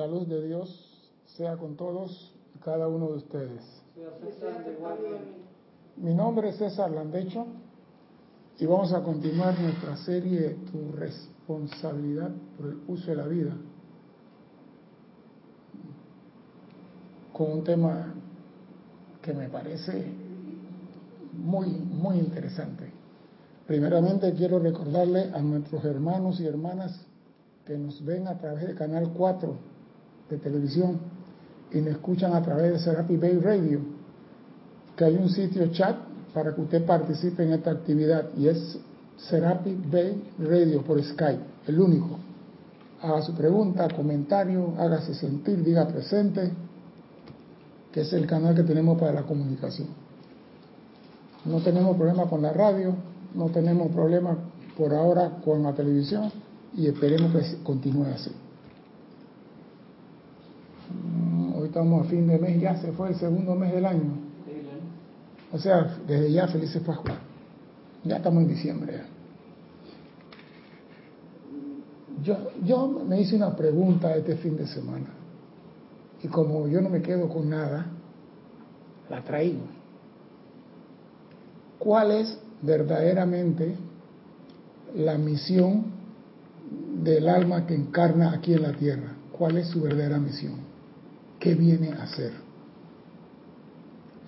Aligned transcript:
la 0.00 0.06
luz 0.06 0.26
de 0.28 0.46
Dios 0.46 1.10
sea 1.36 1.58
con 1.58 1.76
todos 1.76 2.32
y 2.54 2.58
cada 2.58 2.88
uno 2.88 3.08
de 3.08 3.16
ustedes. 3.18 3.62
Mi 5.96 6.14
nombre 6.14 6.48
es 6.48 6.56
César 6.56 6.90
Landecho 6.90 7.46
y 8.58 8.64
vamos 8.64 8.94
a 8.94 9.02
continuar 9.02 9.60
nuestra 9.60 9.96
serie 9.98 10.56
Tu 10.72 10.92
responsabilidad 10.92 12.30
por 12.56 12.66
el 12.68 12.80
uso 12.88 13.10
de 13.10 13.16
la 13.16 13.26
vida 13.26 13.54
con 17.34 17.52
un 17.52 17.64
tema 17.64 18.14
que 19.20 19.34
me 19.34 19.50
parece 19.50 20.12
muy, 21.34 21.68
muy 21.68 22.18
interesante. 22.18 22.90
Primeramente 23.66 24.32
quiero 24.32 24.58
recordarle 24.60 25.30
a 25.34 25.40
nuestros 25.42 25.84
hermanos 25.84 26.40
y 26.40 26.46
hermanas 26.46 27.06
que 27.66 27.76
nos 27.76 28.02
ven 28.02 28.28
a 28.28 28.38
través 28.38 28.66
del 28.66 28.74
canal 28.74 29.12
4 29.14 29.69
de 30.30 30.38
televisión 30.38 30.98
y 31.72 31.78
nos 31.78 31.94
escuchan 31.94 32.32
a 32.34 32.42
través 32.42 32.72
de 32.72 32.78
Serapi 32.78 33.16
Bay 33.16 33.38
Radio, 33.38 33.80
que 34.96 35.04
hay 35.04 35.16
un 35.16 35.28
sitio 35.28 35.66
chat 35.72 35.96
para 36.32 36.54
que 36.54 36.60
usted 36.60 36.84
participe 36.84 37.42
en 37.42 37.52
esta 37.52 37.72
actividad 37.72 38.28
y 38.36 38.48
es 38.48 38.78
Serapi 39.16 39.76
Bay 39.90 40.22
Radio 40.38 40.82
por 40.82 41.02
Skype, 41.02 41.42
el 41.66 41.80
único. 41.80 42.18
Haga 43.02 43.22
su 43.22 43.34
pregunta, 43.34 43.88
comentario, 43.94 44.74
hágase 44.78 45.14
sentir, 45.14 45.62
diga 45.64 45.86
presente, 45.88 46.50
que 47.92 48.02
es 48.02 48.12
el 48.12 48.26
canal 48.26 48.54
que 48.54 48.62
tenemos 48.62 48.98
para 48.98 49.12
la 49.12 49.22
comunicación. 49.22 49.88
No 51.44 51.58
tenemos 51.60 51.96
problema 51.96 52.24
con 52.24 52.42
la 52.42 52.52
radio, 52.52 52.94
no 53.34 53.46
tenemos 53.48 53.90
problema 53.92 54.36
por 54.76 54.94
ahora 54.94 55.38
con 55.44 55.62
la 55.62 55.72
televisión 55.72 56.30
y 56.76 56.86
esperemos 56.86 57.32
que 57.32 57.62
continúe 57.62 58.04
así. 58.04 58.30
Mm, 60.92 61.54
hoy 61.54 61.59
estamos 61.70 62.06
a 62.06 62.10
fin 62.10 62.26
de 62.26 62.38
mes, 62.38 62.60
ya 62.60 62.76
se 62.76 62.92
fue 62.92 63.08
el 63.08 63.14
segundo 63.16 63.54
mes 63.54 63.72
del 63.72 63.86
año. 63.86 64.12
O 65.52 65.58
sea, 65.58 65.96
desde 66.06 66.30
ya 66.30 66.46
felices 66.46 66.82
Pascua. 66.82 67.18
Ya 68.04 68.16
estamos 68.16 68.42
en 68.42 68.48
diciembre. 68.48 69.02
Yo, 72.22 72.36
yo 72.64 72.86
me 72.86 73.20
hice 73.20 73.36
una 73.36 73.56
pregunta 73.56 74.14
este 74.14 74.36
fin 74.36 74.56
de 74.56 74.66
semana 74.66 75.06
y 76.22 76.28
como 76.28 76.68
yo 76.68 76.80
no 76.80 76.90
me 76.90 77.00
quedo 77.00 77.28
con 77.28 77.48
nada, 77.48 77.86
la 79.08 79.24
traigo. 79.24 79.62
¿Cuál 81.78 82.10
es 82.10 82.38
verdaderamente 82.62 83.74
la 84.94 85.16
misión 85.16 85.84
del 87.02 87.28
alma 87.28 87.66
que 87.66 87.74
encarna 87.74 88.32
aquí 88.32 88.52
en 88.52 88.62
la 88.62 88.72
tierra. 88.72 89.14
¿Cuál 89.32 89.56
es 89.56 89.68
su 89.68 89.80
verdadera 89.80 90.18
misión? 90.18 90.69
¿Qué 91.40 91.54
viene 91.54 91.92
a 91.92 92.02
hacer? 92.02 92.32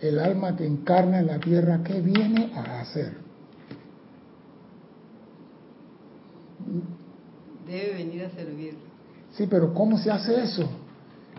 El 0.01 0.19
alma 0.19 0.57
que 0.57 0.67
encarna 0.67 1.21
en 1.21 1.27
la 1.27 1.39
tierra, 1.39 1.83
¿qué 1.85 2.01
viene 2.01 2.51
a 2.57 2.81
hacer? 2.81 3.19
Debe 7.67 7.93
venir 7.95 8.25
a 8.25 8.31
servir. 8.31 8.77
Sí, 9.33 9.47
pero 9.49 9.73
¿cómo 9.75 9.99
se 9.99 10.11
hace 10.11 10.43
eso? 10.43 10.65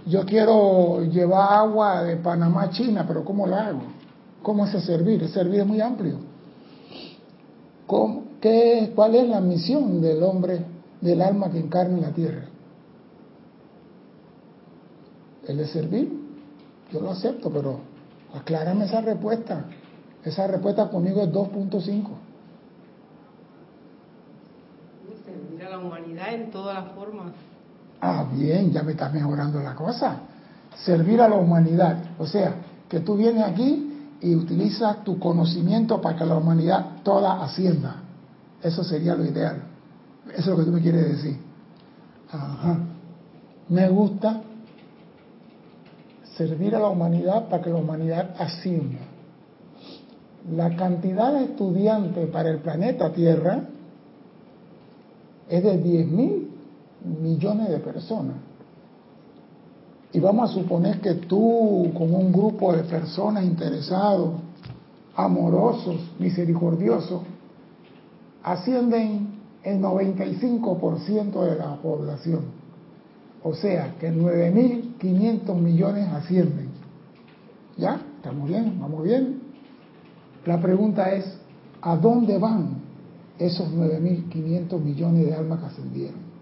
Yo 0.05 0.25
quiero 0.25 1.03
llevar 1.03 1.53
agua 1.53 2.03
de 2.03 2.17
Panamá 2.17 2.63
a 2.63 2.69
China, 2.69 3.05
pero 3.07 3.25
¿cómo 3.25 3.47
la 3.47 3.67
hago? 3.67 3.81
¿Cómo 4.41 4.63
hace 4.63 4.79
servir? 4.79 5.23
El 5.23 5.29
servir 5.29 5.61
es 5.61 5.67
muy 5.67 5.81
amplio. 5.81 6.17
qué, 8.39 8.91
¿Cuál 8.93 9.15
es 9.15 9.27
la 9.27 9.41
misión 9.41 10.01
del 10.01 10.21
hombre, 10.21 10.65
del 11.01 11.21
alma 11.21 11.49
que 11.49 11.59
encarna 11.59 11.97
en 11.97 12.01
la 12.01 12.11
tierra? 12.11 12.52
¿El 15.47 15.57
de 15.57 15.67
servir? 15.67 16.11
Yo 16.91 17.01
lo 17.01 17.11
acepto, 17.11 17.49
pero 17.49 17.79
aclárame 18.33 18.85
esa 18.85 19.01
respuesta. 19.01 19.65
Esa 20.23 20.47
respuesta 20.47 20.89
conmigo 20.89 21.21
es 21.21 21.29
2.5. 21.29 22.07
Servir 25.25 25.65
a 25.65 25.69
la 25.69 25.79
humanidad 25.79 26.33
en 26.33 26.51
todas 26.51 26.83
las 26.83 26.93
formas. 26.93 27.33
Ah, 27.99 28.25
bien, 28.31 28.71
ya 28.71 28.83
me 28.83 28.91
está 28.93 29.09
mejorando 29.09 29.59
la 29.59 29.75
cosa. 29.75 30.17
Servir 30.85 31.21
a 31.21 31.27
la 31.27 31.35
humanidad. 31.35 31.97
O 32.19 32.25
sea, 32.25 32.55
que 32.87 32.99
tú 32.99 33.15
vienes 33.15 33.43
aquí 33.43 33.91
y 34.21 34.35
utiliza 34.35 35.03
tu 35.03 35.19
conocimiento 35.19 35.99
para 35.99 36.17
que 36.17 36.25
la 36.25 36.37
humanidad 36.37 37.01
toda 37.03 37.43
ascienda. 37.43 37.97
Eso 38.61 38.83
sería 38.83 39.15
lo 39.15 39.25
ideal. 39.25 39.63
Eso 40.31 40.39
es 40.39 40.47
lo 40.47 40.57
que 40.57 40.63
tú 40.63 40.71
me 40.71 40.81
quieres 40.81 41.09
decir. 41.09 41.37
Ajá. 42.31 42.77
Me 43.67 43.89
gusta 43.89 44.41
servir 46.37 46.75
a 46.75 46.79
la 46.79 46.87
humanidad 46.87 47.47
para 47.49 47.63
que 47.63 47.69
la 47.69 47.77
humanidad 47.77 48.35
ascienda. 48.39 48.99
La 50.51 50.75
cantidad 50.75 51.33
de 51.33 51.45
estudiantes 51.45 52.29
para 52.29 52.49
el 52.49 52.59
planeta 52.59 53.11
Tierra 53.13 53.63
es 55.49 55.63
de 55.63 55.77
10 55.77 56.07
mil 56.07 56.49
millones 57.21 57.69
de 57.69 57.79
personas. 57.79 58.35
Y 60.11 60.19
vamos 60.19 60.51
a 60.51 60.53
suponer 60.53 60.99
que 60.99 61.13
tú, 61.15 61.91
con 61.97 62.13
un 62.13 62.31
grupo 62.31 62.73
de 62.73 62.83
personas 62.83 63.43
interesados, 63.43 64.31
amorosos, 65.15 65.95
misericordiosos, 66.19 67.21
ascienden 68.43 69.39
el 69.63 69.81
95% 69.81 71.41
de 71.41 71.55
la 71.55 71.75
población. 71.77 72.41
O 73.43 73.53
sea, 73.53 73.95
que 73.99 74.11
9.500 75.03 75.55
millones 75.55 76.07
ascienden. 76.09 76.69
¿Ya? 77.77 78.01
¿Estamos 78.17 78.47
bien? 78.47 78.79
¿Vamos 78.79 79.03
bien? 79.03 79.41
La 80.45 80.61
pregunta 80.61 81.11
es, 81.11 81.25
¿a 81.81 81.95
dónde 81.97 82.37
van 82.37 82.81
esos 83.37 83.67
9.500 83.69 84.79
millones 84.79 85.25
de 85.25 85.35
almas 85.35 85.59
que 85.59 85.65
ascendieron? 85.65 86.33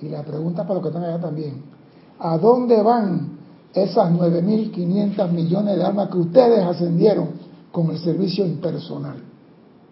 Y 0.00 0.08
la 0.08 0.22
pregunta 0.22 0.62
para 0.62 0.74
los 0.74 0.82
que 0.82 0.88
están 0.88 1.04
allá 1.04 1.20
también, 1.20 1.74
¿A 2.18 2.38
dónde 2.38 2.80
van 2.80 3.38
esas 3.72 4.12
9.500 4.12 5.30
millones 5.30 5.76
de 5.76 5.84
almas 5.84 6.08
que 6.08 6.18
ustedes 6.18 6.64
ascendieron 6.64 7.30
con 7.72 7.90
el 7.90 7.98
servicio 7.98 8.46
impersonal? 8.46 9.16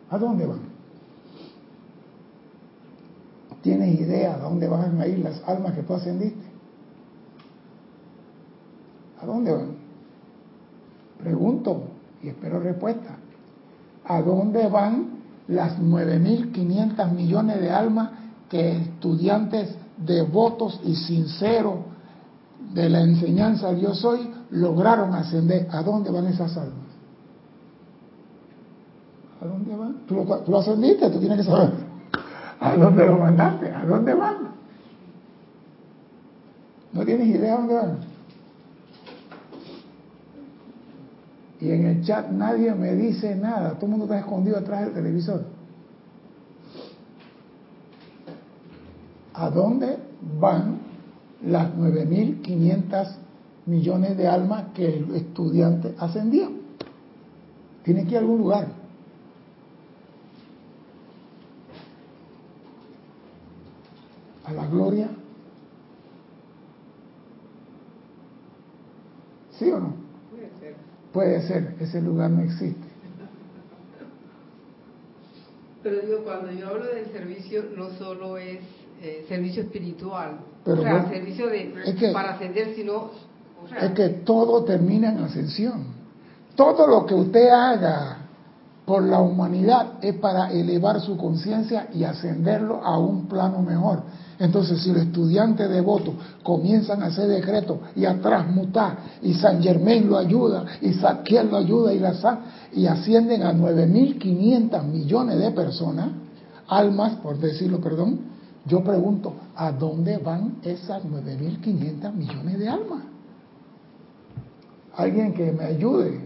¿A 0.08 0.18
dónde 0.18 0.46
van? 0.46 0.60
¿Tienes 3.62 4.00
idea 4.00 4.36
de 4.36 4.42
dónde 4.42 4.68
van 4.68 5.00
a 5.00 5.06
ir 5.06 5.18
las 5.18 5.42
almas 5.48 5.74
que 5.74 5.82
tú 5.82 5.94
ascendiste? 5.94 6.51
¿A 9.22 9.27
dónde 9.27 9.53
van? 9.53 9.77
Pregunto 11.19 11.84
y 12.22 12.28
espero 12.28 12.60
respuesta. 12.60 13.16
¿A 14.05 14.21
dónde 14.21 14.69
van 14.69 15.22
las 15.49 15.78
9.500 15.78 17.12
millones 17.12 17.60
de 17.60 17.71
almas 17.71 18.10
que 18.49 18.77
estudiantes 18.77 19.77
devotos 19.97 20.81
y 20.84 20.94
sinceros 20.94 21.77
de 22.75 22.88
la 22.88 23.03
enseñanza 23.03 23.72
yo 23.72 23.94
soy 23.94 24.31
lograron 24.50 25.15
ascender. 25.15 25.69
¿A 25.71 25.83
dónde 25.83 26.10
van 26.10 26.27
esas 26.27 26.56
almas? 26.56 26.77
¿A 29.41 29.47
dónde 29.47 29.77
van? 29.77 29.97
Tú 30.06 30.15
lo, 30.49 30.59
ascendiste, 30.59 31.10
tú 31.10 31.19
tienes 31.19 31.39
que 31.39 31.44
saber. 31.44 31.72
¿A 32.60 32.77
dónde 32.77 33.06
lo 33.06 33.19
mandaste? 33.19 33.72
¿A 33.72 33.84
dónde 33.84 34.15
van? 34.15 34.37
¿No 36.93 37.04
tienes 37.04 37.28
idea 37.28 37.56
dónde 37.56 37.75
van? 37.75 38.11
Y 41.62 41.70
en 41.70 41.86
el 41.86 42.02
chat 42.02 42.28
nadie 42.28 42.74
me 42.74 42.96
dice 42.96 43.36
nada. 43.36 43.74
Todo 43.74 43.86
el 43.86 43.90
mundo 43.90 44.04
está 44.06 44.18
escondido 44.18 44.58
atrás 44.58 44.86
del 44.86 44.94
televisor. 44.94 45.44
¿A 49.34 49.48
dónde 49.48 49.96
van 50.40 50.78
las 51.46 51.72
9.500 51.74 53.14
millones 53.66 54.16
de 54.16 54.26
almas 54.26 54.72
que 54.74 54.88
el 54.88 55.14
estudiante 55.14 55.94
ascendió. 55.98 56.50
Tiene 57.84 58.04
que 58.04 58.10
ir 58.10 58.16
a 58.16 58.20
algún 58.20 58.38
lugar. 58.38 58.68
A 64.44 64.53
la 64.53 64.66
gloria. 64.66 65.10
¿Sí 69.58 69.70
o 69.70 69.78
no? 69.78 70.02
Puede 71.12 71.42
ser. 71.42 71.74
Ese 71.80 72.00
lugar 72.00 72.30
no 72.30 72.42
existe. 72.42 72.92
Pero 75.82 76.00
digo, 76.00 76.18
cuando 76.24 76.53
yo 76.53 76.68
hablo 76.68 76.86
del 76.86 77.06
servicio, 77.06 77.64
no 77.76 77.91
solo 77.91 78.38
es 78.38 78.60
eh, 79.03 79.24
servicio 79.28 79.64
espiritual, 79.64 80.38
Pero 80.64 80.80
o 80.80 80.82
sea, 80.82 81.09
servicio 81.09 81.48
de, 81.48 81.74
para 82.12 82.34
ascender, 82.34 82.74
sino... 82.76 83.10
es 83.80 83.91
que 83.91 84.09
todo 84.24 84.64
termina 84.64 85.10
en 85.10 85.18
ascensión. 85.18 85.86
Todo 86.54 86.86
lo 86.86 87.04
que 87.04 87.15
usted 87.15 87.48
haga 87.48 88.22
por 88.84 89.04
la 89.04 89.20
humanidad 89.20 89.94
es 90.02 90.14
para 90.16 90.50
elevar 90.50 91.00
su 91.00 91.16
conciencia 91.16 91.88
y 91.94 92.04
ascenderlo 92.04 92.84
a 92.84 92.98
un 92.98 93.26
plano 93.26 93.62
mejor. 93.62 94.02
Entonces, 94.38 94.82
si 94.82 94.92
los 94.92 95.02
estudiantes 95.02 95.70
devotos 95.70 96.14
comienzan 96.42 97.02
a 97.02 97.06
hacer 97.06 97.28
decretos 97.28 97.78
y 97.94 98.04
a 98.06 98.20
transmutar, 98.20 98.98
y 99.22 99.34
San 99.34 99.62
Germain 99.62 100.08
lo 100.08 100.18
ayuda, 100.18 100.64
y 100.80 100.94
Saquiel 100.94 101.48
lo 101.48 101.58
ayuda, 101.58 101.92
y, 101.94 102.00
la, 102.00 102.12
y 102.72 102.86
ascienden 102.86 103.44
a 103.44 103.52
9.500 103.52 104.84
millones 104.84 105.38
de 105.38 105.50
personas, 105.52 106.08
almas, 106.66 107.14
por 107.16 107.38
decirlo, 107.38 107.80
perdón, 107.80 108.32
yo 108.66 108.82
pregunto, 108.82 109.34
¿a 109.54 109.70
dónde 109.70 110.18
van 110.18 110.56
esas 110.64 111.04
9.500 111.04 112.12
millones 112.12 112.58
de 112.58 112.68
almas? 112.68 113.02
Alguien 114.96 115.34
que 115.34 115.52
me 115.52 115.64
ayude, 115.64 116.20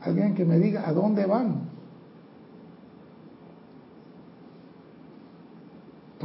alguien 0.00 0.34
que 0.34 0.44
me 0.44 0.58
diga 0.58 0.88
a 0.88 0.92
dónde 0.92 1.26
van. 1.26 1.65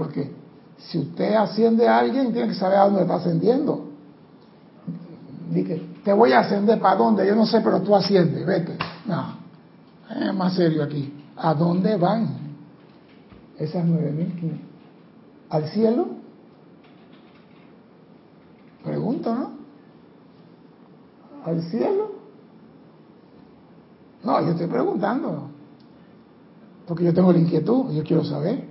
Porque 0.02 0.32
si 0.80 0.98
usted 0.98 1.36
asciende 1.36 1.88
a 1.88 2.00
alguien, 2.00 2.34
tiene 2.34 2.48
que 2.48 2.56
saber 2.56 2.80
a 2.80 2.86
dónde 2.86 3.02
está 3.02 3.18
ascendiendo. 3.18 3.86
Dije, 5.52 5.80
te 6.04 6.12
voy 6.12 6.32
a 6.32 6.40
ascender 6.40 6.80
para 6.80 6.96
dónde, 6.96 7.28
yo 7.28 7.36
no 7.36 7.46
sé, 7.46 7.62
pero 7.62 7.80
tú 7.84 7.96
asciendes, 7.96 8.44
vete. 8.44 8.80
No, 9.06 9.36
es 10.10 10.34
más 10.34 10.56
serio 10.56 10.82
aquí. 10.82 11.14
¿A 11.38 11.54
dónde 11.54 11.98
van 11.98 12.30
esas 13.60 13.86
nueve 13.86 14.12
mil? 14.12 14.60
¿Al 15.52 15.68
cielo? 15.70 16.08
Pregunto, 18.84 19.36
¿no? 19.36 19.52
¿Al 21.46 21.62
cielo? 21.70 22.12
No, 24.24 24.42
yo 24.42 24.50
estoy 24.54 24.66
preguntando. 24.66 25.50
Porque 26.88 27.04
yo 27.04 27.14
tengo 27.14 27.32
la 27.32 27.38
inquietud, 27.38 27.92
yo 27.92 28.04
quiero 28.04 28.24
saber. 28.24 28.71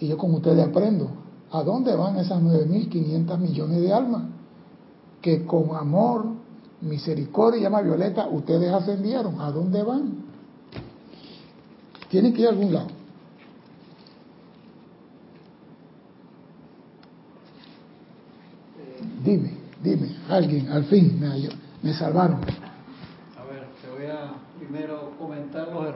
Y 0.00 0.08
yo 0.08 0.16
con 0.16 0.34
ustedes 0.34 0.66
aprendo. 0.66 1.10
¿A 1.52 1.62
dónde 1.62 1.94
van 1.94 2.16
esas 2.16 2.42
9.500 2.42 3.38
millones 3.38 3.80
de 3.82 3.92
almas? 3.92 4.22
Que 5.20 5.44
con 5.44 5.76
amor, 5.76 6.26
misericordia 6.80 7.60
y 7.60 7.62
llama 7.62 7.82
violeta, 7.82 8.26
ustedes 8.28 8.72
ascendieron. 8.72 9.40
¿A 9.40 9.50
dónde 9.50 9.82
van? 9.82 10.24
Tienen 12.08 12.32
que 12.32 12.42
ir 12.42 12.46
a 12.46 12.50
algún 12.50 12.72
lado. 12.72 12.88
Dime, 19.22 19.54
dime, 19.82 20.16
alguien, 20.30 20.68
al 20.70 20.84
fin 20.84 21.20
me, 21.20 21.48
me 21.82 21.94
salvaron. 21.94 22.36
A 22.36 23.44
ver, 23.44 23.66
te 23.82 23.90
voy 23.90 24.10
a 24.10 24.32
primero 24.58 24.99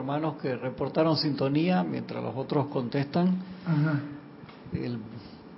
hermanos 0.05 0.35
que 0.39 0.55
reportaron 0.55 1.17
sintonía 1.17 1.83
mientras 1.83 2.23
los 2.23 2.35
otros 2.35 2.67
contestan. 2.67 3.39
Ajá. 3.65 4.01
El 4.71 4.99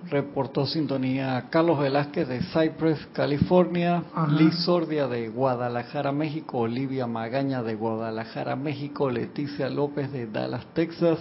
reportó 0.10 0.66
sintonía 0.66 1.48
Carlos 1.50 1.80
Velázquez 1.80 2.30
de 2.30 2.40
Cypress, 2.40 3.08
California, 3.12 4.04
Liz 4.30 4.56
Sordia 4.64 5.06
de 5.10 5.28
Guadalajara, 5.28 6.14
México, 6.14 6.60
Olivia 6.60 7.08
Magaña 7.08 7.62
de 7.62 7.76
Guadalajara, 7.76 8.56
México, 8.56 9.10
Leticia 9.10 9.70
López 9.70 10.10
de 10.14 10.28
Dallas, 10.28 10.66
Texas, 10.74 11.20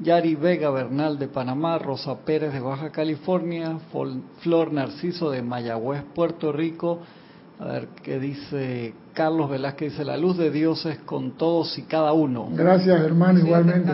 Yari 0.00 0.34
Vega 0.34 0.68
Bernal 0.68 1.18
de 1.18 1.28
Panamá, 1.28 1.78
Rosa 1.78 2.18
Pérez 2.18 2.52
de 2.52 2.60
Baja 2.60 2.90
California, 2.90 3.78
Flor 4.40 4.72
Narciso 4.74 5.30
de 5.30 5.40
Mayagüez, 5.40 6.02
Puerto 6.14 6.52
Rico, 6.52 7.00
a 7.58 7.64
ver 7.64 7.88
qué 8.02 8.18
dice 8.18 8.92
Carlos 9.18 9.50
Velázquez, 9.50 9.90
dice, 9.90 10.04
la 10.04 10.16
luz 10.16 10.38
de 10.38 10.48
Dios 10.48 10.86
es 10.86 11.00
con 11.00 11.32
todos 11.32 11.76
y 11.76 11.82
cada 11.82 12.12
uno. 12.12 12.50
Gracias 12.52 13.00
hermano, 13.00 13.40
igualmente. 13.40 13.90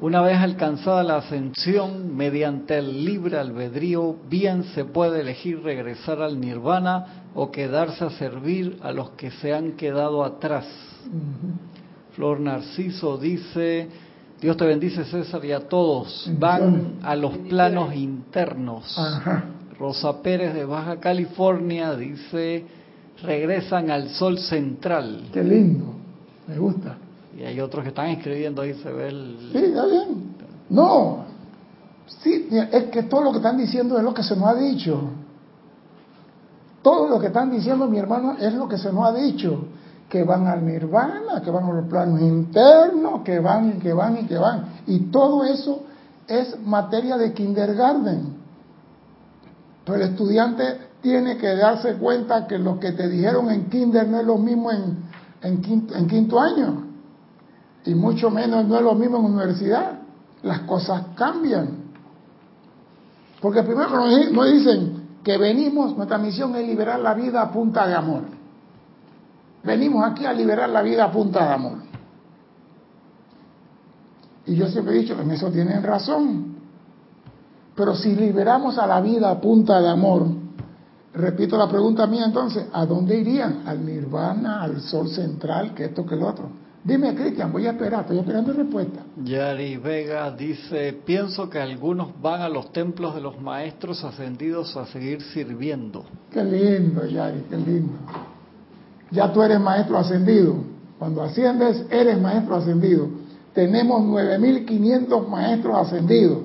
Una 0.00 0.22
vez 0.22 0.38
alcanzada 0.38 1.02
la 1.02 1.16
ascensión, 1.16 2.16
mediante 2.16 2.78
el 2.78 3.04
libre 3.04 3.36
albedrío, 3.36 4.16
bien 4.30 4.64
se 4.74 4.86
puede 4.86 5.20
elegir 5.20 5.62
regresar 5.62 6.22
al 6.22 6.40
nirvana 6.40 7.26
o 7.34 7.50
quedarse 7.50 8.02
a 8.02 8.10
servir 8.12 8.78
a 8.80 8.92
los 8.92 9.10
que 9.10 9.30
se 9.30 9.52
han 9.52 9.72
quedado 9.72 10.24
atrás. 10.24 10.64
Flor 12.12 12.40
Narciso 12.40 13.18
dice, 13.18 13.88
Dios 14.40 14.56
te 14.56 14.64
bendice 14.64 15.04
César 15.04 15.44
y 15.44 15.52
a 15.52 15.68
todos, 15.68 16.30
van 16.38 16.94
a 17.02 17.14
los 17.14 17.36
planos 17.36 17.94
internos. 17.94 18.96
Rosa 19.78 20.22
Pérez 20.22 20.54
de 20.54 20.64
Baja 20.64 20.98
California 20.98 21.94
dice, 21.94 22.64
regresan 23.22 23.90
al 23.90 24.10
sol 24.10 24.38
central. 24.38 25.28
Qué 25.32 25.42
lindo, 25.42 25.94
me 26.46 26.58
gusta. 26.58 26.96
Y 27.36 27.42
hay 27.42 27.60
otros 27.60 27.82
que 27.82 27.90
están 27.90 28.08
escribiendo 28.08 28.62
ahí, 28.62 28.74
se 28.74 28.90
ve 28.90 29.08
el... 29.08 29.50
Sí, 29.52 29.58
está 29.58 29.86
bien. 29.86 30.34
No, 30.70 31.24
sí, 32.22 32.48
es 32.50 32.84
que 32.84 33.04
todo 33.04 33.22
lo 33.22 33.30
que 33.32 33.38
están 33.38 33.56
diciendo 33.56 33.98
es 33.98 34.04
lo 34.04 34.14
que 34.14 34.22
se 34.22 34.34
nos 34.36 34.48
ha 34.48 34.54
dicho. 34.54 35.10
Todo 36.82 37.08
lo 37.08 37.18
que 37.18 37.26
están 37.26 37.50
diciendo, 37.50 37.88
mi 37.88 37.98
hermano, 37.98 38.36
es 38.38 38.54
lo 38.54 38.68
que 38.68 38.78
se 38.78 38.92
nos 38.92 39.06
ha 39.06 39.12
dicho. 39.12 39.66
Que 40.08 40.22
van 40.22 40.46
al 40.46 40.64
nirvana, 40.64 41.42
que 41.42 41.50
van 41.50 41.64
a 41.64 41.72
los 41.72 41.88
planos 41.88 42.20
internos, 42.20 43.22
que 43.22 43.40
van 43.40 43.70
y 43.70 43.72
que 43.80 43.92
van 43.92 44.18
y 44.18 44.26
que 44.26 44.38
van. 44.38 44.66
Y 44.86 45.00
todo 45.10 45.44
eso 45.44 45.82
es 46.28 46.56
materia 46.64 47.16
de 47.16 47.32
kindergarten. 47.32 48.36
Pero 49.84 49.96
el 49.96 50.10
estudiante 50.10 50.85
tiene 51.06 51.36
que 51.36 51.54
darse 51.54 51.94
cuenta 51.98 52.48
que 52.48 52.58
lo 52.58 52.80
que 52.80 52.90
te 52.90 53.08
dijeron 53.08 53.48
en 53.48 53.70
kinder 53.70 54.08
no 54.08 54.18
es 54.18 54.26
lo 54.26 54.38
mismo 54.38 54.72
en, 54.72 55.04
en, 55.40 56.08
quinto, 56.08 56.40
año. 56.40 56.84
Y 57.84 57.94
mucho 57.94 58.28
menos 58.28 58.66
no 58.66 58.74
es 58.74 58.82
lo 58.82 58.96
mismo 58.96 59.18
en 59.18 59.26
universidad. 59.26 60.00
Las 60.42 60.62
cosas 60.62 61.04
cambian. 61.14 61.92
Porque 63.40 63.62
primero 63.62 63.88
nos 64.32 64.50
dicen 64.50 65.20
que 65.22 65.38
venimos, 65.38 65.96
nuestra 65.96 66.18
misión 66.18 66.56
es 66.56 66.66
liberar 66.66 66.98
la 66.98 67.14
vida 67.14 67.40
a 67.40 67.52
punta 67.52 67.86
de 67.86 67.94
amor. 67.94 68.22
Venimos 69.62 70.04
aquí 70.04 70.26
a 70.26 70.32
liberar 70.32 70.70
la 70.70 70.82
vida 70.82 71.04
a 71.04 71.12
punta 71.12 71.46
de 71.46 71.54
amor. 71.54 71.78
Y 74.44 74.56
yo 74.56 74.66
siempre 74.66 74.96
he 74.96 75.02
dicho, 75.02 75.16
en 75.20 75.30
eso 75.30 75.52
tienen 75.52 75.84
razón. 75.84 76.56
Pero 77.76 77.94
si 77.94 78.12
liberamos 78.16 78.76
a 78.76 78.88
la 78.88 79.00
vida 79.00 79.30
a 79.30 79.40
punta 79.40 79.80
de 79.80 79.88
amor, 79.88 80.45
repito 81.16 81.56
la 81.56 81.68
pregunta 81.68 82.06
mía 82.06 82.24
entonces, 82.26 82.66
¿a 82.72 82.86
dónde 82.86 83.18
irían? 83.18 83.62
¿Al 83.66 83.84
nirvana, 83.84 84.62
al 84.62 84.80
sol 84.80 85.08
central, 85.08 85.74
que 85.74 85.86
esto, 85.86 86.06
que 86.06 86.14
el 86.14 86.22
otro? 86.22 86.50
Dime, 86.86 87.16
Cristian, 87.16 87.50
voy 87.50 87.66
a 87.66 87.70
esperar, 87.70 88.02
estoy 88.02 88.20
esperando 88.20 88.52
respuesta. 88.52 89.00
Yari 89.24 89.76
Vega 89.76 90.30
dice, 90.30 90.96
pienso 91.04 91.50
que 91.50 91.58
algunos 91.58 92.20
van 92.22 92.42
a 92.42 92.48
los 92.48 92.72
templos 92.72 93.12
de 93.16 93.20
los 93.20 93.40
maestros 93.40 94.04
ascendidos 94.04 94.76
a 94.76 94.86
seguir 94.86 95.20
sirviendo. 95.20 96.04
Qué 96.30 96.44
lindo, 96.44 97.04
Yari, 97.04 97.40
qué 97.50 97.56
lindo. 97.56 97.94
Ya 99.10 99.32
tú 99.32 99.42
eres 99.42 99.58
maestro 99.58 99.98
ascendido. 99.98 100.54
Cuando 100.96 101.22
asciendes, 101.22 101.86
eres 101.90 102.20
maestro 102.20 102.54
ascendido. 102.54 103.08
Tenemos 103.52 104.02
9.500 104.02 105.28
maestros 105.28 105.76
ascendidos. 105.76 106.38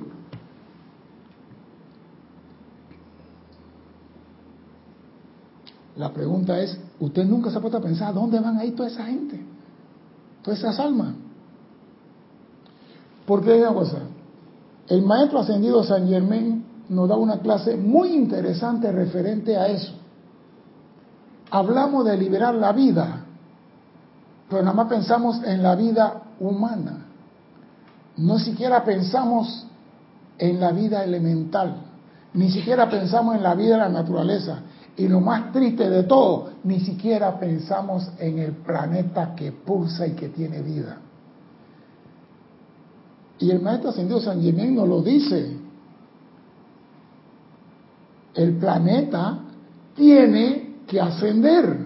La 6.02 6.12
pregunta 6.12 6.60
es, 6.60 6.76
¿usted 7.00 7.24
nunca 7.26 7.52
se 7.52 7.60
ha 7.60 7.62
puesto 7.62 7.78
a 7.78 7.82
pensar 7.82 8.12
dónde 8.12 8.40
van 8.40 8.58
a 8.58 8.66
ir 8.66 8.76
toda 8.76 8.90
esa 8.90 9.06
gente? 9.06 9.40
Todas 10.42 10.58
esas 10.58 10.80
almas. 10.80 11.14
Porque 13.28 13.54
una 13.62 13.72
cosa, 13.72 14.00
el 14.88 15.04
maestro 15.04 15.38
ascendido 15.38 15.84
San 15.84 16.08
Germain 16.08 16.66
nos 16.90 17.08
da 17.08 17.16
una 17.18 17.38
clase 17.38 17.78
muy 17.78 18.16
interesante 18.16 18.92
referente 18.92 19.56
a 19.56 19.68
eso. 19.68 19.94
Hablamos 21.52 22.04
de 22.04 22.18
liberar 22.18 22.56
la 22.56 22.72
vida, 22.72 23.24
pero 24.50 24.64
nada 24.64 24.76
más 24.76 24.88
pensamos 24.88 25.44
en 25.44 25.62
la 25.62 25.76
vida 25.76 26.24
humana. 26.40 27.06
No 28.18 28.40
siquiera 28.40 28.84
pensamos 28.84 29.68
en 30.40 30.60
la 30.60 30.72
vida 30.72 31.04
elemental, 31.04 31.76
ni 32.34 32.50
siquiera 32.50 32.90
pensamos 32.90 33.36
en 33.36 33.44
la 33.44 33.54
vida 33.54 33.74
de 33.74 33.82
la 33.82 33.90
naturaleza. 33.90 34.62
Y 35.02 35.08
lo 35.08 35.20
más 35.20 35.52
triste 35.52 35.90
de 35.90 36.04
todo, 36.04 36.52
ni 36.64 36.80
siquiera 36.80 37.40
pensamos 37.40 38.08
en 38.20 38.38
el 38.38 38.52
planeta 38.52 39.34
que 39.34 39.52
pulsa 39.52 40.06
y 40.06 40.12
que 40.12 40.30
tiene 40.30 40.62
vida. 40.62 41.00
Y 43.40 43.50
el 43.50 43.60
maestro 43.64 43.90
ascendido 43.90 44.22
San 44.22 44.40
Germán 44.40 44.76
nos 44.76 44.88
lo 44.88 45.02
dice. 45.02 45.58
El 48.36 48.58
planeta 48.58 49.40
tiene 49.96 50.76
que 50.86 51.02
ascender. 51.02 51.78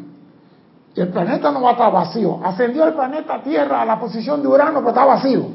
El 0.94 1.08
planeta 1.08 1.54
no 1.54 1.62
va 1.62 1.70
a 1.70 1.72
estar 1.72 1.94
vacío. 1.94 2.42
Ascendió 2.44 2.86
el 2.86 2.96
planeta 2.96 3.42
Tierra 3.42 3.82
a 3.82 3.86
la 3.86 3.98
posición 3.98 4.42
de 4.42 4.50
Urano, 4.50 4.80
pero 4.80 4.90
está 4.90 5.06
vacío. 5.06 5.52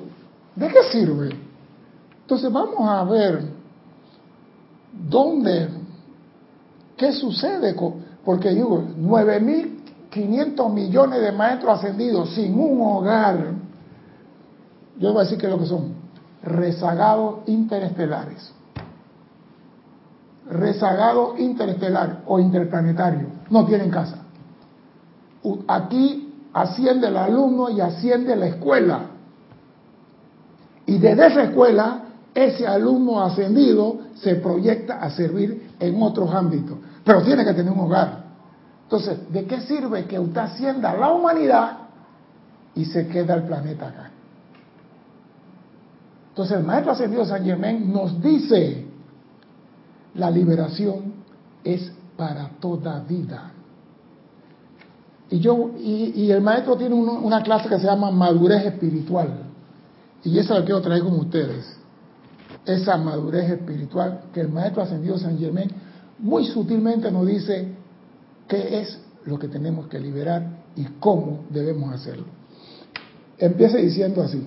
¿De 0.56 0.66
qué 0.66 0.82
sirve? 0.90 1.36
Entonces 2.22 2.50
vamos 2.50 2.88
a 2.88 3.04
ver 3.04 3.50
dónde 5.10 5.79
¿Qué 7.00 7.12
sucede? 7.12 7.74
Porque 8.26 8.50
digo, 8.50 8.84
9.500 8.98 10.70
millones 10.70 11.22
de 11.22 11.32
maestros 11.32 11.78
ascendidos 11.78 12.34
sin 12.34 12.60
un 12.60 12.78
hogar, 12.82 13.54
yo 14.98 15.10
voy 15.14 15.22
a 15.22 15.24
decir 15.24 15.38
qué 15.38 15.46
es 15.46 15.52
lo 15.52 15.58
que 15.58 15.64
son, 15.64 15.94
rezagados 16.42 17.36
interestelares. 17.46 18.52
Rezagados 20.50 21.40
interestelares 21.40 22.16
o 22.26 22.38
interplanetarios, 22.38 23.30
no 23.48 23.64
tienen 23.64 23.88
casa. 23.88 24.18
Aquí 25.68 26.34
asciende 26.52 27.08
el 27.08 27.16
alumno 27.16 27.70
y 27.70 27.80
asciende 27.80 28.36
la 28.36 28.48
escuela. 28.48 29.06
Y 30.84 30.98
desde 30.98 31.28
esa 31.28 31.44
escuela, 31.44 32.02
ese 32.34 32.66
alumno 32.66 33.22
ascendido 33.22 34.00
se 34.16 34.36
proyecta 34.36 35.00
a 35.00 35.10
servir 35.10 35.70
en 35.80 36.02
otros 36.02 36.32
ámbitos, 36.32 36.78
pero 37.04 37.22
tiene 37.22 37.44
que 37.44 37.54
tener 37.54 37.72
un 37.72 37.80
hogar. 37.80 38.24
Entonces, 38.84 39.32
¿de 39.32 39.44
qué 39.46 39.60
sirve 39.60 40.06
que 40.06 40.18
usted 40.18 40.40
ascienda 40.40 40.90
a 40.90 40.96
la 40.96 41.12
humanidad 41.12 41.78
y 42.74 42.84
se 42.84 43.06
queda 43.06 43.34
el 43.34 43.44
planeta 43.44 43.88
acá? 43.88 44.10
Entonces, 46.30 46.58
el 46.58 46.64
maestro 46.64 46.92
ascendido 46.92 47.24
San 47.24 47.44
Germán 47.44 47.92
nos 47.92 48.20
dice, 48.20 48.86
la 50.14 50.30
liberación 50.30 51.14
es 51.62 51.92
para 52.16 52.48
toda 52.60 53.00
vida. 53.00 53.52
Y, 55.30 55.38
yo, 55.38 55.70
y, 55.78 56.30
el 56.30 56.40
maestro 56.40 56.76
tiene 56.76 56.94
una 56.94 57.42
clase 57.42 57.68
que 57.68 57.78
se 57.78 57.86
llama 57.86 58.10
madurez 58.10 58.66
espiritual. 58.66 59.28
Y 60.24 60.38
esa 60.38 60.58
la 60.58 60.64
quiero 60.64 60.80
traer 60.80 61.02
con 61.04 61.14
ustedes. 61.14 61.76
Esa 62.66 62.96
madurez 62.96 63.50
espiritual 63.50 64.22
que 64.34 64.40
el 64.40 64.48
maestro 64.48 64.82
ascendido 64.82 65.16
San 65.18 65.38
Germán 65.38 65.68
muy 66.22 66.44
sutilmente 66.46 67.10
nos 67.10 67.26
dice 67.26 67.68
qué 68.48 68.80
es 68.80 68.98
lo 69.24 69.38
que 69.38 69.48
tenemos 69.48 69.86
que 69.88 69.98
liberar 69.98 70.64
y 70.76 70.84
cómo 70.98 71.44
debemos 71.50 71.92
hacerlo. 71.94 72.24
Empieza 73.38 73.78
diciendo 73.78 74.22
así. 74.22 74.46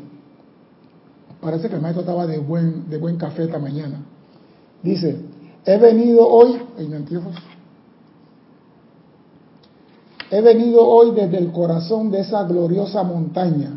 Parece 1.42 1.68
que 1.68 1.76
el 1.76 1.82
maestro 1.82 2.02
estaba 2.02 2.26
de 2.26 2.38
buen, 2.38 2.90
de 2.90 2.98
buen 2.98 3.18
café 3.18 3.44
esta 3.44 3.60
mañana. 3.60 4.00
Dice, 4.82 5.18
he 5.66 5.78
venido 5.78 6.28
hoy, 6.28 6.62
en 6.78 6.94
anteojos, 6.94 7.36
He 10.34 10.42
venido 10.42 10.84
hoy 10.84 11.12
desde 11.12 11.38
el 11.38 11.52
corazón 11.52 12.10
de 12.10 12.22
esa 12.22 12.42
gloriosa 12.46 13.04
montaña, 13.04 13.70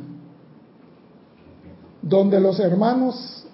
donde 2.00 2.40
los 2.40 2.58
hermanos 2.60 3.44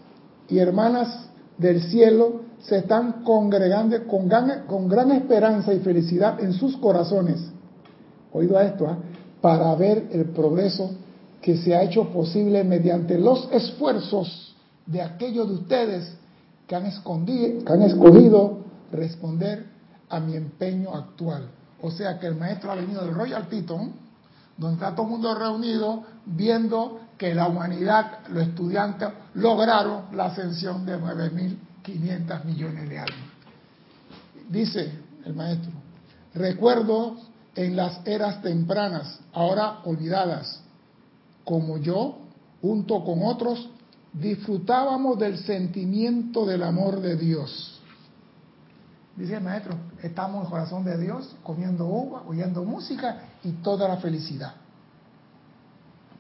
y 0.49 0.59
hermanas 0.59 1.29
del 1.59 1.83
cielo 1.83 2.43
se 2.63 2.79
están 2.79 3.25
congregando 3.25 4.07
con 4.07 4.29
gran, 4.29 4.67
con 4.67 4.89
gran 4.89 5.11
esperanza 5.13 5.73
y 5.75 5.81
felicidad 5.81 6.41
en 6.41 6.53
sus 6.53 6.77
corazones. 6.77 7.41
Oído 8.33 8.57
a 8.57 8.65
esto, 8.65 8.87
¿ah? 8.87 8.99
para 9.41 9.75
ver 9.75 10.09
el 10.13 10.27
progreso 10.27 10.93
que 11.41 11.57
se 11.57 11.75
ha 11.75 11.83
hecho 11.83 12.09
posible 12.11 12.63
mediante 12.63 13.19
los 13.19 13.49
esfuerzos 13.53 14.55
de 14.87 15.03
aquellos 15.03 15.49
de 15.49 15.55
ustedes 15.55 16.13
que 16.67 16.77
han, 16.77 16.87
escondido, 16.87 17.65
que 17.65 17.73
han 17.73 17.83
escogido 17.83 18.59
responder 18.93 19.67
a 20.09 20.21
mi 20.21 20.37
empeño 20.37 20.95
actual. 20.95 21.49
O 21.81 21.91
sea 21.91 22.21
que 22.21 22.29
el 22.29 22.37
maestro 22.37 22.71
ha 22.71 22.77
venido 22.77 23.05
del 23.05 23.15
Royal 23.15 23.49
Teton, 23.49 23.93
donde 24.57 24.75
está 24.75 24.95
todo 24.95 25.07
el 25.07 25.13
mundo 25.13 25.35
reunido 25.35 26.05
viendo 26.25 27.01
que 27.19 27.35
la 27.35 27.49
humanidad, 27.49 28.21
los 28.29 28.45
estudiantes, 28.45 29.09
lograron 29.35 30.03
la 30.13 30.27
ascensión 30.27 30.87
de 30.87 30.97
9.500 31.83 32.45
millones 32.45 32.89
de 32.89 32.99
almas. 32.99 33.19
Dice 34.49 34.93
el 35.25 35.35
maestro, 35.35 35.71
recuerdo 36.35 37.17
en 37.55 37.77
las 37.77 38.07
eras 38.07 38.43
tempranas, 38.43 39.21
ahora 39.33 39.81
olvidadas, 39.85 40.61
como 41.45 41.79
yo, 41.79 42.19
junto 42.61 43.05
con 43.05 43.21
otros, 43.23 43.69
disfrutábamos 44.13 45.19
del 45.19 45.39
sentimiento 45.39 46.47
del 46.47 46.63
amor 46.63 47.01
de 47.01 47.17
Dios 47.17 47.73
Dice 49.17 49.37
el 49.37 49.43
maestro, 49.43 49.77
estamos 50.03 50.37
en 50.37 50.43
el 50.45 50.51
corazón 50.51 50.85
de 50.85 50.99
Dios, 50.99 51.37
comiendo 51.43 51.87
uva, 51.87 52.23
oyendo 52.27 52.65
música 52.65 53.25
y 53.45 53.53
toda 53.53 53.87
la 53.87 53.99
felicidad. 53.99 54.55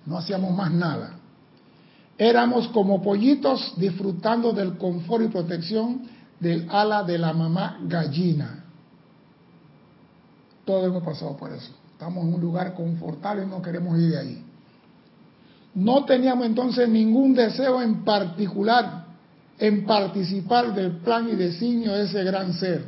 No 0.05 0.19
hacíamos 0.19 0.55
más 0.55 0.71
nada. 0.71 1.15
Éramos 2.23 2.69
como 2.69 3.03
pollitos 3.03 3.75
disfrutando 3.77 4.53
del 4.53 4.79
confort 4.79 5.25
y 5.25 5.29
protección 5.29 6.03
del 6.39 6.69
ala 6.71 7.03
de 7.03 7.19
la 7.19 7.33
mamá 7.33 7.81
gallina. 7.83 8.65
Todos 10.65 10.87
hemos 10.87 11.03
pasado 11.03 11.37
por 11.37 11.51
eso. 11.53 11.73
Estamos 11.91 12.25
en 12.25 12.35
un 12.35 12.41
lugar 12.41 12.75
confortable 12.75 13.43
y 13.43 13.47
no 13.47 13.61
queremos 13.61 13.99
ir 13.99 14.11
de 14.11 14.19
ahí. 14.21 14.45
No 15.75 16.05
teníamos 16.05 16.47
entonces 16.47 16.89
ningún 16.89 17.35
deseo 17.35 17.83
en 17.83 18.05
particular 18.05 19.07
en 19.59 19.85
participar 19.85 20.73
del 20.77 20.99
plan 20.99 21.29
y 21.29 21.35
designio 21.35 21.93
de 21.95 22.05
ese 22.05 22.23
gran 22.23 22.53
ser. 22.53 22.85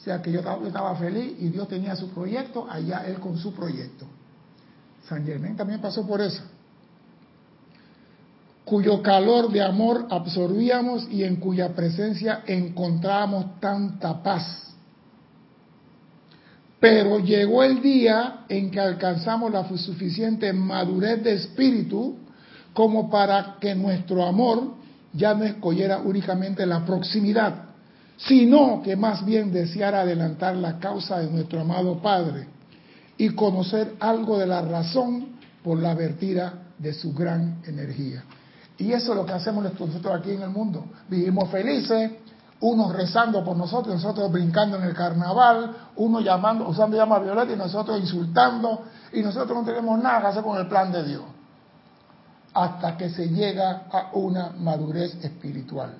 O 0.00 0.02
sea 0.02 0.22
que 0.22 0.32
yo 0.32 0.40
estaba, 0.40 0.96
feliz 0.96 1.34
y 1.38 1.50
Dios 1.50 1.68
tenía 1.68 1.94
su 1.94 2.08
proyecto, 2.08 2.66
allá 2.70 3.04
Él 3.06 3.20
con 3.20 3.36
su 3.36 3.52
proyecto. 3.52 4.06
San 5.06 5.26
Germán 5.26 5.56
también 5.56 5.78
pasó 5.78 6.06
por 6.06 6.22
eso. 6.22 6.42
Cuyo 8.68 9.00
calor 9.00 9.50
de 9.50 9.62
amor 9.62 10.08
absorbíamos 10.10 11.08
y 11.10 11.24
en 11.24 11.36
cuya 11.36 11.70
presencia 11.70 12.42
encontrábamos 12.46 13.58
tanta 13.60 14.22
paz. 14.22 14.74
Pero 16.78 17.18
llegó 17.18 17.62
el 17.62 17.80
día 17.80 18.44
en 18.46 18.70
que 18.70 18.78
alcanzamos 18.78 19.50
la 19.50 19.66
suficiente 19.66 20.52
madurez 20.52 21.24
de 21.24 21.32
espíritu 21.32 22.16
como 22.74 23.08
para 23.08 23.56
que 23.58 23.74
nuestro 23.74 24.22
amor 24.26 24.74
ya 25.14 25.32
no 25.32 25.44
escogiera 25.44 26.00
únicamente 26.00 26.66
la 26.66 26.84
proximidad, 26.84 27.70
sino 28.18 28.82
que 28.82 28.96
más 28.96 29.24
bien 29.24 29.50
deseara 29.50 30.02
adelantar 30.02 30.56
la 30.56 30.78
causa 30.78 31.20
de 31.20 31.30
nuestro 31.30 31.62
amado 31.62 32.02
Padre 32.02 32.48
y 33.16 33.30
conocer 33.30 33.94
algo 33.98 34.36
de 34.36 34.46
la 34.46 34.60
razón 34.60 35.38
por 35.64 35.78
la 35.78 35.94
vertida 35.94 36.64
de 36.78 36.92
su 36.92 37.14
gran 37.14 37.62
energía. 37.66 38.24
Y 38.78 38.92
eso 38.92 39.12
es 39.12 39.16
lo 39.18 39.26
que 39.26 39.32
hacemos 39.32 39.64
nosotros 39.64 40.06
aquí 40.14 40.30
en 40.30 40.42
el 40.42 40.50
mundo. 40.50 40.84
Vivimos 41.08 41.50
felices, 41.50 42.12
unos 42.60 42.92
rezando 42.92 43.44
por 43.44 43.56
nosotros, 43.56 43.94
nosotros 43.94 44.30
brincando 44.32 44.76
en 44.76 44.84
el 44.84 44.94
carnaval, 44.94 45.76
uno 45.96 46.20
llamando, 46.20 46.68
usando 46.68 46.96
llama 46.96 47.18
violeta 47.18 47.52
y 47.52 47.56
nosotros 47.56 48.00
insultando, 48.00 48.82
y 49.12 49.22
nosotros 49.22 49.58
no 49.58 49.64
tenemos 49.64 50.00
nada 50.00 50.20
que 50.20 50.26
hacer 50.28 50.42
con 50.42 50.58
el 50.58 50.68
plan 50.68 50.92
de 50.92 51.04
Dios 51.04 51.22
hasta 52.54 52.96
que 52.96 53.10
se 53.10 53.28
llega 53.28 53.84
a 53.90 54.10
una 54.14 54.50
madurez 54.50 55.14
espiritual. 55.22 55.94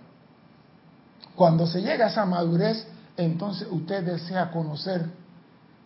Cuando 1.36 1.66
se 1.66 1.80
llega 1.82 2.06
a 2.06 2.08
esa 2.08 2.26
madurez, 2.26 2.84
entonces 3.16 3.68
usted 3.70 4.04
desea 4.04 4.50
conocer 4.50 5.06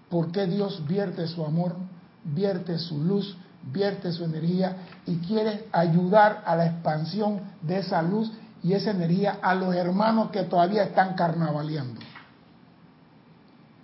por 0.08 0.32
qué 0.32 0.46
Dios 0.46 0.86
vierte 0.86 1.26
su 1.26 1.44
amor, 1.44 1.76
vierte 2.24 2.78
su 2.78 3.02
luz, 3.02 3.36
vierte 3.70 4.12
su 4.12 4.24
energía 4.24 4.76
y 5.06 5.18
quiere 5.18 5.68
ayudar 5.72 6.42
a 6.44 6.56
la 6.56 6.66
expansión 6.66 7.40
de 7.62 7.78
esa 7.78 8.02
luz 8.02 8.32
y 8.62 8.72
esa 8.74 8.90
energía 8.90 9.38
a 9.42 9.54
los 9.54 9.74
hermanos 9.74 10.30
que 10.30 10.44
todavía 10.44 10.84
están 10.84 11.14
carnavaleando. 11.14 12.00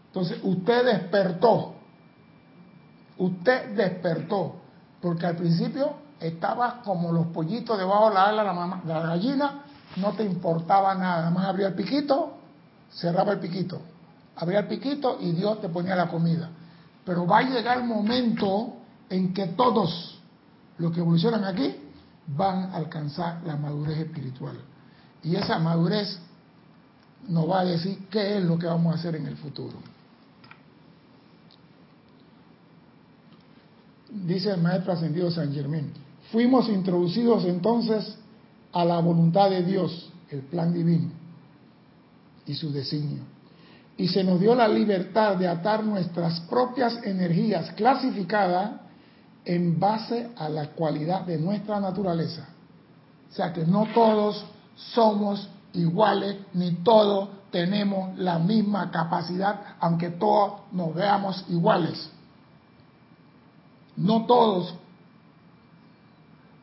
Entonces 0.07 0.39
usted 0.43 0.85
despertó, 0.85 1.75
usted 3.19 3.75
despertó, 3.75 4.57
porque 5.01 5.27
al 5.27 5.37
principio 5.37 5.95
estabas 6.21 6.75
como 6.85 7.13
los 7.13 7.27
pollitos 7.29 7.79
debajo 7.79 8.09
de 8.09 8.15
la 8.15 8.25
ala 8.27 8.81
de 8.85 8.95
la, 8.95 9.01
gallina, 9.01 9.65
no 9.97 10.13
te 10.13 10.25
importaba 10.25 10.95
nada, 10.95 11.31
más 11.31 11.47
abría 11.47 11.69
el 11.69 11.75
piquito, 11.75 12.39
cerraba 12.91 13.33
el 13.33 13.39
piquito, 13.39 13.81
abría 14.37 14.61
el 14.61 14.67
piquito 14.67 15.19
y 15.21 15.33
Dios 15.33 15.61
te 15.61 15.69
ponía 15.69 15.95
la 15.95 16.09
comida. 16.09 16.49
Pero 17.05 17.27
va 17.27 17.39
a 17.39 17.43
llegar 17.43 17.79
el 17.79 17.85
momento 17.85 18.78
en 19.11 19.33
que 19.33 19.47
todos 19.49 20.21
los 20.79 20.93
que 20.93 21.01
evolucionan 21.01 21.45
aquí 21.45 21.75
van 22.27 22.71
a 22.71 22.77
alcanzar 22.77 23.43
la 23.45 23.57
madurez 23.57 23.99
espiritual. 23.99 24.57
Y 25.23 25.37
esa 25.37 25.59
madurez 25.59 26.19
nos 27.29 27.49
va 27.49 27.61
a 27.61 27.65
decir 27.65 28.07
qué 28.11 28.39
es 28.39 28.45
lo 28.45 28.59
que 28.59 28.67
vamos 28.67 28.95
a 28.95 28.99
hacer 28.99 29.17
en 29.17 29.27
el 29.27 29.37
futuro. 29.37 29.77
Dice 34.11 34.51
el 34.51 34.61
maestro 34.61 34.93
ascendido 34.93 35.31
San 35.31 35.53
Germán, 35.53 35.93
Fuimos 36.31 36.69
introducidos 36.69 37.45
entonces 37.47 38.17
a 38.73 38.85
la 38.85 38.99
voluntad 39.01 39.49
de 39.49 39.63
Dios, 39.63 40.11
el 40.31 40.43
plan 40.43 40.75
divino 40.75 41.11
y 42.47 42.55
su 42.55 42.71
designio. 42.71 43.23
Y 43.97 44.09
se 44.09 44.23
nos 44.23 44.39
dio 44.39 44.55
la 44.55 44.69
libertad 44.69 45.37
de 45.37 45.49
atar 45.49 45.83
nuestras 45.85 46.41
propias 46.41 47.03
energías 47.03 47.73
clasificadas 47.73 48.88
en 49.49 49.81
base 49.81 50.31
a 50.37 50.51
la 50.51 50.73
cualidad 50.73 51.23
de 51.23 51.39
nuestra 51.39 51.81
naturaleza. 51.81 52.47
O 53.31 53.35
sea 53.35 53.51
que 53.51 53.65
no 53.65 53.87
todos 53.95 54.45
somos 54.77 55.49
iguales, 55.73 56.37
ni 56.53 56.73
todos 56.85 57.31
tenemos 57.51 58.19
la 58.19 58.39
misma 58.39 58.91
capacidad, 58.91 59.59
aunque 59.81 60.11
todos 60.11 60.61
nos 60.73 60.95
veamos 60.95 61.47
iguales. 61.49 62.11
No 63.97 64.27
todos 64.27 64.75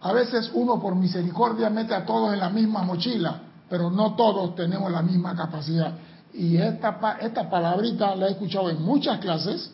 A 0.02 0.14
veces 0.14 0.52
uno 0.54 0.80
por 0.80 0.94
misericordia 0.94 1.72
mete 1.72 1.96
a 1.96 2.06
todos 2.06 2.32
en 2.32 2.40
la 2.40 2.50
misma 2.52 2.84
mochila, 2.84 3.42
pero 3.68 3.90
no 3.90 4.14
todos 4.14 4.56
tenemos 4.56 4.92
la 4.92 5.02
misma 5.02 5.36
capacidad. 5.36 5.96
Y 6.32 6.58
esta, 6.58 7.18
esta 7.20 7.50
palabrita 7.50 8.16
la 8.16 8.28
he 8.28 8.32
escuchado 8.34 8.70
en 8.70 8.84
muchas 8.84 9.18
clases, 9.18 9.74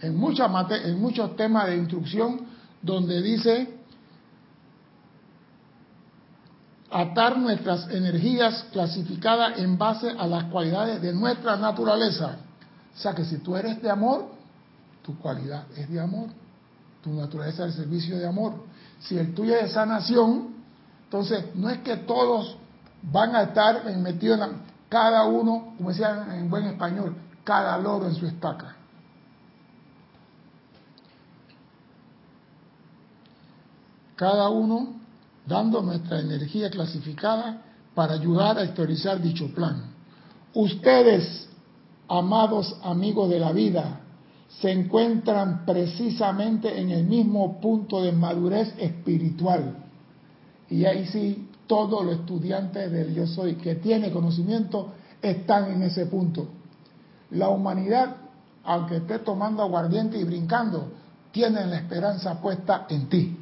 en, 0.00 0.16
muchos 0.16 1.36
temas 1.36 1.66
de 1.66 1.76
instrucción, 1.76 2.40
donde 2.82 3.20
dice 3.22 3.80
atar 6.90 7.38
nuestras 7.38 7.88
energías 7.90 8.64
clasificadas 8.72 9.58
en 9.58 9.78
base 9.78 10.10
a 10.10 10.26
las 10.26 10.44
cualidades 10.44 11.00
de 11.00 11.12
nuestra 11.12 11.56
naturaleza. 11.56 12.38
O 12.94 12.98
sea 12.98 13.14
que 13.14 13.24
si 13.24 13.38
tú 13.38 13.56
eres 13.56 13.80
de 13.80 13.90
amor, 13.90 14.30
tu 15.02 15.16
cualidad 15.18 15.64
es 15.76 15.88
de 15.88 16.00
amor, 16.00 16.28
tu 17.02 17.12
naturaleza 17.12 17.66
es 17.66 17.76
el 17.76 17.84
servicio 17.84 18.18
de 18.18 18.26
amor. 18.26 18.64
Si 18.98 19.16
el 19.16 19.34
tuyo 19.34 19.54
es 19.54 19.62
de 19.64 19.68
sanación, 19.68 20.54
entonces 21.04 21.54
no 21.54 21.70
es 21.70 21.78
que 21.78 21.96
todos 21.96 22.56
van 23.02 23.34
a 23.34 23.42
estar 23.42 23.84
metidos 23.96 24.40
en 24.40 24.56
cada 24.88 25.24
uno, 25.24 25.74
como 25.76 25.90
decían 25.90 26.32
en 26.32 26.50
buen 26.50 26.64
español, 26.64 27.16
cada 27.44 27.78
loro 27.78 28.08
en 28.08 28.14
su 28.14 28.26
estaca. 28.26 28.76
Cada 34.20 34.50
uno 34.50 34.96
dando 35.46 35.80
nuestra 35.80 36.20
energía 36.20 36.68
clasificada 36.68 37.62
para 37.94 38.12
ayudar 38.12 38.58
a 38.58 38.64
historizar 38.64 39.18
dicho 39.18 39.48
plan. 39.54 39.94
Ustedes, 40.52 41.48
amados 42.06 42.76
amigos 42.82 43.30
de 43.30 43.38
la 43.38 43.50
vida, 43.52 44.00
se 44.60 44.72
encuentran 44.72 45.64
precisamente 45.64 46.78
en 46.78 46.90
el 46.90 47.04
mismo 47.04 47.62
punto 47.62 48.02
de 48.02 48.12
madurez 48.12 48.74
espiritual. 48.76 49.86
Y 50.68 50.84
ahí 50.84 51.06
sí, 51.06 51.48
todos 51.66 52.04
los 52.04 52.16
estudiantes 52.16 52.92
del 52.92 53.14
yo 53.14 53.26
soy 53.26 53.54
que 53.54 53.76
tiene 53.76 54.10
conocimiento 54.10 54.92
están 55.22 55.72
en 55.72 55.82
ese 55.84 56.04
punto. 56.04 56.46
La 57.30 57.48
humanidad, 57.48 58.16
aunque 58.64 58.96
esté 58.96 59.20
tomando 59.20 59.62
aguardiente 59.62 60.20
y 60.20 60.24
brincando, 60.24 60.92
tiene 61.32 61.64
la 61.64 61.78
esperanza 61.78 62.38
puesta 62.38 62.84
en 62.90 63.08
ti. 63.08 63.39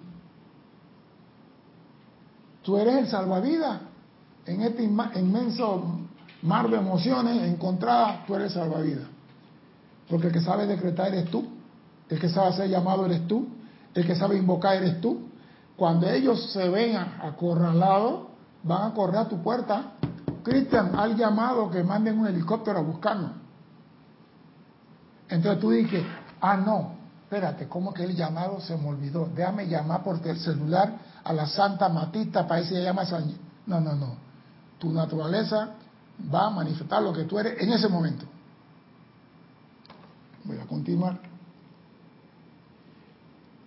Tú 2.69 2.77
eres 2.77 2.97
el 2.97 3.09
salvavidas. 3.09 3.81
En 4.45 4.61
este 4.61 4.83
inmenso 4.83 6.01
mar 6.43 6.69
de 6.69 6.77
emociones 6.77 7.43
encontradas, 7.45 8.27
tú 8.27 8.35
eres 8.35 8.53
salvavidas. 8.53 9.07
Porque 10.07 10.27
el 10.27 10.35
que 10.35 10.43
sabe 10.43 10.67
decretar 10.67 11.09
eres 11.09 11.31
tú. 11.31 11.49
El 12.11 12.21
que 12.21 12.29
sabe 12.29 12.53
ser 12.53 12.69
llamado 12.69 13.07
eres 13.07 13.27
tú. 13.27 13.49
El 13.95 14.07
que 14.07 14.15
sabe 14.15 14.37
invocar 14.37 14.77
eres 14.77 15.01
tú. 15.01 15.31
Cuando 15.79 16.11
ellos 16.11 16.53
se 16.53 16.69
ven 16.69 16.95
acorralados, 16.95 18.27
van 18.63 18.91
a 18.91 18.95
correr 18.95 19.17
a 19.17 19.29
tu 19.29 19.43
puerta. 19.43 19.93
Cristian, 20.43 20.95
al 20.95 21.17
llamado 21.17 21.71
que 21.71 21.83
manden 21.83 22.19
un 22.19 22.27
helicóptero 22.27 22.81
a 22.81 22.83
buscarnos. 22.83 23.31
Entonces 25.31 25.59
tú 25.59 25.71
dices, 25.71 26.05
ah, 26.39 26.59
no, 26.59 26.97
espérate, 27.23 27.67
¿cómo 27.67 27.95
que 27.95 28.05
el 28.05 28.15
llamado 28.15 28.61
se 28.61 28.77
me 28.77 28.89
olvidó? 28.89 29.27
Déjame 29.35 29.67
llamar 29.69 30.03
por 30.03 30.21
el 30.23 30.39
celular 30.39 31.08
a 31.29 31.33
la 31.35 31.47
Santa 31.47 31.91
Matista 31.91 32.49
para 32.49 32.63
decir, 32.63 32.83
llama 32.83 33.05
San... 33.05 33.31
No, 33.67 33.81
no, 33.81 33.95
no. 33.95 34.15
Tu 34.79 34.91
naturaleza 34.91 35.75
va 36.35 36.47
a 36.47 36.51
manifestar 36.51 37.03
lo 37.03 37.13
que 37.13 37.25
tú 37.25 37.39
eres 37.39 37.61
en 37.61 37.71
ese 37.71 37.87
momento. 37.87 38.25
Voy 40.45 40.57
a 40.57 40.67
continuar. 40.67 41.21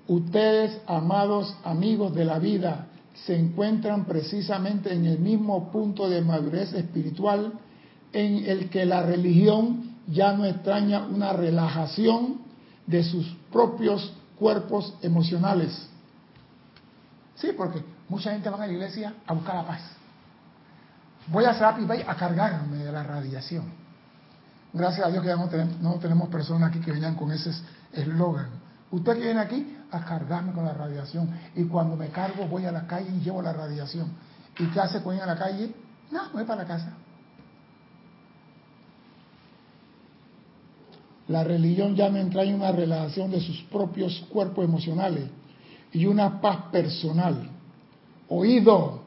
Ustedes, 0.07 0.81
amados 0.87 1.55
amigos 1.63 2.15
de 2.15 2.25
la 2.25 2.39
vida, 2.39 2.87
se 3.27 3.37
encuentran 3.37 4.05
precisamente 4.05 4.91
en 4.91 5.05
el 5.05 5.19
mismo 5.19 5.71
punto 5.71 6.09
de 6.09 6.23
madurez 6.23 6.73
espiritual 6.73 7.53
en 8.11 8.43
el 8.49 8.71
que 8.71 8.85
la 8.85 9.03
religión 9.03 9.97
ya 10.07 10.33
no 10.33 10.45
extraña 10.45 11.05
una 11.05 11.31
relajación 11.31 12.41
de 12.87 13.03
sus 13.03 13.37
propios 13.51 14.13
cuerpos 14.39 14.95
emocionales 15.03 15.90
Sí, 17.41 17.53
porque 17.57 17.83
mucha 18.07 18.31
gente 18.31 18.49
va 18.51 18.63
a 18.63 18.67
la 18.67 18.71
iglesia 18.71 19.15
a 19.25 19.33
buscar 19.33 19.55
la 19.55 19.65
paz. 19.65 19.81
Voy 21.27 21.43
a 21.43 21.49
Happy 21.49 21.85
Bay 21.85 22.03
a 22.07 22.15
cargarme 22.15 22.77
de 22.77 22.91
la 22.91 23.01
radiación. 23.01 23.65
Gracias 24.71 25.07
a 25.07 25.09
Dios 25.09 25.23
que 25.23 25.29
ya 25.29 25.35
no 25.35 25.95
tenemos, 25.99 26.29
personas 26.29 26.69
aquí 26.69 26.79
que 26.79 26.91
vengan 26.91 27.15
con 27.15 27.31
ese 27.31 27.51
eslogan. 27.93 28.49
Usted 28.91 29.17
viene 29.17 29.39
aquí 29.39 29.75
a 29.89 30.05
cargarme 30.05 30.53
con 30.53 30.65
la 30.65 30.73
radiación. 30.73 31.31
Y 31.55 31.63
cuando 31.65 31.95
me 31.95 32.09
cargo 32.09 32.45
voy 32.45 32.65
a 32.65 32.71
la 32.71 32.85
calle 32.85 33.09
y 33.09 33.19
llevo 33.21 33.41
la 33.41 33.53
radiación. 33.53 34.11
¿Y 34.59 34.67
qué 34.67 34.79
hace 34.79 35.01
cuando 35.01 35.23
a 35.23 35.25
la 35.25 35.35
calle? 35.35 35.73
No, 36.11 36.29
voy 36.33 36.43
para 36.43 36.61
la 36.61 36.67
casa. 36.67 36.93
La 41.27 41.43
religión 41.43 41.95
ya 41.95 42.09
no 42.09 42.17
entra 42.17 42.43
en 42.43 42.55
una 42.55 42.71
relación 42.71 43.31
de 43.31 43.41
sus 43.41 43.61
propios 43.63 44.25
cuerpos 44.29 44.63
emocionales 44.63 45.29
y 45.93 46.05
una 46.05 46.39
paz 46.41 46.57
personal. 46.71 47.49
Oído, 48.29 49.01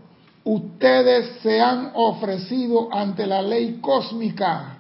ustedes 0.45 1.41
se 1.43 1.61
han 1.61 1.93
ofrecido 1.95 2.93
ante 2.93 3.27
la 3.27 3.43
ley 3.43 3.79
cósmica 3.81 4.79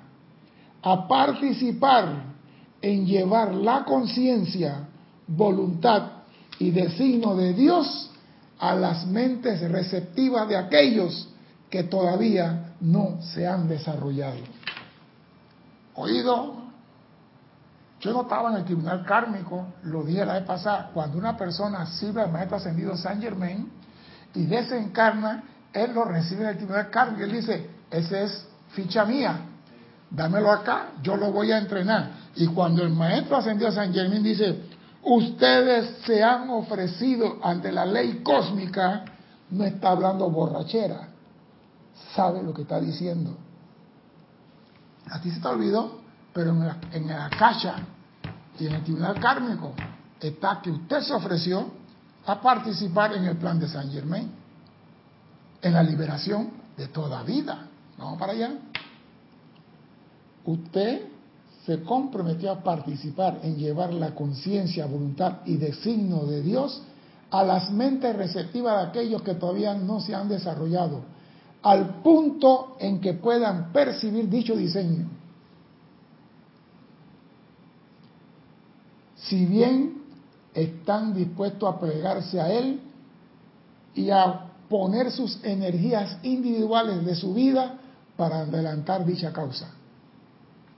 a 0.82 1.08
participar 1.08 2.34
en 2.82 3.06
llevar 3.06 3.54
la 3.54 3.84
conciencia, 3.84 4.86
voluntad 5.26 6.10
y 6.58 6.70
designio 6.70 7.34
de 7.34 7.54
Dios 7.54 8.10
a 8.58 8.74
las 8.74 9.06
mentes 9.06 9.60
receptivas 9.70 10.48
de 10.48 10.56
aquellos 10.56 11.28
que 11.70 11.84
todavía 11.84 12.74
no 12.80 13.20
se 13.22 13.46
han 13.46 13.66
desarrollado. 13.66 14.40
Oído, 15.94 16.63
yo 18.04 18.12
no 18.12 18.22
estaba 18.22 18.50
en 18.50 18.56
el 18.58 18.64
tribunal 18.66 19.02
kármico, 19.02 19.66
lo 19.84 20.02
dije 20.02 20.26
la 20.26 20.34
vez 20.34 20.42
pasada, 20.42 20.90
cuando 20.92 21.16
una 21.16 21.38
persona 21.38 21.86
sirve 21.86 22.20
al 22.20 22.30
maestro 22.30 22.58
ascendido 22.58 22.94
San 22.98 23.18
Germain 23.18 23.66
y 24.34 24.44
desencarna, 24.44 25.42
él 25.72 25.94
lo 25.94 26.04
recibe 26.04 26.42
en 26.42 26.50
el 26.50 26.56
tribunal 26.58 26.90
kármico 26.90 27.24
él 27.24 27.32
dice, 27.32 27.70
ese 27.90 28.24
es 28.24 28.46
ficha 28.72 29.06
mía, 29.06 29.38
dámelo 30.10 30.52
acá, 30.52 30.88
yo 31.02 31.16
lo 31.16 31.32
voy 31.32 31.50
a 31.52 31.56
entrenar. 31.56 32.10
Y 32.36 32.46
cuando 32.48 32.82
el 32.82 32.90
maestro 32.90 33.38
ascendido 33.38 33.72
San 33.72 33.94
Germain 33.94 34.22
dice, 34.22 34.64
ustedes 35.02 36.02
se 36.04 36.22
han 36.22 36.50
ofrecido 36.50 37.38
ante 37.42 37.72
la 37.72 37.86
ley 37.86 38.20
cósmica, 38.22 39.06
no 39.48 39.64
está 39.64 39.92
hablando 39.92 40.28
borrachera, 40.28 41.08
sabe 42.14 42.42
lo 42.42 42.52
que 42.52 42.62
está 42.62 42.78
diciendo. 42.78 43.34
A 45.10 45.22
ti 45.22 45.30
se 45.30 45.40
te 45.40 45.48
olvidó, 45.48 46.00
pero 46.34 46.50
en 46.50 46.66
la, 46.66 46.76
en 46.92 47.08
la 47.08 47.30
cacha 47.30 47.76
y 48.58 48.66
en 48.66 48.74
el 48.74 48.84
tribunal 48.84 49.18
kármico 49.20 49.72
está 50.20 50.60
que 50.62 50.70
usted 50.70 51.00
se 51.00 51.12
ofreció 51.12 51.66
a 52.26 52.40
participar 52.40 53.14
en 53.14 53.24
el 53.24 53.36
plan 53.36 53.58
de 53.58 53.68
San 53.68 53.90
Germain, 53.90 54.30
en 55.60 55.72
la 55.72 55.82
liberación 55.82 56.50
de 56.76 56.88
toda 56.88 57.22
vida. 57.22 57.66
Vamos 57.98 58.18
para 58.18 58.32
allá. 58.32 58.52
Usted 60.44 61.06
se 61.66 61.82
comprometió 61.82 62.52
a 62.52 62.62
participar 62.62 63.40
en 63.42 63.56
llevar 63.56 63.92
la 63.92 64.14
conciencia, 64.14 64.86
voluntad 64.86 65.38
y 65.46 65.56
designio 65.56 66.24
de 66.26 66.42
Dios 66.42 66.82
a 67.30 67.42
las 67.42 67.70
mentes 67.70 68.14
receptivas 68.14 68.76
de 68.76 68.88
aquellos 68.88 69.22
que 69.22 69.34
todavía 69.34 69.74
no 69.74 70.00
se 70.00 70.14
han 70.14 70.28
desarrollado, 70.28 71.00
al 71.62 72.02
punto 72.02 72.76
en 72.78 73.00
que 73.00 73.14
puedan 73.14 73.72
percibir 73.72 74.28
dicho 74.28 74.54
diseño 74.54 75.08
si 79.28 79.46
bien 79.46 80.02
están 80.52 81.14
dispuestos 81.14 81.74
a 81.74 81.78
plegarse 81.78 82.40
a 82.40 82.52
Él 82.52 82.80
y 83.94 84.10
a 84.10 84.46
poner 84.68 85.10
sus 85.10 85.42
energías 85.44 86.18
individuales 86.22 87.04
de 87.04 87.14
su 87.14 87.34
vida 87.34 87.78
para 88.16 88.40
adelantar 88.40 89.04
dicha 89.04 89.32
causa. 89.32 89.68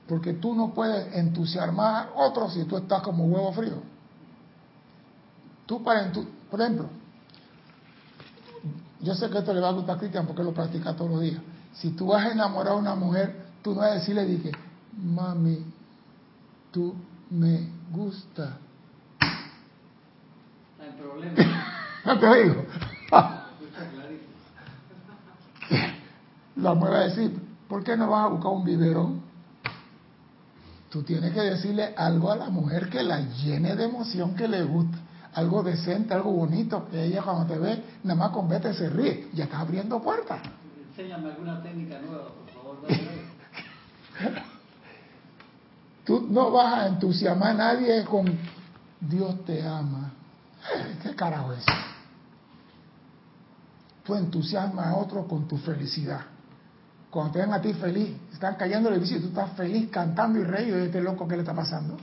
Porque 0.09 0.35
tú 0.35 0.55
no 0.55 0.73
puedes 0.73 1.15
entusiasmar 1.15 2.09
a 2.09 2.21
otros 2.21 2.55
si 2.55 2.65
tú 2.65 2.77
estás 2.77 3.03
como 3.03 3.25
huevo 3.25 3.53
frío. 3.53 3.83
Tú 5.67 5.83
para 5.83 6.13
por 6.51 6.61
ejemplo, 6.61 6.89
yo 9.01 9.15
sé 9.15 9.29
que 9.29 9.39
esto 9.39 9.53
le 9.53 9.61
va 9.61 9.71
a 9.71 9.73
gustar 9.73 9.97
a 9.97 9.99
Cristian 9.99 10.27
porque 10.27 10.45
lo 10.45 10.55
practica 10.55 10.95
todos 10.95 11.11
los 11.11 11.21
días. 11.21 11.41
Si 11.75 11.91
tú 11.91 12.07
vas 12.07 12.25
a 12.25 12.33
enamorar 12.33 12.75
a 12.75 12.77
una 12.77 12.95
mujer, 12.95 13.47
tú 13.63 13.75
no 13.75 13.81
vas 13.81 13.91
a 13.91 13.95
decirle, 13.95 14.25
dije, 14.25 14.53
mami, 14.97 15.65
tú 16.71 16.95
me 17.31 17.76
gusta. 17.91 18.59
No 20.79 20.85
hay 20.85 20.91
problema. 20.93 21.67
no 22.05 22.19
te 22.19 22.43
digo. 22.43 22.65
La 26.57 26.75
mujer 26.75 26.93
va 26.93 26.99
a 26.99 27.05
decir, 27.09 27.39
¿por 27.69 27.85
qué 27.85 27.97
no 27.97 28.09
vas 28.11 28.25
a 28.25 28.29
buscar 28.29 28.53
un 28.53 28.65
biberón? 28.65 29.21
Tú 30.91 31.03
tienes 31.03 31.33
que 31.35 31.41
decirle 31.41 31.95
algo 31.97 32.31
a 32.33 32.37
la 32.37 32.49
mujer 32.49 32.89
que 32.89 33.03
la 33.03 33.21
llene 33.21 33.77
de 33.77 33.85
emoción, 33.85 34.35
que 34.35 34.49
le 34.49 34.63
guste. 34.63 34.97
algo 35.35 35.63
decente, 35.63 36.15
algo 36.15 36.33
bonito, 36.33 36.89
que 36.89 37.05
ella 37.05 37.23
cuando 37.23 37.53
te 37.53 37.59
ve, 37.59 37.83
nada 38.05 38.19
más 38.19 38.31
con 38.31 38.49
vete 38.49 38.73
se 38.73 38.89
ríe, 38.89 39.29
ya 39.35 39.45
está 39.45 39.61
abriendo 39.61 40.01
puertas. 40.01 40.41
Enséñame 40.91 41.31
alguna 41.31 41.63
técnica 41.63 42.01
nueva, 42.01 42.29
por 42.29 42.51
favor. 42.55 42.79
Tú 46.07 46.25
no 46.31 46.53
vas 46.53 46.73
a 46.73 46.87
entusiasmar 46.87 47.51
a 47.51 47.55
nadie 47.55 48.05
con 48.05 48.27
Dios 49.01 49.45
te 49.45 49.67
ama. 49.67 50.13
¿Qué 51.03 51.15
carajo 51.17 51.53
es? 51.53 51.65
Tú 54.05 54.15
entusiasmas 54.15 54.87
a 54.87 54.97
otro 54.97 55.27
con 55.27 55.49
tu 55.49 55.59
felicidad. 55.59 56.21
Cuando 57.11 57.33
te 57.33 57.41
ven 57.41 57.53
a 57.53 57.61
ti 57.61 57.73
feliz, 57.75 58.17
están 58.33 58.55
cayendo 58.55 58.89
el 58.89 58.97
edificio 58.97 59.19
y 59.19 59.21
tú 59.23 59.29
estás 59.29 59.51
feliz 59.55 59.91
cantando 59.91 60.39
y 60.39 60.45
reído 60.45 60.77
de 60.77 60.87
este 60.87 61.01
loco 61.01 61.27
que 61.27 61.35
le 61.35 61.43
está 61.43 61.55
pasando. 61.55 61.97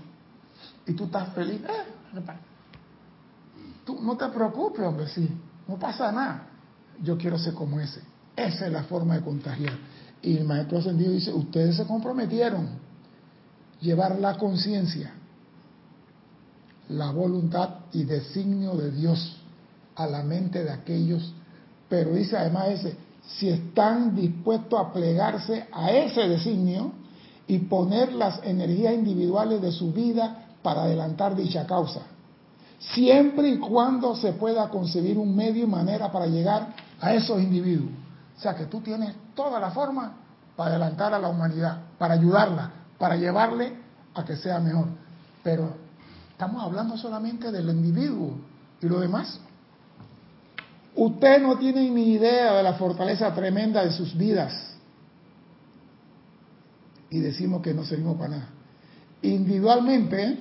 Y 0.86 0.92
tú 0.94 1.06
estás 1.06 1.30
feliz. 1.30 1.62
Eh, 1.62 2.22
tú 3.86 4.02
no 4.02 4.18
te 4.18 4.28
preocupes, 4.28 4.86
hombre, 4.86 5.08
sí. 5.08 5.30
No 5.66 5.78
pasa 5.78 6.12
nada. 6.12 6.48
Yo 7.02 7.18
quiero 7.18 7.38
ser 7.38 7.54
como 7.54 7.80
ese. 7.80 8.02
Esa 8.36 8.66
es 8.66 8.72
la 8.72 8.84
forma 8.84 9.16
de 9.16 9.22
contagiar. 9.22 9.74
Y 10.22 10.38
el 10.38 10.44
maestro 10.44 10.80
ascendido 10.80 11.14
dice, 11.14 11.32
ustedes 11.32 11.78
se 11.78 11.86
comprometieron 11.86 12.84
llevar 13.84 14.18
la 14.20 14.38
conciencia, 14.38 15.12
la 16.90 17.12
voluntad 17.12 17.70
y 17.92 18.06
designio 18.06 18.76
de 18.76 18.92
Dios 18.92 19.38
a 19.96 20.08
la 20.08 20.24
mente 20.24 20.64
de 20.64 20.72
aquellos. 20.72 21.34
Pero 21.90 22.14
dice 22.14 22.38
además 22.38 22.70
ese, 22.70 22.96
si 23.28 23.50
están 23.50 24.16
dispuestos 24.16 24.80
a 24.80 24.92
plegarse 24.94 25.68
a 25.72 25.92
ese 25.92 26.28
designio 26.28 26.94
y 27.46 27.60
poner 27.60 28.14
las 28.14 28.42
energías 28.44 28.94
individuales 28.94 29.62
de 29.62 29.72
su 29.72 29.92
vida 29.92 30.46
para 30.64 30.84
adelantar 30.84 31.36
dicha 31.36 31.68
causa, 31.68 32.02
siempre 32.80 33.50
y 33.50 33.58
cuando 33.60 34.16
se 34.16 34.32
pueda 34.34 34.70
concebir 34.70 35.18
un 35.18 35.36
medio 35.36 35.66
y 35.66 35.68
manera 35.68 36.10
para 36.10 36.26
llegar 36.26 36.74
a 37.02 37.14
esos 37.14 37.42
individuos. 37.42 37.92
O 38.38 38.42
sea 38.42 38.56
que 38.56 38.66
tú 38.66 38.80
tienes 38.80 39.14
toda 39.36 39.60
la 39.60 39.72
forma 39.72 40.14
para 40.56 40.72
adelantar 40.72 41.14
a 41.14 41.20
la 41.20 41.28
humanidad, 41.28 41.82
para 41.98 42.14
ayudarla, 42.14 42.83
para 42.98 43.16
llevarle 43.16 43.74
a 44.14 44.24
que 44.24 44.36
sea 44.36 44.60
mejor. 44.60 44.88
Pero 45.44 45.74
estamos 46.32 46.64
hablando 46.64 46.98
solamente 46.98 47.52
del 47.52 47.70
individuo 47.70 48.36
y 48.82 48.88
lo 48.88 49.00
demás. 49.00 49.40
Usted 50.96 51.42
no 51.42 51.58
tiene 51.58 51.90
ni 51.90 52.14
idea 52.14 52.54
de 52.54 52.64
la 52.64 52.74
fortaleza 52.74 53.34
tremenda 53.34 53.84
de 53.84 53.92
sus 53.92 54.16
vidas. 54.16 54.76
Y 57.10 57.20
decimos 57.20 57.62
que 57.62 57.74
no 57.74 57.84
servimos 57.84 58.18
para 58.18 58.30
nada. 58.30 58.50
Individualmente, 59.22 60.40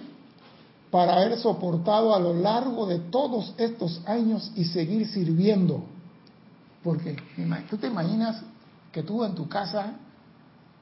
para 0.90 1.14
haber 1.14 1.38
soportado 1.38 2.14
a 2.14 2.20
lo 2.20 2.34
largo 2.34 2.86
de 2.86 2.98
todos 2.98 3.54
estos 3.56 4.02
años 4.06 4.52
y 4.54 4.64
seguir 4.64 5.06
sirviendo. 5.08 5.84
Porque 6.82 7.16
tú 7.70 7.78
te 7.78 7.86
imaginas 7.86 8.42
que 8.90 9.02
tú 9.02 9.24
en 9.24 9.34
tu 9.34 9.48
casa, 9.48 9.92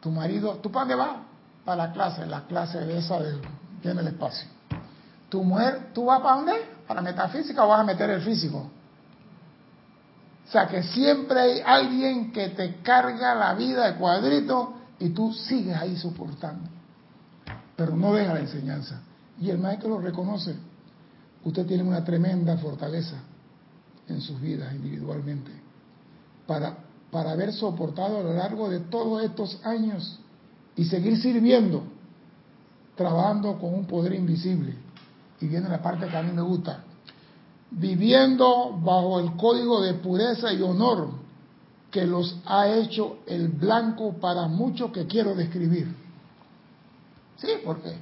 tu 0.00 0.11
marido, 0.11 0.54
¿tú 0.62 0.70
para 0.70 0.87
dónde 0.87 0.94
vas? 0.96 1.29
Para 1.64 1.86
la 1.86 1.92
clase, 1.92 2.26
la 2.26 2.46
clase 2.46 2.80
de 2.80 2.98
esa 2.98 3.20
del 3.20 3.40
en 3.82 3.98
el 3.98 4.08
espacio. 4.08 4.48
Tu 5.28 5.42
mujer, 5.42 5.90
¿tú 5.94 6.06
vas 6.06 6.20
para 6.20 6.36
dónde? 6.36 6.52
¿Para 6.86 7.02
metafísica 7.02 7.64
o 7.64 7.68
vas 7.68 7.80
a 7.80 7.84
meter 7.84 8.10
el 8.10 8.20
físico? 8.20 8.70
O 10.48 10.52
sea 10.52 10.66
que 10.66 10.82
siempre 10.82 11.40
hay 11.40 11.62
alguien 11.64 12.32
que 12.32 12.48
te 12.48 12.76
carga 12.82 13.34
la 13.34 13.54
vida 13.54 13.86
de 13.86 13.96
cuadrito 13.96 14.74
y 14.98 15.10
tú 15.10 15.32
sigues 15.32 15.76
ahí 15.76 15.96
soportando. 15.96 16.68
Pero 17.76 17.96
no 17.96 18.12
deja 18.12 18.34
la 18.34 18.40
enseñanza. 18.40 19.00
Y 19.40 19.48
el 19.48 19.58
maestro 19.58 19.90
lo 19.90 20.00
reconoce. 20.00 20.56
Usted 21.44 21.66
tiene 21.66 21.84
una 21.84 22.04
tremenda 22.04 22.58
fortaleza 22.58 23.16
en 24.08 24.20
sus 24.20 24.40
vidas 24.40 24.74
individualmente 24.74 25.52
para, 26.46 26.76
para 27.10 27.30
haber 27.30 27.52
soportado 27.52 28.18
a 28.18 28.22
lo 28.22 28.34
largo 28.34 28.68
de 28.68 28.80
todos 28.80 29.22
estos 29.22 29.64
años 29.64 30.19
y 30.80 30.86
seguir 30.86 31.20
sirviendo, 31.20 31.82
trabajando 32.96 33.58
con 33.58 33.74
un 33.74 33.84
poder 33.84 34.14
invisible. 34.14 34.74
Y 35.38 35.46
viene 35.46 35.68
la 35.68 35.82
parte 35.82 36.08
que 36.08 36.16
a 36.16 36.22
mí 36.22 36.32
me 36.32 36.40
gusta. 36.40 36.84
Viviendo 37.70 38.80
bajo 38.82 39.20
el 39.20 39.36
código 39.36 39.82
de 39.82 39.92
pureza 39.92 40.50
y 40.54 40.62
honor 40.62 41.10
que 41.90 42.06
los 42.06 42.34
ha 42.46 42.66
hecho 42.66 43.18
el 43.26 43.48
blanco 43.48 44.14
para 44.14 44.48
muchos 44.48 44.90
que 44.90 45.06
quiero 45.06 45.34
describir. 45.34 45.94
Sí, 47.36 47.48
porque, 47.62 47.94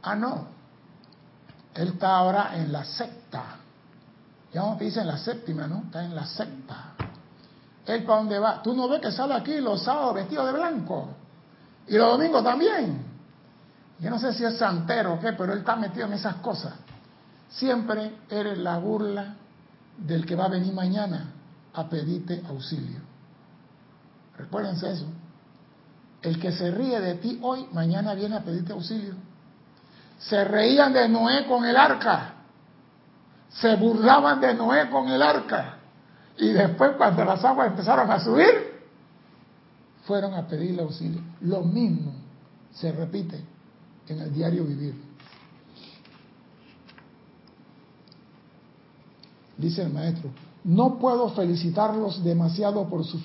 ah, 0.00 0.14
no, 0.14 0.46
él 1.74 1.88
está 1.88 2.16
ahora 2.16 2.56
en 2.56 2.72
la 2.72 2.86
secta. 2.86 3.56
Ya 4.50 4.62
no 4.62 4.78
te 4.78 4.84
dicen 4.84 5.06
la 5.06 5.18
séptima, 5.18 5.66
¿no? 5.66 5.82
Está 5.84 6.02
en 6.02 6.14
la 6.14 6.24
secta. 6.24 6.94
Él 7.84 8.02
para 8.04 8.20
dónde 8.20 8.38
va. 8.38 8.62
Tú 8.62 8.74
no 8.74 8.88
ves 8.88 9.02
que 9.02 9.12
sale 9.12 9.34
aquí 9.34 9.60
los 9.60 9.82
sábados 9.82 10.14
vestido 10.14 10.46
de 10.46 10.52
blanco. 10.52 11.16
Y 11.88 11.96
los 11.96 12.12
domingos 12.12 12.42
también. 12.42 13.04
Yo 14.00 14.10
no 14.10 14.18
sé 14.18 14.32
si 14.32 14.44
es 14.44 14.56
santero 14.58 15.14
o 15.14 15.20
qué, 15.20 15.32
pero 15.32 15.52
él 15.52 15.60
está 15.60 15.76
metido 15.76 16.06
en 16.06 16.14
esas 16.14 16.36
cosas. 16.36 16.74
Siempre 17.48 18.12
eres 18.28 18.58
la 18.58 18.78
burla 18.78 19.34
del 19.98 20.26
que 20.26 20.34
va 20.34 20.46
a 20.46 20.48
venir 20.48 20.72
mañana 20.72 21.30
a 21.72 21.88
pedirte 21.88 22.42
auxilio. 22.48 23.00
Recuérdense 24.36 24.90
eso. 24.90 25.06
El 26.22 26.40
que 26.40 26.52
se 26.52 26.70
ríe 26.70 27.00
de 27.00 27.14
ti 27.16 27.38
hoy, 27.42 27.66
mañana 27.72 28.14
viene 28.14 28.36
a 28.36 28.40
pedirte 28.40 28.72
auxilio. 28.72 29.14
Se 30.18 30.42
reían 30.44 30.92
de 30.92 31.08
Noé 31.08 31.46
con 31.46 31.64
el 31.64 31.76
arca. 31.76 32.32
Se 33.50 33.76
burlaban 33.76 34.40
de 34.40 34.54
Noé 34.54 34.88
con 34.90 35.08
el 35.08 35.22
arca. 35.22 35.76
Y 36.38 36.52
después 36.52 36.92
cuando 36.96 37.24
las 37.24 37.44
aguas 37.44 37.68
empezaron 37.68 38.10
a 38.10 38.18
subir, 38.18 38.73
fueron 40.06 40.34
a 40.34 40.46
pedirle 40.46 40.82
auxilio. 40.82 41.20
Lo 41.40 41.62
mismo 41.62 42.12
se 42.72 42.92
repite 42.92 43.40
en 44.08 44.20
el 44.20 44.32
diario 44.32 44.64
vivir. 44.64 44.94
Dice 49.56 49.82
el 49.82 49.92
maestro, 49.92 50.30
no 50.64 50.98
puedo 50.98 51.28
felicitarlos 51.30 52.24
demasiado 52.24 52.88
por 52.88 53.04
su 53.04 53.18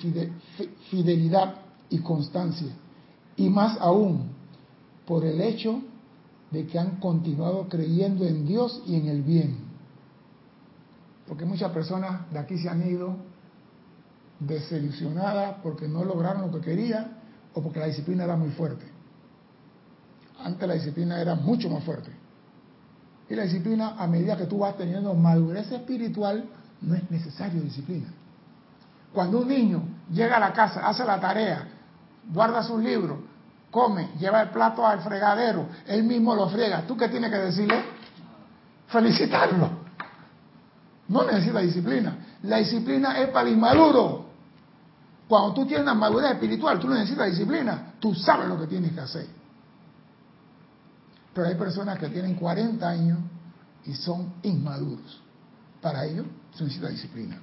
fidelidad 0.90 1.56
y 1.88 1.98
constancia, 1.98 2.72
y 3.36 3.48
más 3.48 3.78
aún 3.80 4.30
por 5.06 5.24
el 5.24 5.40
hecho 5.40 5.82
de 6.50 6.66
que 6.66 6.78
han 6.78 7.00
continuado 7.00 7.68
creyendo 7.68 8.24
en 8.24 8.46
Dios 8.46 8.82
y 8.86 8.94
en 8.94 9.08
el 9.08 9.22
bien. 9.22 9.56
Porque 11.26 11.44
muchas 11.44 11.72
personas 11.72 12.30
de 12.32 12.38
aquí 12.38 12.58
se 12.58 12.68
han 12.68 12.88
ido 12.88 13.16
desilusionadas 14.40 15.56
porque 15.62 15.86
no 15.86 16.04
lograron 16.04 16.42
lo 16.42 16.50
que 16.50 16.60
querían 16.60 17.18
o 17.54 17.62
porque 17.62 17.78
la 17.78 17.86
disciplina 17.86 18.24
era 18.24 18.36
muy 18.36 18.50
fuerte. 18.50 18.84
Antes 20.42 20.66
la 20.66 20.74
disciplina 20.74 21.20
era 21.20 21.34
mucho 21.34 21.68
más 21.68 21.84
fuerte. 21.84 22.10
Y 23.28 23.34
la 23.34 23.44
disciplina, 23.44 23.94
a 23.98 24.06
medida 24.06 24.36
que 24.36 24.46
tú 24.46 24.58
vas 24.58 24.76
teniendo 24.76 25.14
madurez 25.14 25.70
espiritual, 25.70 26.44
no 26.80 26.94
es 26.94 27.08
necesario 27.10 27.60
disciplina. 27.60 28.08
Cuando 29.12 29.40
un 29.40 29.48
niño 29.48 29.82
llega 30.10 30.36
a 30.36 30.40
la 30.40 30.52
casa, 30.52 30.86
hace 30.88 31.04
la 31.04 31.20
tarea, 31.20 31.68
guarda 32.32 32.62
sus 32.62 32.82
libros, 32.82 33.18
come, 33.70 34.10
lleva 34.18 34.42
el 34.42 34.48
plato 34.50 34.86
al 34.86 35.00
fregadero, 35.00 35.66
él 35.86 36.04
mismo 36.04 36.34
lo 36.34 36.48
friega, 36.48 36.82
¿tú 36.86 36.96
qué 36.96 37.08
tienes 37.08 37.30
que 37.30 37.38
decirle? 37.38 37.84
Felicitarlo. 38.88 39.68
No 41.08 41.24
necesita 41.24 41.58
disciplina. 41.60 42.16
La 42.44 42.58
disciplina 42.58 43.18
es 43.18 43.28
para 43.28 43.48
el 43.48 43.54
inmaduro. 43.54 44.29
Cuando 45.30 45.54
tú 45.54 45.64
tienes 45.64 45.84
una 45.84 45.94
madurez 45.94 46.32
espiritual, 46.32 46.80
tú 46.80 46.88
no 46.88 46.94
necesitas 46.94 47.30
disciplina. 47.30 47.94
Tú 48.00 48.12
sabes 48.16 48.48
lo 48.48 48.58
que 48.58 48.66
tienes 48.66 48.90
que 48.90 48.98
hacer. 48.98 49.28
Pero 51.32 51.46
hay 51.46 51.54
personas 51.54 52.00
que 52.00 52.08
tienen 52.08 52.34
40 52.34 52.88
años 52.88 53.20
y 53.86 53.94
son 53.94 54.34
inmaduros. 54.42 55.20
Para 55.80 56.04
ello 56.04 56.24
se 56.52 56.64
necesita 56.64 56.88
disciplina. 56.88 57.38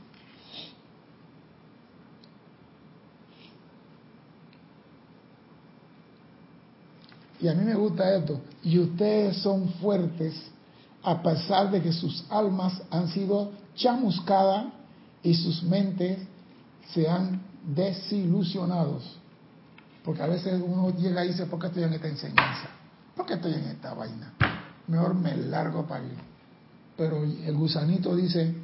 Y 7.40 7.48
a 7.48 7.54
mí 7.54 7.64
me 7.64 7.76
gusta 7.76 8.18
esto. 8.18 8.42
Y 8.64 8.80
ustedes 8.80 9.38
son 9.38 9.70
fuertes 9.76 10.36
a 11.04 11.24
pesar 11.24 11.72
de 11.72 11.82
que 11.82 11.94
sus 11.94 12.26
almas 12.30 12.82
han 12.92 13.08
sido 13.08 13.54
chamuscadas 13.78 14.66
y 15.24 15.34
sus 15.36 15.64
mentes 15.64 16.20
se 16.94 17.08
han 17.08 17.47
desilusionado. 17.68 19.00
Porque 20.04 20.24
a 20.24 20.28
veces 20.28 20.62
uno 20.66 20.90
llega 20.96 21.26
y 21.26 21.30
dice, 21.30 21.46
¿por 21.46 21.60
qué 21.60 21.68
estoy 21.68 21.84
en 21.84 21.94
esta 21.94 22.08
enseñanza? 22.08 22.70
¿Por 23.16 23.26
qué 23.26 23.34
estoy 23.34 23.54
en 23.54 23.66
esta 23.66 23.94
vaina? 23.94 24.34
Mejor 24.88 25.16
me 25.16 25.36
largo 25.36 25.86
para 25.86 26.04
allí. 26.04 26.16
Pero 26.96 27.24
el 27.24 27.56
gusanito 27.56 28.16
dice, 28.16 28.56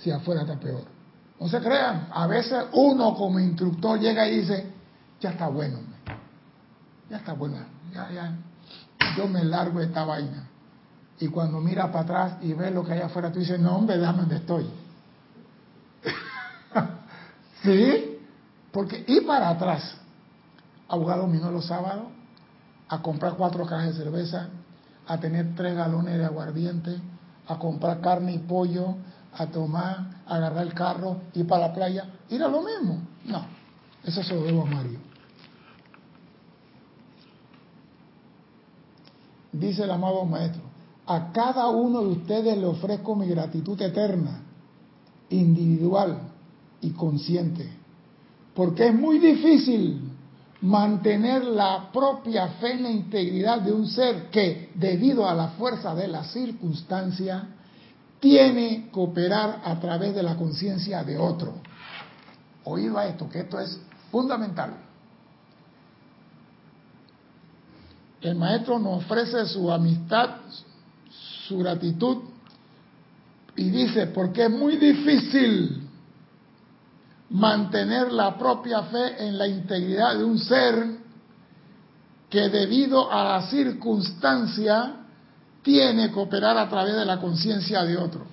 si 0.00 0.10
afuera 0.10 0.42
está 0.42 0.58
peor. 0.58 0.84
No 1.40 1.48
se 1.48 1.60
crean, 1.60 2.08
a 2.12 2.26
veces 2.28 2.66
uno 2.72 3.14
como 3.14 3.40
instructor 3.40 3.98
llega 3.98 4.28
y 4.28 4.40
dice, 4.40 4.66
ya 5.20 5.30
está 5.30 5.48
bueno, 5.48 5.78
ya 7.10 7.16
está 7.16 7.32
bueno, 7.32 7.56
ya, 7.92 8.10
ya, 8.12 8.36
yo 9.16 9.26
me 9.26 9.44
largo 9.44 9.80
esta 9.80 10.04
vaina. 10.04 10.48
y 11.18 11.28
cuando 11.28 11.60
mira 11.60 11.90
para 11.90 12.00
atrás 12.00 12.36
y 12.42 12.52
ve 12.52 12.70
lo 12.70 12.84
que 12.84 12.92
hay 12.92 13.00
afuera, 13.00 13.32
tú 13.32 13.40
dices, 13.40 13.58
no 13.58 13.76
hombre, 13.76 13.98
déjame 13.98 14.20
donde 14.20 14.36
estoy. 14.36 14.83
¿Sí? 17.64 18.18
Porque 18.70 19.04
ir 19.08 19.26
para 19.26 19.48
atrás, 19.48 19.96
abogado 20.88 21.26
vino 21.28 21.50
los 21.50 21.66
sábados, 21.66 22.08
a 22.88 23.00
comprar 23.00 23.34
cuatro 23.36 23.64
cajas 23.64 23.96
de 23.96 24.04
cerveza, 24.04 24.48
a 25.06 25.18
tener 25.18 25.54
tres 25.54 25.74
galones 25.74 26.18
de 26.18 26.24
aguardiente, 26.26 27.00
a 27.46 27.58
comprar 27.58 28.00
carne 28.00 28.34
y 28.34 28.38
pollo, 28.38 28.96
a 29.32 29.46
tomar, 29.46 30.22
a 30.26 30.34
agarrar 30.34 30.66
el 30.66 30.74
carro, 30.74 31.22
ir 31.32 31.46
para 31.46 31.68
la 31.68 31.72
playa, 31.72 32.06
ir 32.28 32.42
a 32.42 32.48
lo 32.48 32.62
mismo. 32.62 33.00
No, 33.24 33.46
eso 34.04 34.22
se 34.22 34.34
lo 34.34 34.42
debo 34.42 34.62
a 34.62 34.66
Mario. 34.66 34.98
Dice 39.52 39.84
el 39.84 39.90
amado 39.90 40.24
maestro, 40.24 40.62
a 41.06 41.32
cada 41.32 41.68
uno 41.68 42.00
de 42.00 42.08
ustedes 42.08 42.58
le 42.58 42.66
ofrezco 42.66 43.14
mi 43.14 43.26
gratitud 43.26 43.80
eterna, 43.80 44.42
individual 45.30 46.33
y 46.84 46.90
consciente, 46.90 47.66
porque 48.54 48.88
es 48.88 48.94
muy 48.94 49.18
difícil 49.18 50.10
mantener 50.60 51.44
la 51.44 51.90
propia 51.90 52.48
fe 52.60 52.72
en 52.72 52.82
la 52.82 52.90
integridad 52.90 53.60
de 53.62 53.72
un 53.72 53.86
ser 53.86 54.30
que, 54.30 54.70
debido 54.74 55.28
a 55.28 55.34
la 55.34 55.48
fuerza 55.48 55.94
de 55.94 56.08
la 56.08 56.24
circunstancia, 56.24 57.48
tiene 58.20 58.90
que 58.92 59.00
operar 59.00 59.62
a 59.64 59.78
través 59.80 60.14
de 60.14 60.22
la 60.22 60.36
conciencia 60.36 61.02
de 61.04 61.16
otro. 61.18 61.54
Oído 62.64 62.98
a 62.98 63.06
esto, 63.06 63.28
que 63.28 63.40
esto 63.40 63.58
es 63.60 63.78
fundamental. 64.10 64.76
El 68.20 68.36
maestro 68.36 68.78
nos 68.78 69.04
ofrece 69.04 69.46
su 69.46 69.70
amistad, 69.70 70.36
su 71.46 71.58
gratitud, 71.58 72.18
y 73.56 73.70
dice, 73.70 74.06
porque 74.08 74.44
es 74.46 74.50
muy 74.50 74.76
difícil 74.76 75.83
mantener 77.30 78.12
la 78.12 78.36
propia 78.36 78.82
fe 78.84 79.26
en 79.26 79.38
la 79.38 79.46
integridad 79.46 80.16
de 80.16 80.24
un 80.24 80.38
ser 80.38 80.86
que 82.28 82.48
debido 82.48 83.10
a 83.10 83.24
la 83.24 83.42
circunstancia 83.48 84.96
tiene 85.62 86.10
que 86.10 86.18
operar 86.18 86.58
a 86.58 86.68
través 86.68 86.94
de 86.94 87.04
la 87.04 87.20
conciencia 87.20 87.84
de 87.84 87.96
otro 87.96 88.26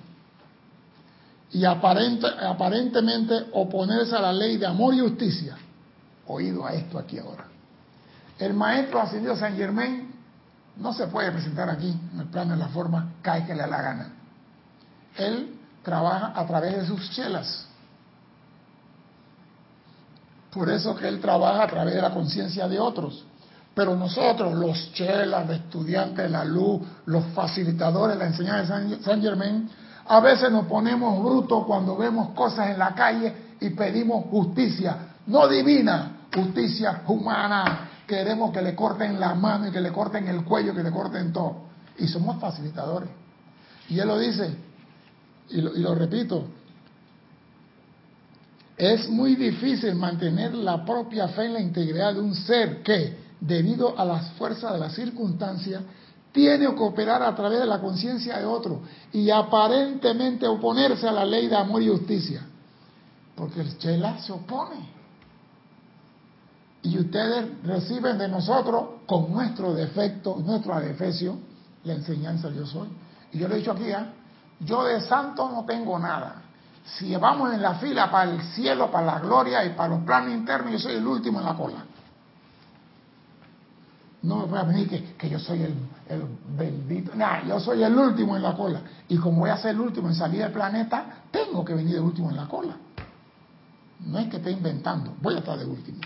y 1.52 1.64
aparentemente 1.64 3.46
oponerse 3.52 4.16
a 4.16 4.20
la 4.20 4.32
ley 4.32 4.56
de 4.56 4.66
amor 4.66 4.94
y 4.94 5.00
justicia. 5.00 5.56
Oído 6.26 6.64
a 6.64 6.72
esto 6.72 6.98
aquí 6.98 7.18
ahora. 7.18 7.44
El 8.38 8.54
maestro 8.54 9.00
ascendido 9.00 9.36
San 9.36 9.56
Germain 9.56 10.10
no 10.76 10.92
se 10.94 11.06
puede 11.08 11.30
presentar 11.30 11.68
aquí 11.68 11.94
en 12.12 12.20
el 12.20 12.26
plano 12.26 12.52
de 12.52 12.58
la 12.58 12.68
forma, 12.68 13.12
cae 13.20 13.44
que 13.44 13.54
le 13.54 13.66
la 13.66 13.82
gana. 13.82 14.12
Él 15.16 15.54
trabaja 15.82 16.32
a 16.34 16.46
través 16.46 16.76
de 16.76 16.86
sus 16.86 17.10
chelas 17.10 17.66
por 20.52 20.68
eso 20.70 20.94
que 20.94 21.08
él 21.08 21.20
trabaja 21.20 21.64
a 21.64 21.66
través 21.66 21.94
de 21.94 22.02
la 22.02 22.10
conciencia 22.10 22.68
de 22.68 22.78
otros. 22.78 23.24
Pero 23.74 23.96
nosotros, 23.96 24.52
los 24.52 24.92
chelas, 24.92 25.46
los 25.46 25.56
estudiantes 25.56 26.24
de 26.24 26.28
la 26.28 26.44
luz, 26.44 26.82
los 27.06 27.24
facilitadores 27.34 28.18
de 28.18 28.24
la 28.24 28.28
enseñanza 28.28 28.78
de 28.78 29.02
San 29.02 29.22
Germain, 29.22 29.68
a 30.06 30.20
veces 30.20 30.50
nos 30.50 30.66
ponemos 30.66 31.18
brutos 31.22 31.64
cuando 31.64 31.96
vemos 31.96 32.30
cosas 32.30 32.68
en 32.68 32.78
la 32.78 32.94
calle 32.94 33.34
y 33.60 33.70
pedimos 33.70 34.26
justicia, 34.26 34.96
no 35.26 35.48
divina, 35.48 36.26
justicia 36.34 37.02
humana. 37.06 37.88
Queremos 38.06 38.52
que 38.52 38.60
le 38.60 38.74
corten 38.74 39.18
la 39.18 39.34
mano 39.34 39.68
y 39.68 39.70
que 39.70 39.80
le 39.80 39.90
corten 39.90 40.28
el 40.28 40.44
cuello, 40.44 40.74
que 40.74 40.82
le 40.82 40.90
corten 40.90 41.32
todo. 41.32 41.62
Y 41.98 42.08
somos 42.08 42.38
facilitadores. 42.38 43.08
Y 43.88 43.98
él 43.98 44.08
lo 44.08 44.18
dice, 44.18 44.54
y 45.48 45.62
lo, 45.62 45.74
y 45.74 45.80
lo 45.80 45.94
repito, 45.94 46.44
es 48.82 49.08
muy 49.08 49.36
difícil 49.36 49.94
mantener 49.94 50.56
la 50.56 50.84
propia 50.84 51.28
fe 51.28 51.44
en 51.44 51.52
la 51.52 51.60
integridad 51.60 52.14
de 52.14 52.20
un 52.20 52.34
ser 52.34 52.82
que, 52.82 53.16
debido 53.38 53.96
a 53.96 54.04
las 54.04 54.32
fuerzas 54.32 54.72
de 54.72 54.80
las 54.80 54.92
circunstancias, 54.92 55.82
tiene 56.32 56.74
que 56.74 56.82
operar 56.82 57.22
a 57.22 57.32
través 57.32 57.60
de 57.60 57.66
la 57.66 57.80
conciencia 57.80 58.38
de 58.38 58.44
otro 58.44 58.80
y 59.12 59.30
aparentemente 59.30 60.48
oponerse 60.48 61.06
a 61.06 61.12
la 61.12 61.24
ley 61.24 61.46
de 61.46 61.54
amor 61.54 61.80
y 61.80 61.90
justicia. 61.90 62.44
Porque 63.36 63.60
el 63.60 63.78
Chela 63.78 64.18
se 64.18 64.32
opone. 64.32 64.90
Y 66.82 66.98
ustedes 66.98 67.62
reciben 67.62 68.18
de 68.18 68.26
nosotros, 68.26 68.84
con 69.06 69.32
nuestro 69.32 69.74
defecto, 69.74 70.42
nuestro 70.44 70.74
adefesio, 70.74 71.38
la 71.84 71.92
enseñanza 71.92 72.50
yo 72.50 72.66
soy. 72.66 72.88
Y 73.32 73.38
yo 73.38 73.46
le 73.46 73.54
he 73.54 73.58
dicho 73.58 73.70
aquí, 73.70 73.84
¿eh? 73.84 74.06
yo 74.58 74.82
de 74.82 75.00
santo 75.02 75.48
no 75.48 75.64
tengo 75.64 75.96
nada. 76.00 76.41
Si 76.84 77.14
vamos 77.16 77.54
en 77.54 77.62
la 77.62 77.74
fila 77.74 78.10
para 78.10 78.30
el 78.30 78.42
cielo, 78.54 78.90
para 78.90 79.06
la 79.06 79.18
gloria 79.20 79.64
y 79.64 79.70
para 79.70 79.90
los 79.90 80.04
planes 80.04 80.34
internos, 80.34 80.72
yo 80.72 80.78
soy 80.78 80.94
el 80.96 81.06
último 81.06 81.38
en 81.38 81.46
la 81.46 81.54
cola. 81.54 81.84
No 84.22 84.36
me 84.36 84.44
voy 84.46 84.58
a 84.58 84.62
venir 84.62 85.16
que, 85.16 85.28
yo 85.28 85.38
soy 85.38 85.62
el, 85.62 85.74
el 86.08 86.22
bendito. 86.56 87.12
No, 87.14 87.44
yo 87.46 87.58
soy 87.58 87.82
el 87.82 87.96
último 87.96 88.36
en 88.36 88.42
la 88.42 88.54
cola. 88.54 88.80
Y 89.08 89.16
como 89.16 89.40
voy 89.40 89.50
a 89.50 89.56
ser 89.56 89.72
el 89.72 89.80
último 89.80 90.08
en 90.08 90.14
salir 90.14 90.42
del 90.42 90.52
planeta, 90.52 91.24
tengo 91.30 91.64
que 91.64 91.74
venir 91.74 91.94
de 91.94 92.00
último 92.00 92.30
en 92.30 92.36
la 92.36 92.46
cola. 92.46 92.76
No 94.00 94.18
es 94.18 94.28
que 94.28 94.36
esté 94.36 94.50
inventando, 94.50 95.14
voy 95.20 95.34
a 95.34 95.38
estar 95.38 95.58
de 95.58 95.64
último. 95.64 95.98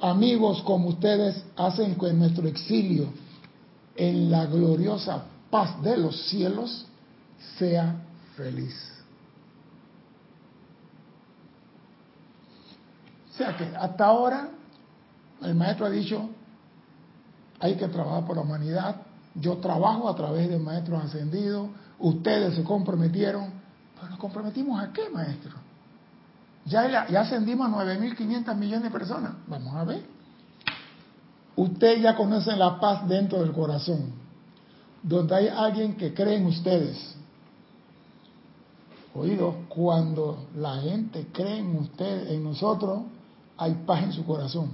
Amigos 0.00 0.62
como 0.62 0.88
ustedes 0.88 1.44
hacen 1.56 1.94
que 1.96 2.12
nuestro 2.12 2.46
exilio 2.46 3.08
en 3.96 4.30
la 4.30 4.46
gloriosa 4.46 5.24
paz 5.50 5.80
de 5.82 5.96
los 5.96 6.26
cielos 6.26 6.86
sea 7.58 7.96
feliz. 8.36 8.93
O 13.34 13.36
sea 13.36 13.56
que 13.56 13.64
hasta 13.64 14.06
ahora 14.06 14.48
el 15.42 15.56
maestro 15.56 15.86
ha 15.86 15.90
dicho, 15.90 16.30
hay 17.58 17.74
que 17.74 17.88
trabajar 17.88 18.24
por 18.24 18.36
la 18.36 18.42
humanidad, 18.42 19.02
yo 19.34 19.56
trabajo 19.56 20.08
a 20.08 20.14
través 20.14 20.48
de 20.48 20.56
maestros 20.56 21.02
ascendidos, 21.02 21.68
ustedes 21.98 22.54
se 22.54 22.62
comprometieron, 22.62 23.50
pero 23.96 24.10
nos 24.10 24.20
comprometimos 24.20 24.80
a 24.80 24.92
qué, 24.92 25.10
maestro? 25.10 25.52
Ya, 26.64 27.08
ya 27.08 27.20
ascendimos 27.22 27.66
a 27.66 27.84
9.500 27.84 28.54
millones 28.54 28.84
de 28.84 28.90
personas, 28.90 29.32
vamos 29.48 29.74
a 29.74 29.82
ver. 29.82 30.04
Ustedes 31.56 32.02
ya 32.02 32.14
conocen 32.14 32.56
la 32.56 32.78
paz 32.78 33.08
dentro 33.08 33.40
del 33.40 33.52
corazón, 33.52 34.12
donde 35.02 35.34
hay 35.34 35.48
alguien 35.48 35.96
que 35.96 36.14
cree 36.14 36.36
en 36.36 36.46
ustedes. 36.46 37.16
Oído, 39.12 39.56
cuando 39.68 40.46
la 40.56 40.76
gente 40.76 41.26
cree 41.32 41.58
en 41.58 41.76
usted, 41.76 42.30
en 42.30 42.44
nosotros, 42.44 43.02
hay 43.56 43.74
paz 43.86 44.04
en 44.04 44.12
su 44.12 44.24
corazón. 44.24 44.70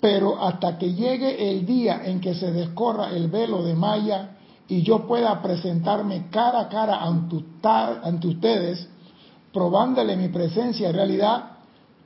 Pero 0.00 0.42
hasta 0.42 0.78
que 0.78 0.92
llegue 0.94 1.50
el 1.50 1.64
día 1.64 2.02
en 2.04 2.20
que 2.20 2.34
se 2.34 2.50
descorra 2.50 3.10
el 3.10 3.28
velo 3.28 3.62
de 3.62 3.74
Maya 3.74 4.36
y 4.68 4.82
yo 4.82 5.06
pueda 5.06 5.40
presentarme 5.40 6.28
cara 6.30 6.62
a 6.62 6.68
cara 6.68 7.02
ante, 7.02 8.26
ustedes, 8.26 8.88
probándole 9.52 10.16
mi 10.16 10.28
presencia 10.28 10.88
en 10.88 10.94
realidad, 10.94 11.50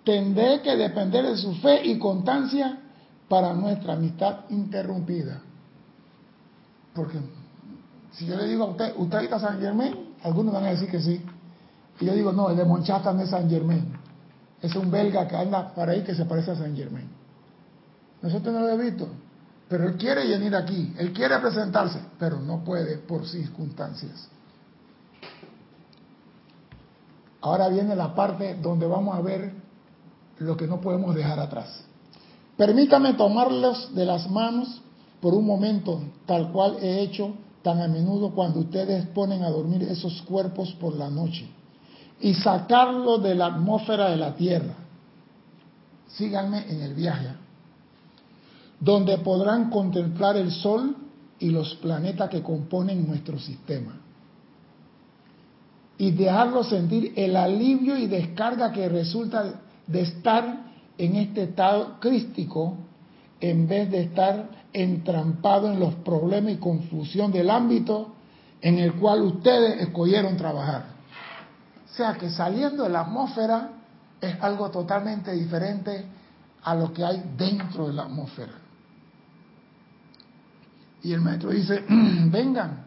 tendré 0.04 0.60
que 0.60 0.76
depender 0.76 1.24
de 1.24 1.36
su 1.36 1.54
fe 1.54 1.86
y 1.86 1.98
constancia 1.98 2.80
para 3.28 3.54
nuestra 3.54 3.94
amistad 3.94 4.40
interrumpida. 4.50 5.40
Porque 6.94 7.18
si 8.12 8.26
yo 8.26 8.36
le 8.36 8.46
digo 8.46 8.64
a 8.64 8.68
usted, 8.68 8.94
¿usted 8.96 9.22
está 9.22 9.38
San 9.38 9.58
Germain? 9.58 10.14
Algunos 10.22 10.52
van 10.52 10.64
a 10.64 10.70
decir 10.70 10.90
que 10.90 11.00
sí. 11.00 11.20
Y 12.00 12.04
yo 12.04 12.14
digo, 12.14 12.32
no, 12.32 12.50
el 12.50 12.56
de 12.56 12.64
Monchata 12.64 13.12
no 13.12 13.22
es 13.22 13.30
San 13.30 13.48
Germain 13.48 14.05
es 14.62 14.74
un 14.74 14.90
belga 14.90 15.28
que 15.28 15.36
anda 15.36 15.74
para 15.74 15.92
ahí 15.92 16.02
que 16.02 16.14
se 16.14 16.24
parece 16.24 16.52
a 16.52 16.56
Saint 16.56 16.76
Germain. 16.76 17.08
Nosotros 18.22 18.54
no 18.54 18.60
lo 18.60 18.68
hemos 18.68 18.84
visto, 18.84 19.08
pero 19.68 19.86
él 19.86 19.96
quiere 19.96 20.26
venir 20.26 20.54
aquí, 20.54 20.94
él 20.98 21.12
quiere 21.12 21.38
presentarse, 21.38 22.00
pero 22.18 22.40
no 22.40 22.64
puede 22.64 22.98
por 22.98 23.26
circunstancias. 23.26 24.28
Ahora 27.40 27.68
viene 27.68 27.94
la 27.94 28.14
parte 28.14 28.56
donde 28.60 28.86
vamos 28.86 29.16
a 29.16 29.20
ver 29.20 29.52
lo 30.38 30.56
que 30.56 30.66
no 30.66 30.80
podemos 30.80 31.14
dejar 31.14 31.38
atrás. 31.38 31.84
Permítame 32.56 33.14
tomarlos 33.14 33.94
de 33.94 34.04
las 34.06 34.28
manos 34.30 34.82
por 35.20 35.34
un 35.34 35.46
momento, 35.46 36.02
tal 36.24 36.50
cual 36.50 36.78
he 36.80 37.02
hecho 37.02 37.34
tan 37.62 37.80
a 37.82 37.88
menudo 37.88 38.34
cuando 38.34 38.60
ustedes 38.60 39.06
ponen 39.08 39.42
a 39.42 39.50
dormir 39.50 39.82
esos 39.82 40.22
cuerpos 40.22 40.72
por 40.80 40.94
la 40.94 41.10
noche 41.10 41.48
y 42.20 42.34
sacarlo 42.34 43.18
de 43.18 43.34
la 43.34 43.46
atmósfera 43.46 44.10
de 44.10 44.16
la 44.16 44.34
Tierra. 44.34 44.74
Síganme 46.08 46.64
en 46.68 46.82
el 46.82 46.94
viaje, 46.94 47.28
donde 48.80 49.18
podrán 49.18 49.70
contemplar 49.70 50.36
el 50.36 50.50
Sol 50.50 50.96
y 51.38 51.50
los 51.50 51.74
planetas 51.76 52.30
que 52.30 52.42
componen 52.42 53.06
nuestro 53.06 53.38
sistema. 53.38 54.00
Y 55.98 56.10
dejarlo 56.10 56.62
sentir 56.64 57.12
el 57.16 57.36
alivio 57.36 57.96
y 57.96 58.06
descarga 58.06 58.72
que 58.72 58.88
resulta 58.88 59.60
de 59.86 60.00
estar 60.00 60.66
en 60.98 61.16
este 61.16 61.44
estado 61.44 61.98
crístico 62.00 62.76
en 63.40 63.68
vez 63.68 63.90
de 63.90 64.02
estar 64.02 64.48
entrampado 64.72 65.72
en 65.72 65.80
los 65.80 65.94
problemas 65.96 66.52
y 66.52 66.56
confusión 66.56 67.32
del 67.32 67.50
ámbito 67.50 68.08
en 68.60 68.78
el 68.78 68.94
cual 68.94 69.22
ustedes 69.22 69.82
escogieron 69.82 70.36
trabajar. 70.36 70.95
O 71.96 71.98
sea 71.98 72.12
que 72.12 72.28
saliendo 72.28 72.82
de 72.82 72.90
la 72.90 73.00
atmósfera 73.00 73.70
es 74.20 74.36
algo 74.42 74.70
totalmente 74.70 75.32
diferente 75.32 76.04
a 76.62 76.74
lo 76.74 76.92
que 76.92 77.02
hay 77.02 77.22
dentro 77.38 77.86
de 77.86 77.94
la 77.94 78.02
atmósfera. 78.02 78.52
Y 81.02 81.14
el 81.14 81.22
maestro 81.22 81.52
dice, 81.52 81.86
vengan 81.88 82.84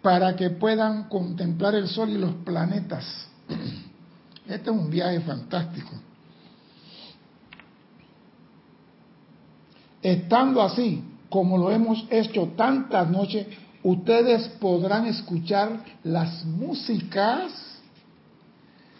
para 0.00 0.34
que 0.34 0.48
puedan 0.48 1.10
contemplar 1.10 1.74
el 1.74 1.86
sol 1.86 2.08
y 2.08 2.16
los 2.16 2.32
planetas. 2.36 3.04
Este 4.48 4.70
es 4.70 4.74
un 4.76 4.88
viaje 4.88 5.20
fantástico. 5.20 5.90
Estando 10.00 10.62
así, 10.62 11.04
como 11.28 11.58
lo 11.58 11.70
hemos 11.70 12.06
hecho 12.08 12.54
tantas 12.56 13.10
noches, 13.10 13.48
ustedes 13.82 14.48
podrán 14.48 15.04
escuchar 15.04 15.84
las 16.04 16.42
músicas 16.46 17.73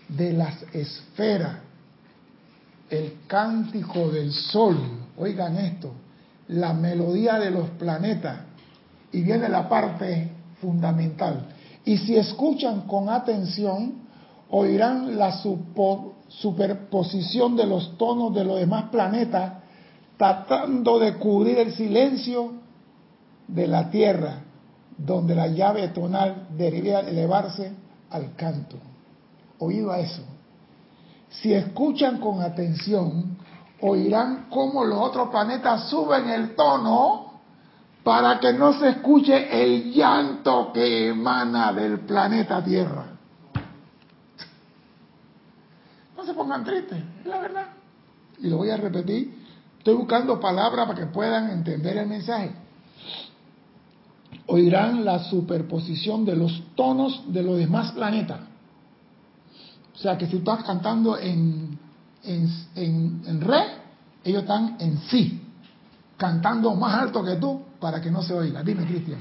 de 0.09 0.33
las 0.33 0.63
esferas, 0.73 1.59
el 2.91 3.19
cántico 3.27 4.11
del 4.11 4.33
sol, 4.33 4.77
oigan 5.17 5.57
esto, 5.57 5.93
la 6.49 6.75
melodía 6.75 7.39
de 7.39 7.51
los 7.51 7.71
planetas, 7.71 8.41
y 9.13 9.23
viene 9.23 9.49
la 9.49 9.69
parte 9.69 10.31
fundamental. 10.61 11.47
Y 11.85 11.99
si 11.99 12.17
escuchan 12.17 12.83
con 12.83 13.09
atención, 13.09 14.05
oirán 14.51 15.17
la 15.19 15.33
superposición 16.29 17.57
de 17.57 17.67
los 17.67 17.97
tonos 17.97 18.35
de 18.35 18.45
los 18.45 18.59
demás 18.59 18.85
planetas, 18.91 19.55
tratando 20.17 20.99
de 20.99 21.15
cubrir 21.15 21.59
el 21.59 21.73
silencio 21.75 22.53
de 23.49 23.67
la 23.67 23.91
Tierra, 23.91 24.41
donde 24.97 25.35
la 25.35 25.49
llave 25.49 25.89
tonal 25.89 26.49
debería 26.57 27.01
elevarse 27.01 27.73
al 28.11 28.35
canto. 28.37 28.77
Oído 29.59 29.91
a 29.93 30.01
eso. 30.01 30.23
Si 31.29 31.53
escuchan 31.53 32.19
con 32.19 32.43
atención, 32.43 33.37
oirán 33.81 34.47
cómo 34.51 34.85
los 34.85 34.99
otros 34.99 35.29
planetas 35.29 35.89
suben 35.89 36.29
el 36.31 36.55
tono 36.55 37.35
para 38.03 38.39
que 38.39 38.53
no 38.53 38.73
se 38.79 38.91
escuche 38.91 39.63
el 39.63 39.93
llanto 39.93 40.71
que 40.73 41.09
emana 41.09 41.73
del 41.73 42.01
planeta 42.01 42.63
Tierra. 42.63 43.07
No 46.17 46.25
se 46.25 46.35
pongan 46.35 46.65
tristes, 46.65 47.03
es 47.21 47.27
la 47.27 47.41
verdad. 47.41 47.67
Y 48.39 48.49
lo 48.49 48.59
voy 48.59 48.71
a 48.71 48.77
repetir. 48.77 49.43
Estoy 49.79 49.95
buscando 49.95 50.39
palabras 50.39 50.87
para 50.87 50.99
que 50.99 51.07
puedan 51.07 51.51
entender 51.51 51.97
el 51.97 52.07
mensaje. 52.07 52.53
Oirán 54.47 55.05
la 55.05 55.19
superposición 55.25 56.25
de 56.25 56.37
los 56.37 56.63
tonos 56.75 57.33
de 57.33 57.43
los 57.43 57.59
demás 57.59 57.93
planetas. 57.93 58.41
O 59.95 59.99
sea 59.99 60.19
que 60.19 60.27
si 60.27 60.39
tú 60.39 60.51
estás 60.51 60.65
cantando 60.65 61.19
en, 61.19 61.79
en, 62.25 63.23
en, 63.27 63.41
re, 63.41 63.63
ellos 64.25 64.43
están 64.43 64.77
en 64.81 64.99
sí, 64.99 65.41
cantando 66.17 66.75
más 66.75 67.03
alto 67.03 67.25
que 67.25 67.37
tú 67.37 67.63
para 67.81 68.01
que 68.01 68.11
no 68.11 68.23
se 68.23 68.35
oiga. 68.35 68.63
Dime, 68.63 68.85
Cristian. 68.87 69.21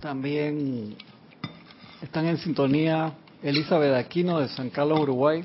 también 0.00 0.96
están 2.02 2.26
en 2.26 2.38
sintonía 2.38 3.12
Elizabeth 3.42 3.94
Aquino 3.94 4.40
de 4.40 4.48
San 4.48 4.70
Carlos, 4.70 5.00
Uruguay, 5.00 5.44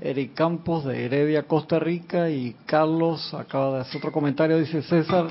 Eric 0.00 0.34
Campos 0.34 0.84
de 0.84 1.04
Heredia, 1.04 1.44
Costa 1.44 1.78
Rica 1.78 2.28
y 2.28 2.54
Carlos 2.66 3.32
acaba 3.32 3.76
de 3.76 3.80
hacer 3.82 3.98
otro 3.98 4.12
comentario, 4.12 4.58
dice 4.58 4.82
César, 4.82 5.28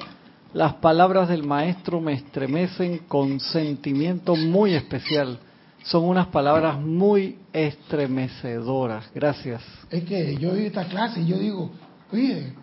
las 0.53 0.75
palabras 0.75 1.29
del 1.29 1.43
maestro 1.43 2.01
me 2.01 2.13
estremecen 2.13 2.99
con 3.07 3.39
sentimiento 3.39 4.35
muy 4.35 4.73
especial 4.73 5.39
son 5.85 6.05
unas 6.05 6.27
palabras 6.27 6.79
muy 6.79 7.39
estremecedoras. 7.53 9.05
Gracias. 9.13 9.61
Es 9.89 10.03
que 10.03 10.35
yo 10.37 10.51
oí 10.51 10.65
esta 10.65 10.85
clase 10.85 11.21
y 11.21 11.27
yo 11.27 11.37
digo, 11.37 11.71
oye, 12.11 12.53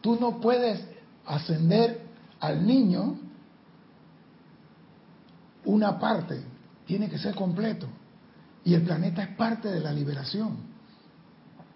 tú 0.00 0.18
no 0.18 0.40
puedes 0.40 0.82
ascender 1.26 2.00
al 2.40 2.66
niño 2.66 3.16
una 5.66 5.98
parte, 5.98 6.42
tiene 6.86 7.08
que 7.08 7.18
ser 7.18 7.34
completo. 7.34 7.86
Y 8.64 8.72
el 8.72 8.82
planeta 8.82 9.22
es 9.22 9.36
parte 9.36 9.68
de 9.68 9.80
la 9.80 9.92
liberación. 9.92 10.56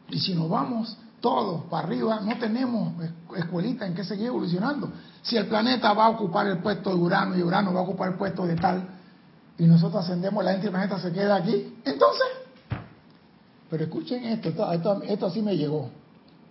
Y 0.08 0.18
si 0.18 0.34
nos 0.34 0.48
vamos 0.48 0.96
todos 1.20 1.64
para 1.64 1.86
arriba, 1.86 2.20
no 2.20 2.38
tenemos 2.38 2.94
escuelita 3.36 3.86
en 3.86 3.94
que 3.94 4.04
seguir 4.04 4.28
evolucionando. 4.28 4.90
Si 5.20 5.36
el 5.36 5.46
planeta 5.48 5.92
va 5.92 6.06
a 6.06 6.10
ocupar 6.10 6.46
el 6.46 6.58
puesto 6.58 6.90
de 6.90 6.96
Urano 6.96 7.36
y 7.36 7.42
Urano 7.42 7.74
va 7.74 7.80
a 7.80 7.82
ocupar 7.82 8.12
el 8.12 8.14
puesto 8.14 8.46
de 8.46 8.56
tal, 8.56 8.97
y 9.58 9.66
nosotros 9.66 10.04
ascendemos, 10.04 10.44
la 10.44 10.52
gente 10.52 10.70
planeta 10.70 11.00
se 11.00 11.12
queda 11.12 11.36
aquí. 11.36 11.74
Entonces, 11.84 12.26
pero 13.68 13.84
escuchen 13.84 14.24
esto, 14.24 14.48
esto, 15.02 15.26
así 15.26 15.42
me 15.42 15.56
llegó. 15.56 15.90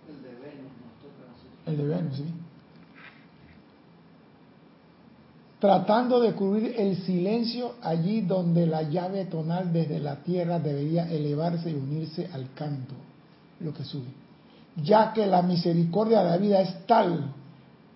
El 0.06 0.22
de 0.22 0.28
Venus 0.28 0.72
nos 0.84 1.02
toca 1.02 1.70
El 1.70 1.76
de 1.78 1.86
Venus, 1.86 2.16
sí. 2.16 2.24
Tratando 5.58 6.20
de 6.20 6.34
cubrir 6.34 6.74
el 6.78 6.98
silencio 7.02 7.74
allí 7.82 8.20
donde 8.20 8.66
la 8.66 8.82
llave 8.82 9.24
tonal 9.24 9.72
desde 9.72 9.98
la 9.98 10.16
tierra 10.16 10.60
debería 10.60 11.10
elevarse 11.10 11.70
y 11.70 11.74
unirse 11.74 12.28
al 12.32 12.52
canto, 12.52 12.94
lo 13.58 13.72
que 13.72 13.82
sube. 13.82 14.06
Ya 14.76 15.12
que 15.12 15.26
la 15.26 15.42
misericordia 15.42 16.22
de 16.22 16.30
la 16.30 16.36
vida 16.36 16.60
es 16.60 16.86
tal 16.86 17.32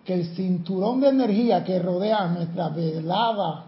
que 0.04 0.14
el 0.14 0.34
cinturón 0.34 1.00
de 1.00 1.10
energía 1.10 1.62
que 1.62 1.78
rodea 1.78 2.26
nuestra 2.26 2.70
velada 2.70 3.66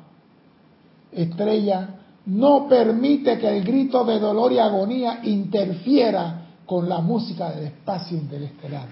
estrella 1.14 2.00
no 2.26 2.68
permite 2.68 3.38
que 3.38 3.48
el 3.48 3.64
grito 3.64 4.04
de 4.04 4.18
dolor 4.18 4.52
y 4.52 4.58
agonía 4.58 5.20
interfiera 5.24 6.46
con 6.64 6.88
la 6.88 7.00
música 7.00 7.50
del 7.50 7.66
espacio 7.66 8.16
interestelar. 8.16 8.88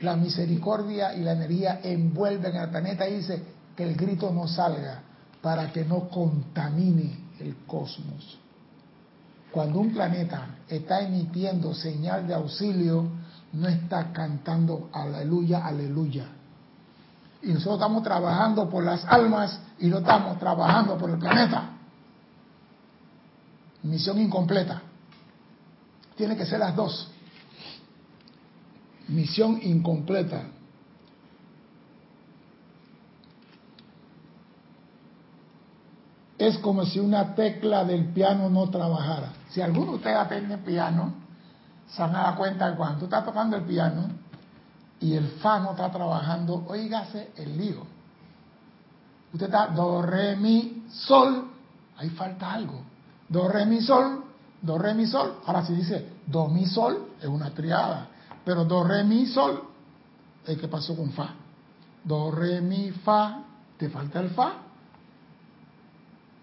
La 0.00 0.14
misericordia 0.14 1.14
y 1.14 1.22
la 1.22 1.32
energía 1.32 1.80
envuelven 1.82 2.56
al 2.56 2.70
planeta 2.70 3.08
y 3.08 3.16
dice 3.16 3.42
que 3.76 3.82
el 3.82 3.96
grito 3.96 4.30
no 4.32 4.46
salga 4.46 5.02
para 5.42 5.72
que 5.72 5.84
no 5.84 6.08
contamine 6.08 7.18
el 7.40 7.56
cosmos. 7.66 8.38
Cuando 9.50 9.80
un 9.80 9.92
planeta 9.92 10.58
está 10.68 11.00
emitiendo 11.00 11.74
señal 11.74 12.28
de 12.28 12.34
auxilio, 12.34 13.08
no 13.52 13.66
está 13.66 14.12
cantando 14.12 14.90
aleluya, 14.92 15.66
aleluya 15.66 16.37
y 17.42 17.48
nosotros 17.48 17.74
estamos 17.74 18.02
trabajando 18.02 18.68
por 18.68 18.84
las 18.84 19.04
almas 19.04 19.60
y 19.78 19.86
no 19.86 19.98
estamos 19.98 20.38
trabajando 20.38 20.98
por 20.98 21.10
el 21.10 21.18
planeta. 21.18 21.70
Misión 23.82 24.18
incompleta. 24.20 24.82
Tiene 26.16 26.36
que 26.36 26.44
ser 26.44 26.58
las 26.58 26.74
dos. 26.74 27.08
Misión 29.06 29.60
incompleta. 29.62 30.42
Es 36.36 36.58
como 36.58 36.84
si 36.84 36.98
una 36.98 37.34
tecla 37.34 37.84
del 37.84 38.06
piano 38.06 38.50
no 38.50 38.68
trabajara. 38.68 39.32
Si 39.50 39.60
alguno 39.60 39.92
de 39.92 39.96
ustedes 39.96 40.16
aprende 40.16 40.58
piano, 40.58 41.14
se 41.88 42.02
van 42.02 42.14
a 42.16 42.22
dar 42.22 42.36
cuenta 42.36 42.70
que 42.70 42.76
cuando 42.76 42.98
tú 42.98 43.04
estás 43.06 43.24
tocando 43.24 43.56
el 43.56 43.62
piano, 43.62 44.08
y 45.00 45.14
el 45.14 45.28
fa 45.40 45.60
no 45.60 45.72
está 45.72 45.90
trabajando, 45.90 46.64
oígase 46.66 47.32
el 47.36 47.56
lío. 47.56 47.86
Usted 49.32 49.46
está 49.46 49.68
do, 49.68 50.02
re, 50.02 50.36
mi, 50.36 50.86
sol, 50.90 51.48
ahí 51.96 52.10
falta 52.10 52.52
algo. 52.52 52.82
Do, 53.28 53.48
re, 53.48 53.66
mi, 53.66 53.80
sol, 53.80 54.24
do, 54.60 54.78
re, 54.78 54.94
mi, 54.94 55.06
sol. 55.06 55.40
Ahora 55.46 55.64
si 55.64 55.74
dice 55.74 56.08
do, 56.26 56.48
mi, 56.48 56.66
sol, 56.66 57.10
es 57.20 57.26
una 57.26 57.50
triada. 57.50 58.08
Pero 58.44 58.64
do, 58.64 58.82
re, 58.84 59.04
mi, 59.04 59.26
sol, 59.26 59.62
¿qué 60.44 60.68
pasó 60.68 60.96
con 60.96 61.10
fa? 61.12 61.34
Do, 62.02 62.30
re, 62.30 62.60
mi, 62.60 62.90
fa, 62.90 63.44
te 63.76 63.88
falta 63.90 64.20
el 64.20 64.30
fa. 64.30 64.54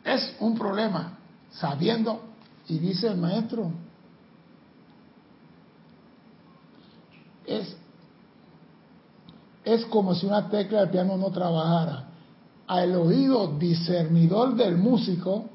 Es 0.04 0.36
un 0.40 0.56
problema, 0.56 1.18
sabiendo, 1.52 2.22
y 2.68 2.78
dice 2.78 3.08
el 3.08 3.18
maestro, 3.18 3.72
es 7.46 7.76
es 9.66 9.86
como 9.88 10.14
si 10.14 10.28
una 10.28 10.48
tecla 10.48 10.82
de 10.82 10.88
piano 10.88 11.18
no 11.18 11.32
trabajara. 11.32 12.06
Al 12.68 12.96
oído 12.96 13.58
discernidor 13.58 14.56
del 14.56 14.78
músico, 14.78 15.46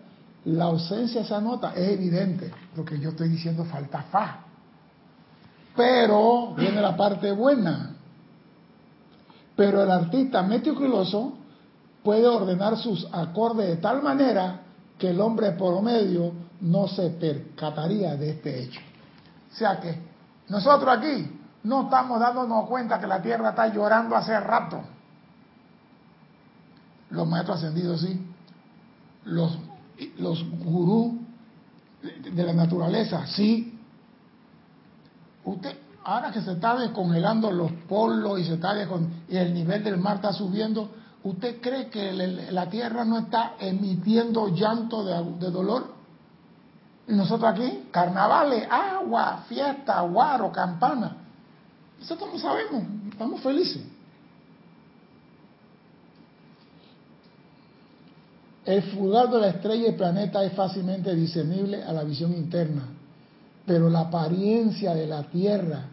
la 0.44 0.64
ausencia 0.64 1.20
de 1.20 1.26
esa 1.26 1.40
nota 1.40 1.72
es 1.74 1.90
evidente. 1.90 2.50
Lo 2.76 2.84
que 2.84 2.98
yo 2.98 3.10
estoy 3.10 3.28
diciendo 3.28 3.64
falta 3.64 4.02
fa. 4.02 4.40
Pero 5.76 6.54
viene 6.56 6.80
la 6.80 6.96
parte 6.96 7.30
buena. 7.30 7.94
Pero 9.54 9.82
el 9.82 9.90
artista 9.90 10.42
meticuloso 10.42 11.34
puede 12.02 12.26
ordenar 12.26 12.76
sus 12.76 13.06
acordes 13.12 13.68
de 13.68 13.76
tal 13.76 14.02
manera 14.02 14.62
que 14.98 15.10
el 15.10 15.20
hombre 15.20 15.52
por 15.52 15.80
medio 15.82 16.32
no 16.60 16.88
se 16.88 17.10
percataría 17.10 18.16
de 18.16 18.30
este 18.30 18.62
hecho. 18.62 18.80
O 19.52 19.54
sea 19.54 19.78
que 19.80 19.96
nosotros 20.48 20.96
aquí 20.96 21.39
No 21.62 21.82
estamos 21.82 22.20
dándonos 22.20 22.66
cuenta 22.66 22.98
que 22.98 23.06
la 23.06 23.20
Tierra 23.20 23.50
está 23.50 23.66
llorando 23.68 24.16
hace 24.16 24.38
rato. 24.40 24.80
Los 27.10 27.26
maestros 27.28 27.58
ascendidos 27.58 28.00
sí. 28.00 28.26
Los, 29.24 29.58
los 30.18 30.44
gurús 30.64 31.14
de 32.02 32.44
la 32.44 32.52
naturaleza 32.52 33.26
sí. 33.26 33.78
Usted, 35.44 35.76
ahora 36.04 36.30
que 36.30 36.40
se 36.40 36.52
está 36.52 36.76
descongelando 36.76 37.50
los 37.50 37.72
polos 37.88 38.40
y 38.40 38.44
se 38.44 38.54
está 38.54 38.74
y 39.28 39.36
el 39.36 39.54
nivel 39.54 39.84
del 39.84 39.98
mar 39.98 40.16
está 40.16 40.32
subiendo, 40.32 40.90
¿usted 41.22 41.60
cree 41.60 41.88
que 41.90 42.12
la 42.12 42.68
Tierra 42.68 43.04
no 43.04 43.18
está 43.18 43.54
emitiendo 43.58 44.48
llanto 44.48 45.04
de, 45.04 45.50
dolor? 45.50 45.94
Y 47.08 47.12
nosotros 47.12 47.50
aquí, 47.52 47.88
carnavales, 47.90 48.68
agua, 48.70 49.44
fiesta, 49.48 50.00
guaro, 50.02 50.52
campana. 50.52 51.16
Nosotros 52.00 52.30
no 52.32 52.38
sabemos, 52.38 52.84
estamos 53.12 53.40
felices. 53.40 53.82
El 58.64 58.82
fulgor 58.82 59.30
de 59.30 59.40
la 59.40 59.48
estrella 59.48 59.88
y 59.88 59.92
planeta 59.92 60.44
es 60.44 60.52
fácilmente 60.52 61.14
discernible 61.14 61.82
a 61.82 61.92
la 61.92 62.04
visión 62.04 62.32
interna, 62.32 62.84
pero 63.66 63.90
la 63.90 64.00
apariencia 64.00 64.94
de 64.94 65.06
la 65.06 65.24
Tierra 65.24 65.84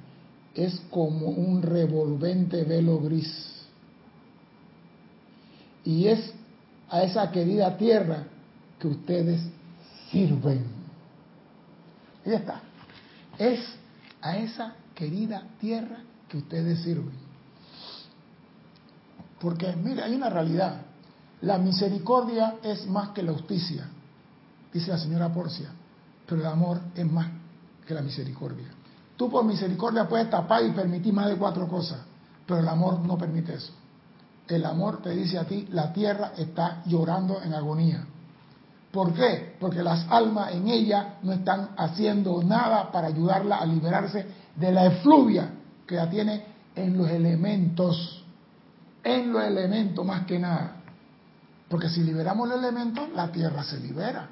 es 0.54 0.80
como 0.90 1.28
un 1.28 1.62
revolvente 1.62 2.64
velo 2.64 3.00
gris. 3.00 3.66
Y 5.84 6.08
es 6.08 6.34
a 6.90 7.04
esa 7.04 7.32
querida 7.32 7.78
Tierra 7.78 8.24
que 8.80 8.88
ustedes 8.88 9.42
sirven. 10.12 10.66
Y 12.26 12.32
está. 12.32 12.62
Es 13.38 13.60
a 14.22 14.38
esa 14.38 14.76
querida 14.98 15.44
Tierra 15.60 16.00
que 16.28 16.38
ustedes 16.38 16.82
sirven. 16.82 17.14
Porque, 19.40 19.74
mire, 19.76 20.02
hay 20.02 20.16
una 20.16 20.30
realidad. 20.30 20.82
La 21.42 21.60
misericordia 21.60 22.56
es 22.64 22.88
más 22.88 23.10
que 23.10 23.22
la 23.22 23.32
justicia, 23.32 23.88
dice 24.74 24.90
la 24.90 24.98
señora 24.98 25.32
Porcia, 25.32 25.70
pero 26.26 26.42
el 26.42 26.48
amor 26.48 26.82
es 26.96 27.10
más 27.10 27.28
que 27.86 27.94
la 27.94 28.02
misericordia. 28.02 28.70
Tú 29.16 29.30
por 29.30 29.46
misericordia 29.46 30.10
puedes 30.10 30.32
tapar 30.32 30.66
y 30.66 30.72
permitir 30.72 31.14
más 31.14 31.28
de 31.28 31.36
cuatro 31.36 31.68
cosas, 31.68 32.00
pero 32.48 32.60
el 32.60 32.68
amor 32.68 33.00
no 33.00 33.18
permite 33.20 33.54
eso. 33.54 33.74
El 34.48 34.66
amor 34.66 35.04
te 35.04 35.12
dice 35.12 35.38
a 35.38 35.46
ti, 35.46 35.68
la 35.72 35.94
tierra 35.94 36.32
está 36.36 36.82
llorando 36.86 37.42
en 37.44 37.54
agonía. 37.54 38.04
¿Por 38.92 39.14
qué? 39.14 39.56
Porque 39.60 39.84
las 39.84 40.08
almas 40.10 40.54
en 40.54 40.68
ella 40.70 41.20
no 41.22 41.34
están 41.34 41.70
haciendo 41.78 42.42
nada 42.42 42.92
para 42.92 43.08
ayudarla 43.08 43.58
a 43.58 43.66
liberarse 43.66 44.47
de 44.58 44.72
la 44.72 44.86
efluvia 44.88 45.50
que 45.86 45.96
la 45.96 46.10
tiene 46.10 46.44
en 46.76 46.98
los 46.98 47.10
elementos, 47.10 48.24
en 49.04 49.32
los 49.32 49.44
elementos 49.44 50.06
más 50.06 50.26
que 50.26 50.38
nada. 50.38 50.74
Porque 51.70 51.90
si 51.90 52.04
liberamos 52.04 52.48
los 52.48 52.58
elementos, 52.58 53.10
la 53.14 53.32
tierra 53.32 53.64
se 53.64 53.80
libera. 53.80 54.28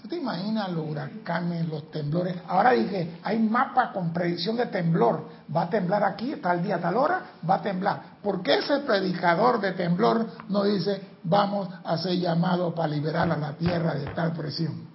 ¿Tú 0.00 0.06
te 0.06 0.16
imaginas 0.16 0.70
los 0.70 0.88
huracanes, 0.88 1.68
los 1.68 1.90
temblores? 1.90 2.36
Ahora 2.46 2.70
dije, 2.70 3.18
hay 3.24 3.40
mapa 3.40 3.92
con 3.92 4.12
predicción 4.12 4.56
de 4.56 4.66
temblor. 4.66 5.28
Va 5.54 5.62
a 5.62 5.70
temblar 5.70 6.04
aquí, 6.04 6.36
tal 6.36 6.62
día, 6.62 6.80
tal 6.80 6.96
hora, 6.96 7.22
va 7.48 7.56
a 7.56 7.62
temblar. 7.62 8.02
¿Por 8.22 8.42
qué 8.42 8.58
ese 8.58 8.78
predicador 8.80 9.60
de 9.60 9.72
temblor 9.72 10.28
no 10.48 10.62
dice, 10.62 11.00
vamos 11.24 11.68
a 11.84 11.94
hacer 11.94 12.12
llamado 12.12 12.72
para 12.74 12.88
liberar 12.88 13.30
a 13.30 13.36
la 13.36 13.52
tierra 13.54 13.94
de 13.94 14.06
tal 14.12 14.32
presión? 14.34 14.86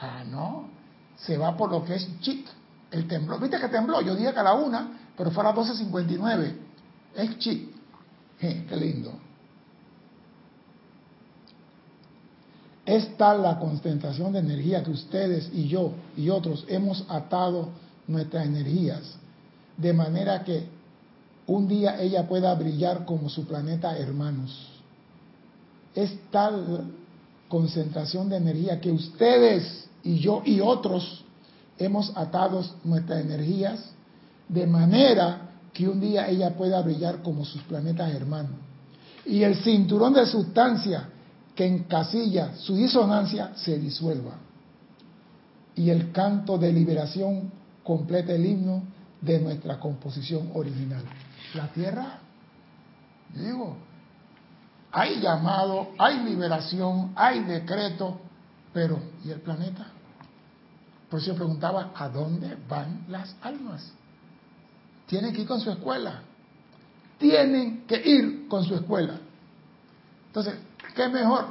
Ah, 0.00 0.22
no. 0.30 0.68
Se 1.16 1.36
va 1.36 1.56
por 1.56 1.70
lo 1.70 1.84
que 1.84 1.96
es 1.96 2.20
chic, 2.20 2.46
el 2.92 3.08
temblor. 3.08 3.40
¿Viste 3.40 3.58
que 3.58 3.68
tembló? 3.68 4.00
Yo 4.02 4.14
dije 4.14 4.32
que 4.32 4.38
a 4.38 4.42
la 4.42 4.54
una, 4.54 5.10
pero 5.16 5.30
fue 5.30 5.42
a 5.42 5.52
las 5.52 5.56
12.59. 5.56 6.52
Es 7.16 7.38
chic. 7.38 7.70
qué 8.38 8.76
lindo. 8.76 9.12
Es 12.84 13.16
tal 13.16 13.42
la 13.42 13.58
concentración 13.58 14.32
de 14.32 14.40
energía 14.40 14.82
que 14.82 14.90
ustedes 14.90 15.50
y 15.52 15.68
yo 15.68 15.92
y 16.16 16.28
otros 16.28 16.64
hemos 16.68 17.04
atado 17.08 17.68
nuestras 18.08 18.44
energías, 18.46 19.02
de 19.76 19.92
manera 19.92 20.42
que 20.42 20.66
un 21.46 21.68
día 21.68 22.00
ella 22.00 22.28
pueda 22.28 22.52
brillar 22.54 23.04
como 23.04 23.28
su 23.28 23.46
planeta 23.46 23.96
hermanos. 23.96 24.68
Es 25.94 26.12
tal 26.30 26.90
concentración 27.48 28.28
de 28.28 28.36
energía 28.36 28.80
que 28.80 28.90
ustedes 28.90 29.88
y 30.02 30.18
yo 30.18 30.42
y 30.44 30.60
otros 30.60 31.21
hemos 31.84 32.16
atado 32.16 32.64
nuestras 32.84 33.20
energías 33.20 33.80
de 34.48 34.66
manera 34.66 35.50
que 35.72 35.88
un 35.88 36.00
día 36.00 36.28
ella 36.28 36.56
pueda 36.56 36.80
brillar 36.82 37.22
como 37.22 37.44
sus 37.44 37.62
planetas 37.62 38.12
hermanos. 38.14 38.52
Y 39.24 39.42
el 39.42 39.56
cinturón 39.56 40.12
de 40.12 40.26
sustancia 40.26 41.08
que 41.54 41.66
encasilla 41.66 42.54
su 42.56 42.74
disonancia 42.74 43.52
se 43.54 43.78
disuelva 43.78 44.32
y 45.74 45.90
el 45.90 46.12
canto 46.12 46.58
de 46.58 46.72
liberación 46.72 47.50
complete 47.82 48.34
el 48.34 48.46
himno 48.46 48.82
de 49.20 49.40
nuestra 49.40 49.78
composición 49.78 50.50
original. 50.54 51.02
La 51.54 51.68
tierra, 51.68 52.18
digo, 53.34 53.76
hay 54.90 55.20
llamado, 55.20 55.88
hay 55.98 56.24
liberación, 56.24 57.12
hay 57.14 57.40
decreto, 57.44 58.18
pero 58.72 58.98
¿y 59.24 59.30
el 59.30 59.40
planeta? 59.40 59.86
Por 61.12 61.20
eso 61.20 61.32
yo 61.32 61.36
preguntaba, 61.36 61.90
¿a 61.94 62.08
dónde 62.08 62.56
van 62.66 63.04
las 63.08 63.36
almas? 63.42 63.92
Tienen 65.04 65.34
que 65.34 65.42
ir 65.42 65.46
con 65.46 65.60
su 65.60 65.70
escuela. 65.70 66.22
Tienen 67.18 67.86
que 67.86 68.02
ir 68.02 68.48
con 68.48 68.64
su 68.64 68.74
escuela. 68.74 69.16
Entonces, 70.28 70.54
¿Qué 70.94 71.08
mejor? 71.08 71.46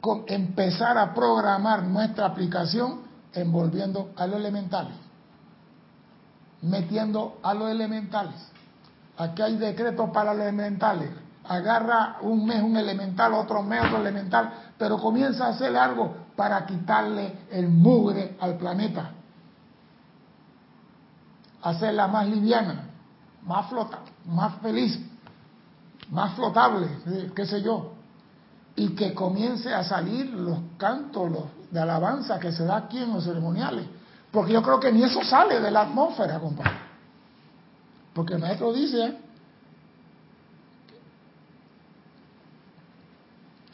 Con 0.00 0.24
empezar 0.28 0.96
a 0.98 1.14
programar 1.14 1.84
nuestra 1.84 2.26
aplicación 2.26 3.02
envolviendo 3.32 4.12
a 4.16 4.26
los 4.26 4.36
elementales, 4.36 4.94
metiendo 6.62 7.38
a 7.42 7.54
los 7.54 7.70
elementales. 7.70 8.34
Aquí 9.18 9.42
hay 9.42 9.56
decretos 9.56 10.10
para 10.10 10.32
los 10.32 10.42
elementales. 10.42 11.10
Agarra 11.44 12.18
un 12.22 12.46
mes 12.46 12.62
un 12.62 12.76
elemental, 12.76 13.34
otro 13.34 13.62
mes 13.62 13.82
otro 13.84 13.98
elemental, 13.98 14.52
pero 14.78 14.98
comienza 14.98 15.46
a 15.46 15.48
hacer 15.50 15.76
algo 15.76 16.14
para 16.40 16.64
quitarle 16.64 17.34
el 17.50 17.68
mugre 17.68 18.38
al 18.40 18.56
planeta. 18.56 19.10
Hacerla 21.60 22.08
más 22.08 22.26
liviana, 22.28 22.88
más 23.42 23.68
flota, 23.68 23.98
más 24.24 24.54
feliz, 24.62 24.98
más 26.08 26.32
flotable, 26.32 26.88
qué 27.36 27.44
sé 27.44 27.60
yo 27.60 27.92
y 28.74 28.94
que 28.94 29.12
comience 29.12 29.74
a 29.74 29.84
salir 29.84 30.30
los 30.30 30.58
cantos 30.78 31.30
de 31.70 31.78
alabanza 31.78 32.40
que 32.40 32.52
se 32.52 32.64
da 32.64 32.78
aquí 32.78 32.96
en 32.96 33.12
los 33.12 33.22
ceremoniales. 33.22 33.84
Porque 34.32 34.54
yo 34.54 34.62
creo 34.62 34.80
que 34.80 34.90
ni 34.90 35.02
eso 35.02 35.22
sale 35.22 35.60
de 35.60 35.70
la 35.70 35.82
atmósfera, 35.82 36.40
compadre. 36.40 36.78
Porque 38.14 38.32
el 38.32 38.40
maestro 38.40 38.72
dice, 38.72 39.18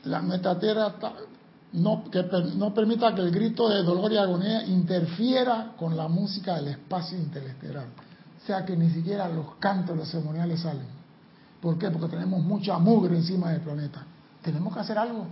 la 0.02 0.20
metatera 0.20 0.94
no, 1.72 2.04
que 2.10 2.22
no 2.56 2.72
permita 2.72 3.14
que 3.14 3.20
el 3.20 3.30
grito 3.30 3.68
de 3.68 3.82
dolor 3.82 4.12
y 4.12 4.16
agonía 4.16 4.64
interfiera 4.66 5.72
con 5.78 5.96
la 5.96 6.08
música 6.08 6.56
del 6.56 6.68
espacio 6.68 7.18
interestelar. 7.18 7.86
O 8.42 8.46
sea 8.46 8.64
que 8.64 8.76
ni 8.76 8.88
siquiera 8.90 9.28
los 9.28 9.56
cantos 9.56 9.96
los 9.96 10.08
ceremoniales 10.08 10.60
salen. 10.60 10.86
¿Por 11.60 11.78
qué? 11.78 11.90
Porque 11.90 12.08
tenemos 12.08 12.42
mucha 12.42 12.78
mugre 12.78 13.16
encima 13.16 13.50
del 13.50 13.60
planeta. 13.60 14.04
Tenemos 14.42 14.72
que 14.72 14.80
hacer 14.80 14.96
algo. 14.96 15.26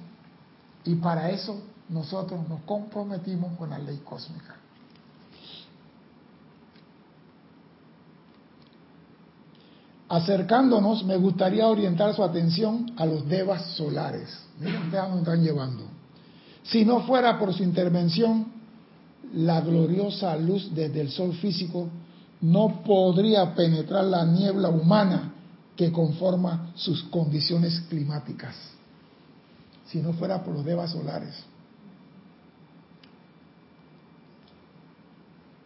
Y 0.84 0.96
para 0.96 1.30
eso 1.30 1.56
nosotros 1.88 2.48
nos 2.48 2.62
comprometimos 2.62 3.56
con 3.56 3.70
la 3.70 3.78
ley 3.78 3.98
cósmica. 4.04 4.56
Acercándonos, 10.08 11.04
me 11.04 11.16
gustaría 11.16 11.66
orientar 11.66 12.14
su 12.14 12.22
atención 12.22 12.92
a 12.96 13.06
los 13.06 13.26
devas 13.26 13.64
solares. 13.76 14.28
Miren, 14.60 14.90
vean 14.90 15.08
dónde 15.08 15.22
están 15.22 15.42
llevando. 15.42 15.93
Si 16.64 16.84
no 16.84 17.00
fuera 17.00 17.38
por 17.38 17.52
su 17.54 17.62
intervención, 17.62 18.46
la 19.34 19.60
gloriosa 19.60 20.36
luz 20.36 20.74
desde 20.74 21.00
el 21.00 21.10
sol 21.10 21.34
físico 21.34 21.88
no 22.40 22.82
podría 22.84 23.54
penetrar 23.54 24.04
la 24.04 24.24
niebla 24.24 24.68
humana 24.68 25.32
que 25.76 25.90
conforma 25.90 26.72
sus 26.74 27.02
condiciones 27.04 27.80
climáticas 27.88 28.54
si 29.86 30.00
no 30.00 30.12
fuera 30.14 30.42
por 30.42 30.54
los 30.54 30.64
devas 30.64 30.90
solares. 30.90 31.34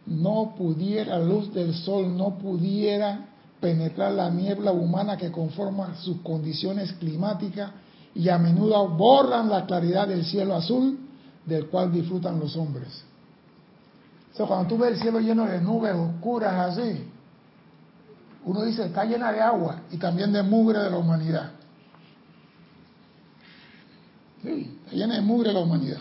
No 0.07 0.55
pudiera, 0.57 1.19
luz 1.19 1.53
del 1.53 1.75
sol 1.75 2.17
no 2.17 2.39
pudiera 2.39 3.27
penetrar 3.61 4.13
la 4.13 4.31
niebla 4.31 4.73
humana 4.73 5.17
que 5.17 5.31
conforma 5.31 5.97
sus 5.97 6.21
condiciones 6.21 6.93
climáticas 6.95 7.71
y 8.19 8.29
a 8.29 8.37
menudo 8.37 8.89
borran 8.89 9.49
la 9.49 9.65
claridad 9.65 10.09
del 10.09 10.25
cielo 10.25 10.57
azul 10.57 10.99
del 11.47 11.69
cual 11.69 11.93
disfrutan 11.93 12.41
los 12.41 12.57
hombres. 12.57 13.05
sea, 14.37 14.45
cuando 14.45 14.69
tú 14.69 14.77
ves 14.77 14.95
el 14.95 15.01
cielo 15.01 15.21
lleno 15.21 15.47
de 15.47 15.61
nubes 15.61 15.95
oscuras 15.95 16.77
así, 16.77 17.05
uno 18.45 18.65
dice, 18.65 18.87
está 18.87 19.05
llena 19.05 19.31
de 19.31 19.41
agua 19.41 19.83
y 19.93 19.99
también 19.99 20.33
de 20.33 20.43
mugre 20.43 20.81
de 20.81 20.91
la 20.91 20.99
humanidad. 20.99 21.53
Sí, 24.43 24.79
está 24.85 24.97
llena 24.97 25.15
de 25.15 25.21
mugre 25.21 25.51
de 25.51 25.55
la 25.55 25.61
humanidad. 25.61 26.01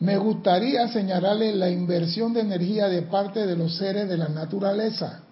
Me 0.00 0.18
gustaría 0.18 0.88
señalarle 0.88 1.54
la 1.54 1.70
inversión 1.70 2.32
de 2.32 2.40
energía 2.40 2.88
de 2.88 3.02
parte 3.02 3.46
de 3.46 3.56
los 3.56 3.76
seres 3.76 4.08
de 4.08 4.16
la 4.16 4.28
naturaleza. 4.28 5.22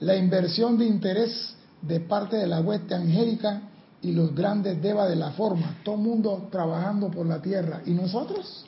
La 0.00 0.16
inversión 0.16 0.78
de 0.78 0.86
interés 0.86 1.54
de 1.82 2.00
parte 2.00 2.36
de 2.36 2.46
la 2.46 2.60
hueste 2.60 2.94
angélica 2.94 3.62
y 4.02 4.12
los 4.12 4.34
grandes 4.34 4.80
devas 4.80 5.08
de 5.08 5.16
la 5.16 5.30
forma. 5.32 5.78
Todo 5.84 5.96
mundo 5.96 6.48
trabajando 6.50 7.10
por 7.10 7.26
la 7.26 7.40
tierra. 7.42 7.82
¿Y 7.84 7.90
nosotros? 7.90 8.64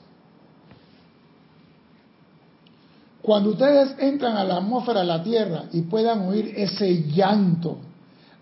Cuando 3.22 3.50
ustedes 3.50 3.94
entran 3.98 4.36
a 4.36 4.44
la 4.44 4.56
atmósfera 4.56 5.00
de 5.00 5.06
la 5.06 5.22
Tierra 5.22 5.64
y 5.72 5.82
puedan 5.82 6.26
oír 6.26 6.54
ese 6.56 7.04
llanto 7.04 7.76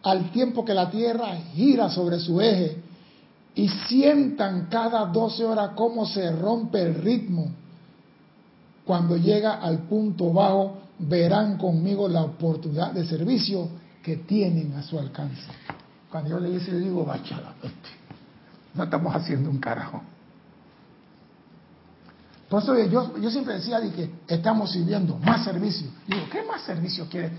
al 0.03 0.30
tiempo 0.30 0.64
que 0.64 0.72
la 0.72 0.91
Tierra 0.91 1.36
gira 1.53 1.91
sobre 1.91 2.20
su 2.20 2.41
eje 2.41 2.76
y 3.55 3.68
sientan 3.68 4.68
cada 4.70 5.07
12 5.07 5.45
horas 5.45 5.70
cómo 5.74 6.07
se 6.07 6.30
rompe 6.30 6.80
el 6.80 6.95
ritmo, 6.95 7.49
cuando 8.84 9.16
llega 9.16 9.55
al 9.55 9.80
punto 9.80 10.32
bajo 10.32 10.78
verán 10.99 11.57
conmigo 11.59 12.09
la 12.09 12.23
oportunidad 12.23 12.93
de 12.93 13.07
servicio 13.07 13.69
que 14.03 14.17
tienen 14.17 14.75
a 14.75 14.83
su 14.83 14.99
alcance. 14.99 15.43
Cuando 16.11 16.31
yo 16.31 16.41
le 16.41 16.51
digo, 16.51 16.73
le 16.73 16.79
digo, 16.79 17.05
bachala, 17.05 17.55
no 18.75 18.85
estamos 18.85 19.15
haciendo 19.15 19.51
un 19.51 19.59
carajo. 19.59 20.03
Por 22.49 22.63
eso 22.63 22.79
yo, 22.87 23.19
yo 23.19 23.31
siempre 23.31 23.55
decía 23.55 23.79
de 23.79 23.93
que 23.93 24.11
estamos 24.27 24.73
sirviendo 24.73 25.19
más 25.19 25.45
servicio. 25.45 25.89
Digo, 26.07 26.23
¿qué 26.31 26.43
más 26.45 26.63
servicio 26.63 27.07
quiere? 27.11 27.31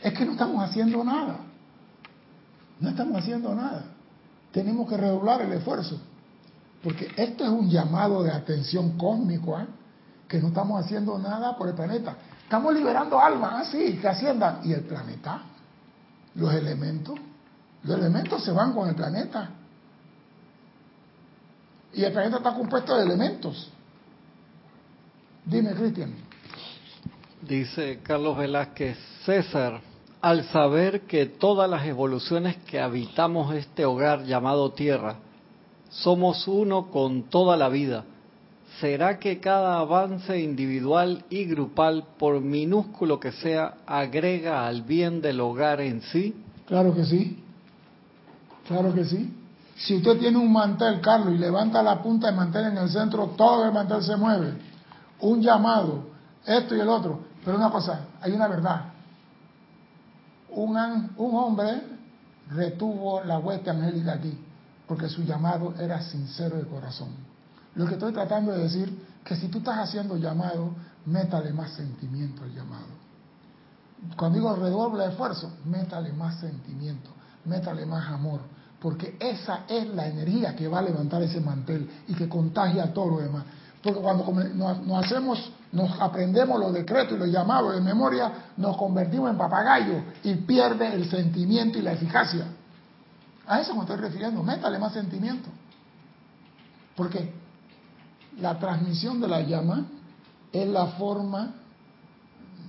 es 0.00 0.12
que 0.12 0.24
no 0.24 0.32
estamos 0.32 0.62
haciendo 0.62 1.02
nada. 1.02 1.38
No 2.78 2.88
estamos 2.88 3.18
haciendo 3.18 3.52
nada. 3.54 3.84
Tenemos 4.52 4.88
que 4.88 4.96
redoblar 4.96 5.42
el 5.42 5.52
esfuerzo. 5.52 6.00
Porque 6.82 7.08
esto 7.16 7.44
es 7.44 7.50
un 7.50 7.68
llamado 7.68 8.22
de 8.22 8.30
atención 8.30 8.96
cósmico, 8.96 9.58
¿eh? 9.58 9.66
que 10.28 10.40
no 10.40 10.48
estamos 10.48 10.84
haciendo 10.84 11.18
nada 11.18 11.56
por 11.56 11.68
el 11.68 11.74
planeta. 11.74 12.16
Estamos 12.48 12.72
liberando 12.72 13.20
almas, 13.20 13.68
así, 13.68 13.94
ah, 13.94 14.00
que 14.00 14.08
asciendan. 14.08 14.60
¿Y 14.64 14.72
el 14.72 14.80
planeta? 14.80 15.42
Los 16.34 16.54
elementos. 16.54 17.14
Los 17.82 17.98
elementos 17.98 18.42
se 18.42 18.52
van 18.52 18.72
con 18.72 18.88
el 18.88 18.94
planeta. 18.94 19.50
Y 21.92 22.04
el 22.04 22.10
planeta 22.10 22.38
está 22.38 22.54
compuesto 22.54 22.96
de 22.96 23.02
elementos. 23.04 23.70
Dime, 25.44 25.74
Cristian. 25.74 26.14
Dice 27.42 28.00
Carlos 28.02 28.38
Velázquez, 28.38 28.96
César, 29.26 29.82
al 30.22 30.44
saber 30.44 31.02
que 31.02 31.26
todas 31.26 31.68
las 31.68 31.84
evoluciones 31.84 32.56
que 32.64 32.80
habitamos 32.80 33.54
este 33.54 33.84
hogar 33.84 34.24
llamado 34.24 34.72
Tierra, 34.72 35.16
somos 35.90 36.48
uno 36.48 36.90
con 36.90 37.24
toda 37.24 37.58
la 37.58 37.68
vida, 37.68 38.06
¿será 38.80 39.18
que 39.18 39.40
cada 39.40 39.78
avance 39.78 40.38
individual 40.38 41.24
y 41.30 41.44
grupal, 41.44 42.04
por 42.18 42.40
minúsculo 42.40 43.18
que 43.20 43.32
sea, 43.32 43.74
agrega 43.86 44.66
al 44.66 44.82
bien 44.82 45.20
del 45.20 45.40
hogar 45.40 45.80
en 45.80 46.02
sí? 46.02 46.34
Claro 46.66 46.94
que 46.94 47.04
sí. 47.04 47.42
Claro 48.66 48.94
que 48.94 49.04
sí. 49.04 49.34
Si 49.76 49.96
usted 49.96 50.18
tiene 50.18 50.38
un 50.38 50.52
mantel, 50.52 51.00
Carlos, 51.00 51.34
y 51.34 51.38
levanta 51.38 51.82
la 51.82 52.02
punta 52.02 52.26
del 52.26 52.36
mantel 52.36 52.66
en 52.66 52.78
el 52.78 52.88
centro, 52.88 53.34
todo 53.36 53.64
el 53.64 53.72
mantel 53.72 54.02
se 54.02 54.16
mueve 54.16 54.68
un 55.20 55.42
llamado, 55.42 56.04
esto 56.44 56.76
y 56.76 56.80
el 56.80 56.88
otro. 56.88 57.20
Pero 57.44 57.56
una 57.56 57.70
cosa, 57.70 58.06
hay 58.20 58.32
una 58.32 58.48
verdad. 58.48 58.84
Un, 60.50 60.76
un 61.16 61.34
hombre 61.34 61.82
retuvo 62.50 63.22
la 63.22 63.38
hueste 63.38 63.70
angélica 63.70 64.14
aquí, 64.14 64.36
porque 64.86 65.08
su 65.08 65.22
llamado 65.22 65.74
era 65.78 66.00
sincero 66.02 66.56
de 66.56 66.64
corazón. 66.64 67.27
Lo 67.74 67.86
que 67.86 67.94
estoy 67.94 68.12
tratando 68.12 68.52
de 68.52 68.64
decir, 68.64 69.06
que 69.24 69.36
si 69.36 69.48
tú 69.48 69.58
estás 69.58 69.78
haciendo 69.78 70.16
llamado, 70.16 70.72
métale 71.06 71.52
más 71.52 71.72
sentimiento 71.72 72.42
al 72.42 72.54
llamado. 72.54 72.86
Cuando 74.16 74.38
digo 74.38 74.54
redoble 74.54 75.06
esfuerzo, 75.06 75.52
métale 75.64 76.12
más 76.12 76.38
sentimiento, 76.40 77.10
métale 77.44 77.84
más 77.84 78.08
amor, 78.10 78.40
porque 78.80 79.16
esa 79.18 79.60
es 79.68 79.88
la 79.88 80.06
energía 80.06 80.54
que 80.54 80.68
va 80.68 80.78
a 80.78 80.82
levantar 80.82 81.22
ese 81.22 81.40
mantel 81.40 81.90
y 82.06 82.14
que 82.14 82.28
contagia 82.28 82.84
a 82.84 82.92
todo 82.92 83.10
lo 83.10 83.18
demás. 83.18 83.44
Porque 83.82 84.00
cuando 84.00 84.24
nos, 84.32 85.04
hacemos, 85.04 85.52
nos 85.72 86.00
aprendemos 86.00 86.58
los 86.58 86.72
decretos 86.72 87.16
y 87.16 87.18
los 87.18 87.28
llamados 87.28 87.74
de 87.74 87.80
memoria, 87.80 88.32
nos 88.56 88.76
convertimos 88.76 89.30
en 89.30 89.38
papagayo 89.38 90.02
y 90.24 90.34
pierde 90.34 90.94
el 90.94 91.08
sentimiento 91.08 91.78
y 91.78 91.82
la 91.82 91.92
eficacia. 91.92 92.46
A 93.46 93.60
eso 93.60 93.74
me 93.74 93.82
estoy 93.82 93.96
refiriendo. 93.96 94.42
Métale 94.42 94.78
más 94.78 94.92
sentimiento. 94.92 95.48
Porque 96.96 97.32
la 98.40 98.58
transmisión 98.58 99.20
de 99.20 99.28
la 99.28 99.42
llama 99.42 99.86
es 100.52 100.68
la 100.68 100.86
forma 100.86 101.54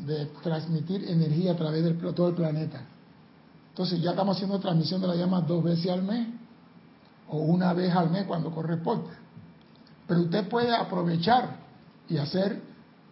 de 0.06 0.26
transmitir 0.42 1.10
energía 1.10 1.54
a 1.54 1.56
través 1.56 1.84
de 1.84 1.94
todo 2.14 2.30
el 2.30 2.36
planeta. 2.36 2.82
Entonces 3.70 4.02
ya 4.02 4.12
estamos 4.12 4.36
haciendo 4.36 4.60
transmisión 4.60 5.02
de 5.02 5.08
la 5.08 5.16
llama 5.16 5.42
dos 5.42 5.64
veces 5.64 5.92
al 5.92 6.04
mes 6.04 6.28
o 7.30 7.38
una 7.38 7.74
vez 7.74 7.94
al 7.96 8.10
mes 8.10 8.26
cuando 8.26 8.52
corresponde. 8.52 9.10
Pero 10.08 10.22
usted 10.22 10.48
puede 10.50 10.76
aprovechar 10.76 11.58
y 12.08 12.18
hacer 12.18 12.62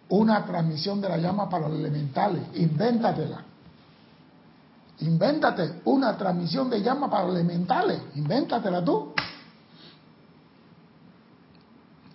una 0.09 0.45
transmisión 0.45 0.99
de 0.99 1.09
la 1.09 1.17
llama 1.17 1.49
para 1.49 1.69
los 1.69 1.77
elementales. 1.77 2.41
Invéntatela. 2.55 3.43
Invéntate 4.99 5.81
una 5.85 6.17
transmisión 6.17 6.69
de 6.69 6.81
llama 6.81 7.09
para 7.09 7.25
los 7.25 7.35
elementales. 7.35 8.01
Invéntatela 8.15 8.83
tú. 8.83 9.13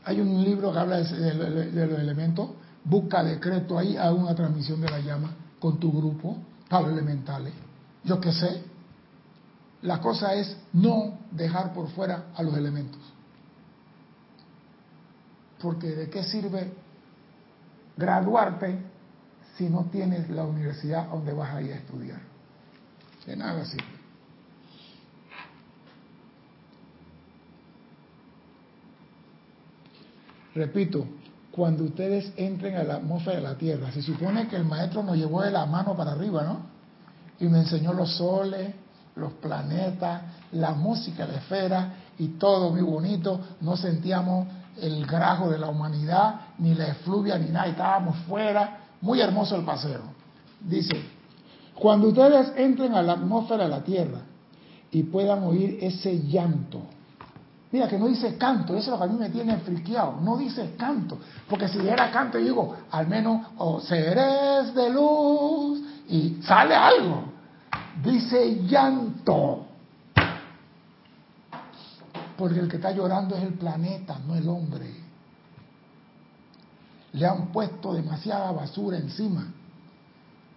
Hay 0.05 0.21
un 0.21 0.43
libro 0.43 0.73
que 0.73 0.79
habla 0.79 0.99
de, 0.99 1.87
los 1.87 1.99
elementos. 1.99 2.51
Busca 2.85 3.23
decreto 3.23 3.79
ahí, 3.79 3.97
haga 3.97 4.13
una 4.13 4.35
transmisión 4.35 4.81
de 4.81 4.91
la 4.91 4.99
llama 4.99 5.31
con 5.61 5.79
tu 5.79 5.93
grupo 5.93 6.37
para 6.69 6.83
los 6.89 6.93
elementales. 6.93 7.53
Yo 8.05 8.21
qué 8.21 8.33
sé. 8.33 8.65
La 9.83 10.01
cosa 10.01 10.35
es 10.35 10.57
no 10.73 11.19
dejar 11.31 11.73
por 11.73 11.89
fuera 11.91 12.27
a 12.35 12.43
los 12.43 12.57
elementos. 12.57 13.01
Porque 15.61 15.89
¿de 15.89 16.11
qué 16.11 16.23
sirve 16.25 16.73
graduarte 17.97 18.79
si 19.57 19.69
no 19.69 19.87
tienes 19.91 20.29
la 20.31 20.45
universidad 20.45 21.09
donde 21.09 21.33
vas 21.33 21.51
a 21.51 21.57
a 21.57 21.61
estudiar? 21.61 22.21
De 23.27 23.37
nada 23.37 23.65
sirve. 23.65 23.92
Repito, 30.55 31.07
cuando 31.51 31.85
ustedes 31.85 32.33
entren 32.37 32.77
a 32.77 32.83
la 32.83 32.95
atmósfera 32.97 33.37
de 33.37 33.43
la 33.43 33.55
Tierra, 33.57 33.93
se 33.93 34.03
supone 34.03 34.49
que 34.49 34.57
el 34.57 34.65
maestro 34.65 35.03
nos 35.03 35.17
llevó 35.17 35.43
de 35.43 35.51
la 35.51 35.67
mano 35.67 35.97
para 35.97 36.13
arriba, 36.13 36.43
¿no? 36.45 36.61
Y 37.41 37.49
me 37.49 37.59
enseñó 37.59 37.93
los 37.93 38.17
soles, 38.17 38.75
los 39.17 39.33
planetas, 39.35 40.23
la 40.53 40.73
música 40.73 41.27
de 41.27 41.37
esfera 41.37 41.95
y 42.19 42.29
todo 42.29 42.71
muy 42.71 42.83
bonito. 42.83 43.41
No 43.61 43.77
sentíamos 43.77 44.47
el 44.81 45.05
grajo 45.07 45.51
de 45.51 45.59
la 45.59 45.69
humanidad, 45.69 46.41
ni 46.59 46.75
la 46.75 46.89
efluvia, 46.89 47.39
ni 47.39 47.51
nada, 47.51 47.67
estábamos 47.67 48.17
fuera, 48.29 48.79
muy 49.01 49.21
hermoso 49.21 49.57
el 49.57 49.65
paseo. 49.65 50.03
Dice, 50.61 51.03
cuando 51.75 52.09
ustedes 52.09 52.53
entren 52.57 52.95
a 52.95 53.03
la 53.03 53.15
atmósfera 53.15 53.65
de 53.65 53.71
la 53.71 53.83
Tierra 53.83 54.21
y 54.91 55.03
puedan 55.03 55.43
oír 55.43 55.79
ese 55.83 56.21
llanto, 56.21 56.83
mira 57.73 57.89
que 57.89 57.99
no 57.99 58.07
dice 58.07 58.37
canto, 58.37 58.77
eso 58.77 58.85
es 58.85 58.89
lo 58.91 58.99
que 58.99 59.05
a 59.05 59.07
mí 59.07 59.19
me 59.19 59.31
tiene 59.31 59.57
friqueado, 59.57 60.21
no 60.21 60.37
dice 60.37 60.75
canto, 60.77 61.19
porque 61.49 61.69
si 61.69 61.79
era 61.89 62.11
canto 62.11 62.39
yo 62.39 62.45
digo, 62.45 62.77
al 62.91 63.09
menos, 63.09 63.47
oh, 63.57 63.81
seres 63.81 64.75
de 64.75 64.91
luz, 64.91 65.81
y 66.09 66.43
sale 66.43 66.75
algo, 66.75 67.25
dice 68.05 68.63
llanto. 68.67 69.67
Porque 72.37 72.59
el 72.59 72.69
que 72.69 72.77
está 72.77 72.91
llorando 72.91 73.37
es 73.37 73.43
el 73.43 73.55
planeta, 73.55 74.19
no 74.27 74.35
el 74.35 74.49
hombre. 74.49 74.95
Le 77.13 77.27
han 77.27 77.53
puesto 77.53 77.93
demasiada 77.95 78.53
basura 78.53 78.99
encima. 78.99 79.47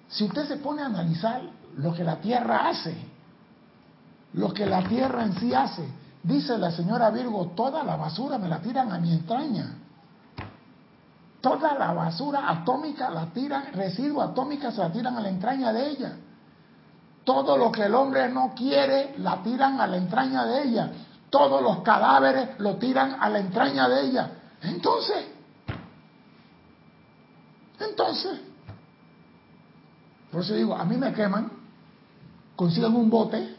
Si 0.10 0.24
usted 0.24 0.48
se 0.48 0.58
pone 0.58 0.82
a 0.82 0.88
analizar 0.88 1.42
lo 1.78 1.94
que 1.94 2.04
la 2.04 2.18
Tierra 2.18 2.70
hace, 2.70 2.96
lo 4.34 4.54
que 4.54 4.66
la 4.66 4.84
Tierra 4.88 5.24
en 5.24 5.38
sí 5.40 5.54
hace, 5.54 5.86
dice 6.26 6.58
la 6.58 6.72
señora 6.72 7.10
Virgo, 7.10 7.52
toda 7.56 7.84
la 7.84 7.96
basura 7.96 8.38
me 8.38 8.48
la 8.48 8.60
tiran 8.60 8.92
a 8.92 8.98
mi 8.98 9.14
entraña. 9.14 9.76
Toda 11.42 11.76
la 11.76 11.94
basura 11.94 12.50
atómica 12.50 13.10
la 13.10 13.28
tiran, 13.28 13.72
residuos 13.74 14.30
atómicos 14.30 14.74
se 14.74 14.82
la 14.82 14.92
tiran 14.92 15.16
a 15.16 15.22
la 15.22 15.30
entraña 15.30 15.72
de 15.72 15.90
ella. 15.90 16.14
Todo 17.24 17.58
lo 17.58 17.72
que 17.72 17.84
el 17.84 17.96
hombre 17.96 18.30
no 18.30 18.54
quiere, 18.56 19.16
la 19.20 19.42
tiran 19.44 19.80
a 19.80 19.88
la 19.88 19.98
entraña 19.98 20.46
de 20.46 20.64
ella 20.64 20.92
todos 21.36 21.62
los 21.62 21.82
cadáveres 21.82 22.58
lo 22.60 22.76
tiran 22.78 23.18
a 23.20 23.30
la 23.30 23.40
entraña 23.40 23.90
de 23.90 24.06
ella. 24.06 24.32
Entonces, 24.62 25.26
entonces, 27.78 28.40
por 30.32 30.42
eso 30.42 30.54
digo, 30.54 30.76
a 30.76 30.86
mí 30.86 30.96
me 30.96 31.12
queman, 31.14 31.52
consiguen 32.56 32.96
un 32.96 33.10
bote, 33.10 33.55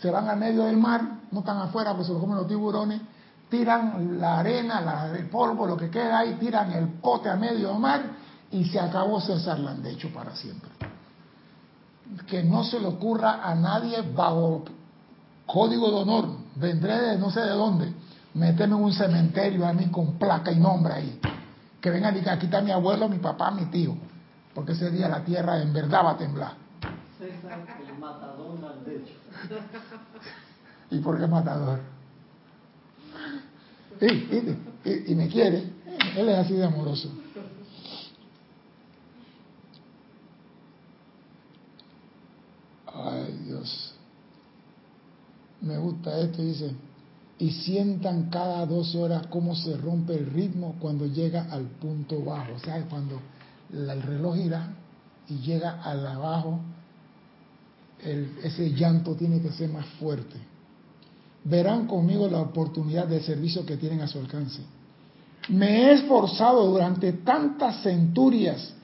se 0.00 0.10
van 0.10 0.28
al 0.28 0.38
medio 0.38 0.64
del 0.64 0.76
mar, 0.76 1.02
no 1.30 1.40
están 1.40 1.58
afuera 1.58 1.92
porque 1.92 2.06
se 2.06 2.12
lo 2.12 2.20
comen 2.20 2.36
los 2.36 2.46
tiburones, 2.46 3.00
tiran 3.48 4.20
la 4.20 4.38
arena, 4.38 5.10
el 5.14 5.28
polvo, 5.28 5.66
lo 5.66 5.76
que 5.76 5.90
queda 5.90 6.20
ahí, 6.20 6.34
tiran 6.34 6.70
el 6.72 6.86
bote 6.86 7.28
a 7.28 7.36
medio 7.36 7.74
mar 7.74 8.02
y 8.50 8.64
se 8.64 8.78
acabó 8.78 9.20
César 9.20 9.58
Landecho 9.58 10.12
para 10.12 10.34
siempre. 10.36 10.70
Que 12.26 12.42
no 12.42 12.64
se 12.64 12.80
le 12.80 12.86
ocurra 12.86 13.40
a 13.42 13.54
nadie 13.54 14.02
bajo 14.14 14.64
código 15.46 15.90
de 15.90 15.96
honor, 15.96 16.28
vendré 16.56 17.00
de 17.00 17.18
no 17.18 17.30
sé 17.30 17.40
de 17.40 17.50
dónde, 17.50 17.92
meterme 18.34 18.76
en 18.76 18.84
un 18.84 18.92
cementerio 18.92 19.66
a 19.66 19.72
mí 19.72 19.86
con 19.90 20.18
placa 20.18 20.52
y 20.52 20.60
nombre 20.60 20.94
ahí. 20.94 21.20
Que 21.80 21.90
vengan 21.90 22.14
y 22.14 22.20
digan, 22.20 22.36
aquí 22.36 22.46
está 22.46 22.60
mi 22.60 22.70
abuelo, 22.70 23.08
mi 23.08 23.18
papá, 23.18 23.50
mi 23.50 23.66
tío. 23.66 23.96
Porque 24.54 24.72
ese 24.72 24.90
día 24.90 25.08
la 25.08 25.24
tierra 25.24 25.60
en 25.60 25.72
verdad 25.72 26.04
va 26.04 26.10
a 26.12 26.16
temblar. 26.16 26.52
César, 27.18 27.60
el 27.80 28.00
Landecho. 28.00 28.27
¿Y 30.90 30.98
por 31.00 31.18
qué 31.18 31.26
matador? 31.26 31.80
y 34.00 35.14
me 35.14 35.28
quiere. 35.28 35.72
Él 36.16 36.28
es 36.28 36.38
así 36.38 36.54
de 36.54 36.64
amoroso. 36.64 37.10
Ay, 42.86 43.40
Dios. 43.44 43.94
Me 45.60 45.78
gusta 45.78 46.18
esto, 46.20 46.42
dice. 46.42 46.74
Y 47.38 47.50
sientan 47.52 48.30
cada 48.30 48.66
dos 48.66 48.94
horas 48.94 49.26
cómo 49.28 49.54
se 49.54 49.76
rompe 49.76 50.14
el 50.14 50.26
ritmo 50.26 50.76
cuando 50.80 51.06
llega 51.06 51.46
al 51.50 51.66
punto 51.66 52.24
bajo. 52.24 52.54
O 52.54 52.58
sea, 52.58 52.82
cuando 52.88 53.20
el 53.72 54.02
reloj 54.02 54.36
gira 54.36 54.74
y 55.28 55.36
llega 55.38 55.82
al 55.82 56.04
abajo, 56.06 56.60
ese 58.04 58.70
llanto 58.70 59.14
tiene 59.14 59.40
que 59.40 59.50
ser 59.50 59.70
más 59.70 59.86
fuerte. 59.98 60.36
Verán 61.44 61.86
conmigo 61.86 62.28
la 62.28 62.40
oportunidad 62.40 63.06
de 63.06 63.20
servicio 63.20 63.64
que 63.64 63.76
tienen 63.76 64.00
a 64.00 64.06
su 64.06 64.18
alcance. 64.18 64.60
Me 65.48 65.82
he 65.82 65.92
esforzado 65.94 66.66
durante 66.66 67.12
tantas 67.12 67.82
centurias 67.82 68.74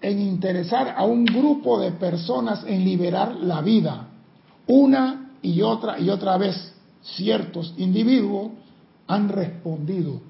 en 0.00 0.20
interesar 0.20 0.94
a 0.96 1.04
un 1.04 1.24
grupo 1.24 1.80
de 1.80 1.92
personas 1.92 2.64
en 2.66 2.84
liberar 2.84 3.36
la 3.36 3.60
vida. 3.60 4.08
Una 4.66 5.32
y 5.42 5.60
otra 5.62 5.98
y 5.98 6.08
otra 6.08 6.36
vez 6.38 6.72
ciertos 7.02 7.74
individuos 7.76 8.50
han 9.06 9.28
respondido, 9.28 10.20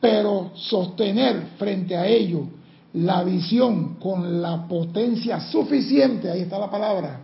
pero 0.00 0.52
sostener 0.54 1.50
frente 1.58 1.96
a 1.96 2.06
ello 2.06 2.46
la 2.92 3.22
visión 3.22 3.96
con 3.96 4.42
la 4.42 4.66
potencia 4.66 5.40
suficiente, 5.40 6.30
ahí 6.30 6.40
está 6.40 6.58
la 6.58 6.70
palabra, 6.70 7.20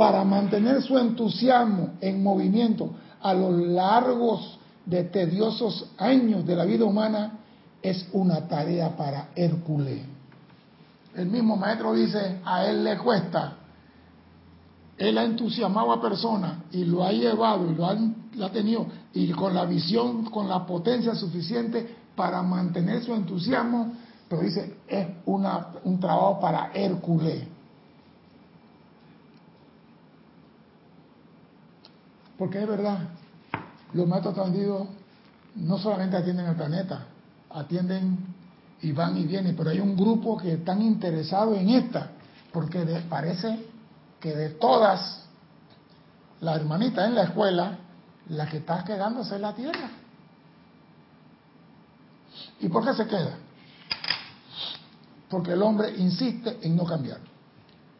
para 0.00 0.24
mantener 0.24 0.80
su 0.80 0.96
entusiasmo 0.96 1.90
en 2.00 2.22
movimiento 2.22 2.90
a 3.20 3.34
los 3.34 3.54
largos 3.54 4.58
de 4.86 5.04
tediosos 5.04 5.90
años 5.98 6.46
de 6.46 6.56
la 6.56 6.64
vida 6.64 6.86
humana 6.86 7.32
es 7.82 8.08
una 8.14 8.48
tarea 8.48 8.96
para 8.96 9.28
Hércules. 9.36 10.00
El 11.14 11.26
mismo 11.26 11.54
maestro 11.54 11.92
dice, 11.92 12.40
a 12.46 12.64
él 12.64 12.82
le 12.82 12.96
cuesta. 12.96 13.58
Él 14.96 15.18
ha 15.18 15.24
entusiasmado 15.24 15.92
a 15.92 16.00
personas 16.00 16.54
y 16.72 16.86
lo 16.86 17.04
ha 17.04 17.12
llevado 17.12 17.70
y 17.70 17.74
lo 17.74 17.84
ha, 17.84 18.50
tenido 18.50 18.86
y 19.12 19.30
con 19.32 19.52
la 19.52 19.66
visión, 19.66 20.24
con 20.30 20.48
la 20.48 20.64
potencia 20.64 21.14
suficiente 21.14 21.94
para 22.16 22.40
mantener 22.40 23.04
su 23.04 23.12
entusiasmo, 23.12 23.92
pero 24.30 24.40
dice, 24.40 24.78
es 24.88 25.08
una, 25.26 25.72
un 25.84 26.00
trabajo 26.00 26.40
para 26.40 26.70
Hércules. 26.72 27.59
Porque 32.40 32.58
es 32.58 32.66
verdad, 32.66 33.00
los 33.92 34.08
maestros 34.08 34.38
atendidos 34.38 34.88
no 35.56 35.76
solamente 35.76 36.16
atienden 36.16 36.46
el 36.46 36.56
planeta, 36.56 37.04
atienden 37.50 38.16
y 38.80 38.92
van 38.92 39.18
y 39.18 39.26
vienen, 39.26 39.54
pero 39.54 39.68
hay 39.68 39.78
un 39.78 39.94
grupo 39.94 40.38
que 40.38 40.54
están 40.54 40.80
interesados 40.80 41.58
en 41.58 41.68
esta, 41.68 42.12
porque 42.50 42.82
parece 43.10 43.66
que 44.18 44.34
de 44.34 44.48
todas 44.54 45.22
las 46.40 46.56
hermanitas 46.56 47.08
en 47.08 47.14
la 47.14 47.24
escuela, 47.24 47.76
la 48.30 48.48
que 48.48 48.56
está 48.56 48.84
quedándose 48.84 49.34
es 49.34 49.40
la 49.42 49.54
tierra. 49.54 49.90
¿Y 52.60 52.70
por 52.70 52.86
qué 52.86 52.94
se 52.94 53.06
queda? 53.06 53.36
Porque 55.28 55.52
el 55.52 55.60
hombre 55.60 55.94
insiste 55.98 56.58
en 56.62 56.74
no 56.74 56.86
cambiar. 56.86 57.18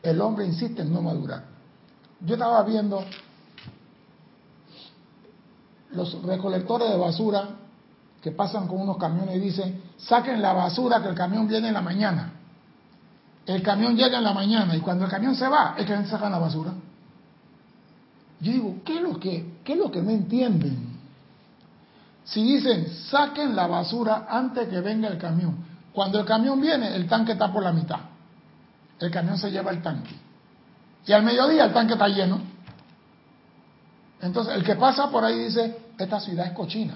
El 0.03 0.19
hombre 0.23 0.47
insiste 0.47 0.81
en 0.81 0.95
no 0.95 1.03
madurar. 1.03 1.45
Yo 2.23 2.37
estaba 2.37 2.63
viendo 2.63 3.05
los 5.93 6.23
recolectores 6.23 6.91
de 6.91 6.97
basura 6.97 7.49
que 8.23 8.33
pasan 8.33 8.69
con 8.69 8.81
unos 8.81 8.99
camiones 8.99 9.37
y 9.37 9.41
dicen, 9.41 9.83
saquen 9.97 10.43
la 10.43 10.53
basura 10.53 11.03
que 11.03 11.09
el 11.09 11.15
camión 11.15 11.49
viene 11.49 11.69
en 11.69 11.75
la 11.75 11.81
mañana. 11.81 12.33
El 13.47 13.63
camión 13.63 13.97
llega 13.97 14.19
en 14.19 14.25
la 14.25 14.35
mañana 14.35 14.77
y 14.77 14.81
cuando 14.81 15.05
el 15.05 15.11
camión 15.11 15.35
se 15.35 15.49
va, 15.49 15.75
es 15.79 15.87
que 15.87 16.05
sacan 16.07 16.31
la 16.31 16.39
basura. 16.39 16.73
Yo 18.41 18.53
digo, 18.53 18.77
¿qué 18.85 18.97
es 18.97 19.03
lo 19.03 19.19
que, 19.19 19.59
qué 19.65 19.73
es 19.73 19.79
lo 19.79 19.91
que 19.91 20.03
no 20.03 20.11
entienden? 20.11 20.99
Si 22.25 22.43
dicen, 22.43 22.89
saquen 23.11 23.57
la 23.57 23.67
basura 23.67 24.27
antes 24.29 24.69
que 24.69 24.81
venga 24.81 25.09
el 25.09 25.19
camión. 25.19 25.57
Cuando 25.93 26.21
el 26.21 26.25
camión 26.25 26.61
viene, 26.61 26.95
el 26.95 27.09
tanque 27.09 27.33
está 27.33 27.53
por 27.53 27.63
la 27.63 27.73
mitad. 27.73 27.99
El 28.99 29.11
camión 29.11 29.37
se 29.39 29.51
lleva 29.51 29.71
el 29.71 29.83
tanque. 29.83 30.15
Y 31.07 31.13
al 31.13 31.23
mediodía 31.23 31.65
el 31.65 31.73
tanque 31.73 31.95
está 31.95 32.07
lleno. 32.09 32.41
Entonces, 34.23 34.55
el 34.55 34.65
que 34.65 34.77
pasa 34.77 35.11
por 35.11 35.25
ahí 35.25 35.39
dice, 35.45 35.79
esta 35.99 36.21
ciudad 36.21 36.47
es 36.47 36.53
cochina. 36.53 36.95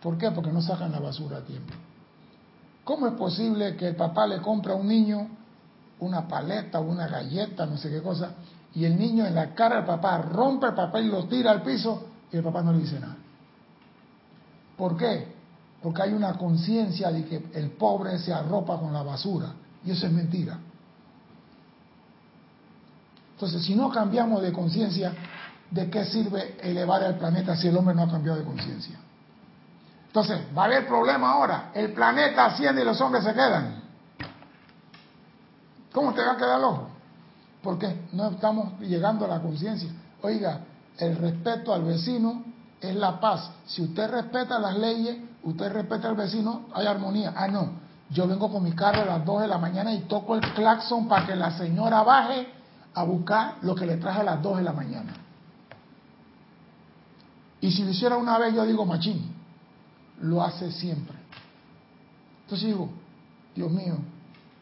¿Por 0.00 0.16
qué? 0.16 0.30
Porque 0.30 0.52
no 0.52 0.62
sacan 0.62 0.92
la 0.92 1.00
basura 1.00 1.38
a 1.38 1.40
tiempo. 1.40 1.74
¿Cómo 2.84 3.08
es 3.08 3.14
posible 3.14 3.76
que 3.76 3.88
el 3.88 3.96
papá 3.96 4.26
le 4.26 4.40
compra 4.40 4.74
a 4.74 4.76
un 4.76 4.86
niño 4.86 5.28
una 5.98 6.28
paleta 6.28 6.78
o 6.80 6.84
una 6.84 7.08
galleta, 7.08 7.66
no 7.66 7.76
sé 7.76 7.90
qué 7.90 8.02
cosa, 8.02 8.32
y 8.74 8.84
el 8.84 8.98
niño 8.98 9.26
en 9.26 9.34
la 9.34 9.54
cara 9.54 9.76
del 9.76 9.86
papá 9.86 10.18
rompe 10.18 10.66
el 10.66 10.74
papel 10.74 11.06
y 11.06 11.08
lo 11.08 11.24
tira 11.24 11.50
al 11.50 11.62
piso 11.62 12.06
y 12.30 12.36
el 12.36 12.42
papá 12.42 12.62
no 12.62 12.72
le 12.72 12.80
dice 12.80 13.00
nada? 13.00 13.16
¿Por 14.76 14.96
qué? 14.96 15.34
Porque 15.82 16.02
hay 16.02 16.12
una 16.12 16.34
conciencia 16.34 17.10
de 17.10 17.24
que 17.24 17.46
el 17.54 17.70
pobre 17.70 18.18
se 18.18 18.32
arropa 18.32 18.78
con 18.78 18.92
la 18.92 19.02
basura 19.02 19.52
y 19.84 19.90
eso 19.90 20.06
es 20.06 20.12
mentira. 20.12 20.58
Entonces, 23.32 23.62
si 23.62 23.74
no 23.74 23.90
cambiamos 23.90 24.42
de 24.42 24.52
conciencia, 24.52 25.12
¿de 25.70 25.90
qué 25.90 26.04
sirve 26.04 26.56
elevar 26.62 27.02
el 27.02 27.14
planeta 27.16 27.56
si 27.56 27.68
el 27.68 27.76
hombre 27.76 27.94
no 27.94 28.02
ha 28.02 28.10
cambiado 28.10 28.38
de 28.38 28.44
conciencia? 28.44 28.98
Entonces, 30.06 30.40
va 30.56 30.62
a 30.62 30.64
haber 30.64 30.86
problema 30.86 31.32
ahora. 31.32 31.70
El 31.74 31.92
planeta 31.92 32.46
asciende 32.46 32.82
y 32.82 32.84
los 32.84 33.00
hombres 33.00 33.22
se 33.22 33.34
quedan. 33.34 33.82
¿Cómo 35.92 36.14
te 36.14 36.22
va 36.22 36.32
a 36.32 36.36
quedar 36.36 36.58
el 36.58 36.64
ojo? 36.64 36.88
Porque 37.62 38.06
no 38.12 38.30
estamos 38.30 38.80
llegando 38.80 39.24
a 39.24 39.28
la 39.28 39.40
conciencia. 39.40 39.90
Oiga, 40.22 40.60
el 40.98 41.16
respeto 41.16 41.74
al 41.74 41.84
vecino 41.84 42.44
es 42.80 42.94
la 42.94 43.20
paz. 43.20 43.50
Si 43.66 43.82
usted 43.82 44.10
respeta 44.10 44.58
las 44.58 44.78
leyes, 44.78 45.18
usted 45.42 45.72
respeta 45.72 46.08
al 46.08 46.16
vecino, 46.16 46.66
hay 46.72 46.86
armonía. 46.86 47.34
Ah, 47.36 47.48
no. 47.48 47.70
Yo 48.10 48.26
vengo 48.26 48.50
con 48.50 48.62
mi 48.62 48.72
carro 48.72 49.02
a 49.02 49.04
las 49.04 49.24
2 49.24 49.42
de 49.42 49.48
la 49.48 49.58
mañana 49.58 49.92
y 49.92 50.00
toco 50.00 50.34
el 50.36 50.40
claxon 50.54 51.08
para 51.08 51.26
que 51.26 51.34
la 51.34 51.50
señora 51.50 52.02
baje 52.02 52.48
a 52.94 53.02
buscar 53.02 53.56
lo 53.62 53.74
que 53.74 53.84
le 53.84 53.96
traje 53.96 54.20
a 54.20 54.24
las 54.24 54.42
2 54.42 54.58
de 54.58 54.62
la 54.62 54.72
mañana. 54.72 55.12
Y 57.66 57.72
si 57.72 57.82
lo 57.82 57.90
hiciera 57.90 58.16
una 58.16 58.38
vez, 58.38 58.54
yo 58.54 58.64
digo 58.64 58.86
machín 58.86 59.34
lo 60.20 60.40
hace 60.40 60.70
siempre. 60.70 61.16
Entonces 62.44 62.68
digo, 62.68 62.88
Dios 63.56 63.72
mío, 63.72 63.96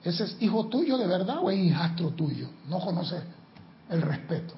¿ese 0.03 0.25
es 0.25 0.37
hijo 0.41 0.69
tuyo 0.69 0.97
de 0.97 1.07
verdad 1.07 1.37
o 1.43 1.51
es 1.51 1.59
hijastro 1.59 2.09
tuyo? 2.13 2.49
No 2.67 2.81
conoce 2.81 3.23
el 3.91 4.01
respeto. 4.01 4.55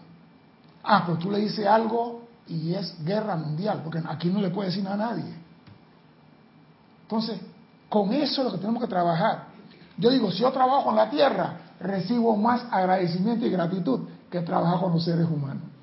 Ah, 0.85 1.03
pero 1.05 1.19
tú 1.19 1.29
le 1.29 1.41
dices 1.41 1.67
algo 1.67 2.29
y 2.47 2.73
es 2.73 3.05
guerra 3.05 3.35
mundial, 3.35 3.81
porque 3.83 4.01
aquí 4.09 4.29
no 4.29 4.41
le 4.41 4.51
puede 4.51 4.69
decir 4.69 4.87
a 4.87 4.97
nadie. 4.97 5.35
Entonces, 7.03 7.41
con 7.89 8.13
eso 8.13 8.43
es 8.43 8.45
lo 8.45 8.53
que 8.53 8.59
tenemos 8.59 8.81
que 8.81 8.89
trabajar. 8.89 9.49
Yo 9.99 10.09
digo, 10.09 10.31
si 10.31 10.43
yo 10.43 10.53
trabajo 10.53 10.91
en 10.91 10.97
la 10.97 11.11
tierra, 11.11 11.59
recibo 11.81 12.37
más 12.37 12.65
agradecimiento 12.71 13.45
y 13.45 13.51
gratitud 13.51 14.03
que 14.31 14.41
trabajar 14.43 14.79
con 14.79 14.93
los 14.93 15.05
seres 15.05 15.27
humanos. 15.29 15.76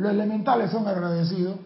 Los 0.00 0.12
elementales 0.12 0.70
son 0.70 0.88
agradecidos, 0.88 1.56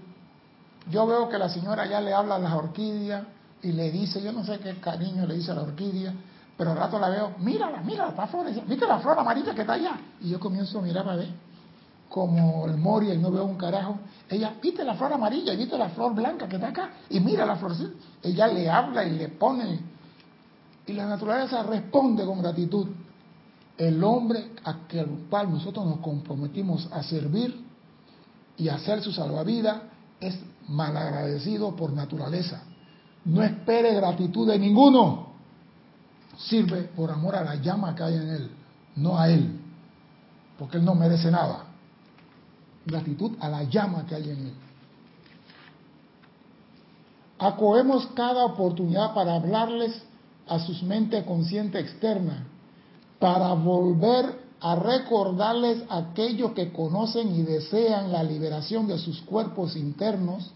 yo 0.91 1.07
veo 1.07 1.28
que 1.28 1.39
la 1.39 1.49
señora 1.49 1.87
ya 1.87 2.01
le 2.01 2.12
habla 2.12 2.35
a 2.35 2.39
las 2.41 2.53
orquídeas 2.53 3.22
y 3.62 3.70
le 3.70 3.93
dice, 3.93 4.20
yo 4.20 4.32
no 4.32 4.45
sé 4.45 4.59
qué 4.59 4.74
cariño 4.80 5.24
le 5.24 5.35
dice 5.35 5.53
a 5.53 5.55
la 5.55 5.62
orquídea, 5.62 6.12
pero 6.59 6.72
al 6.72 6.76
rato 6.76 6.99
la 6.99 7.11
veo, 7.11 7.35
mírala, 7.39 7.80
mírala, 7.82 8.11
está 8.11 8.26
floreciendo, 8.26 8.68
mira 8.68 8.89
la 8.89 8.99
flor 8.99 9.16
amarilla 9.20 9.55
que 9.55 9.61
está 9.61 9.74
allá. 9.74 10.01
Y 10.20 10.30
yo 10.30 10.41
comienzo 10.41 10.80
a 10.80 10.82
mirar 10.82 11.09
a 11.09 11.14
ver 11.14 11.28
como 12.09 12.66
el 12.66 12.76
Moria 12.76 13.14
y 13.14 13.18
no 13.18 13.30
veo 13.30 13.45
un 13.45 13.57
carajo, 13.57 14.01
ella, 14.28 14.55
viste 14.61 14.82
la 14.82 14.95
flor 14.95 15.12
amarilla 15.12 15.53
y 15.53 15.57
viste 15.57 15.78
la 15.78 15.91
flor 15.91 16.12
blanca 16.12 16.49
que 16.49 16.57
está 16.57 16.68
acá, 16.68 16.91
y 17.11 17.20
mira 17.20 17.47
la 17.47 17.55
flor, 17.55 17.72
ella 18.20 18.49
le 18.49 18.68
habla 18.68 19.05
y 19.05 19.11
le 19.12 19.28
pone, 19.28 19.78
y 20.87 20.93
la 20.93 21.07
naturaleza 21.07 21.62
responde 21.62 22.26
con 22.26 22.43
gratitud. 22.43 22.89
El 23.78 24.03
hombre 24.03 24.51
a 24.64 24.74
cual 25.30 25.53
nosotros 25.53 25.87
nos 25.87 25.99
comprometimos 25.99 26.89
a 26.93 27.01
servir 27.05 27.64
y 28.57 28.68
a 28.68 28.78
ser 28.78 29.02
su 29.02 29.12
salvavidas 29.12 29.82
es 30.20 30.38
malagradecido 30.68 31.74
por 31.74 31.92
naturaleza. 31.92 32.62
No 33.24 33.42
espere 33.42 33.94
gratitud 33.94 34.48
de 34.48 34.59
ninguno. 34.59 35.34
Sirve 36.36 36.82
por 36.82 37.11
amor 37.11 37.36
a 37.36 37.44
la 37.44 37.57
llama 37.57 37.94
que 37.94 38.02
hay 38.02 38.14
en 38.14 38.28
él, 38.28 38.50
no 38.96 39.18
a 39.18 39.28
él, 39.28 39.61
porque 40.59 40.78
él 40.78 40.84
no 40.84 40.94
merece 40.94 41.30
nada 41.30 41.74
gratitud 42.84 43.32
a 43.40 43.48
la 43.48 43.62
llama 43.64 44.05
que 44.07 44.14
hay 44.14 44.30
en 44.30 44.46
él. 44.46 44.55
Acogemos 47.38 48.07
cada 48.14 48.44
oportunidad 48.44 49.14
para 49.14 49.34
hablarles 49.34 50.02
a 50.46 50.59
sus 50.59 50.82
mentes 50.82 51.24
consciente 51.24 51.78
externa, 51.78 52.46
para 53.18 53.52
volver 53.55 54.43
a 54.65 54.75
recordarles 54.77 55.83
a 55.89 55.99
aquellos 55.99 56.53
que 56.53 56.73
conocen 56.73 57.35
y 57.35 57.43
desean 57.43 58.11
la 58.11 58.23
liberación 58.23 58.87
de 58.89 58.99
sus 58.99 59.21
cuerpos 59.23 59.77
internos, 59.77 60.51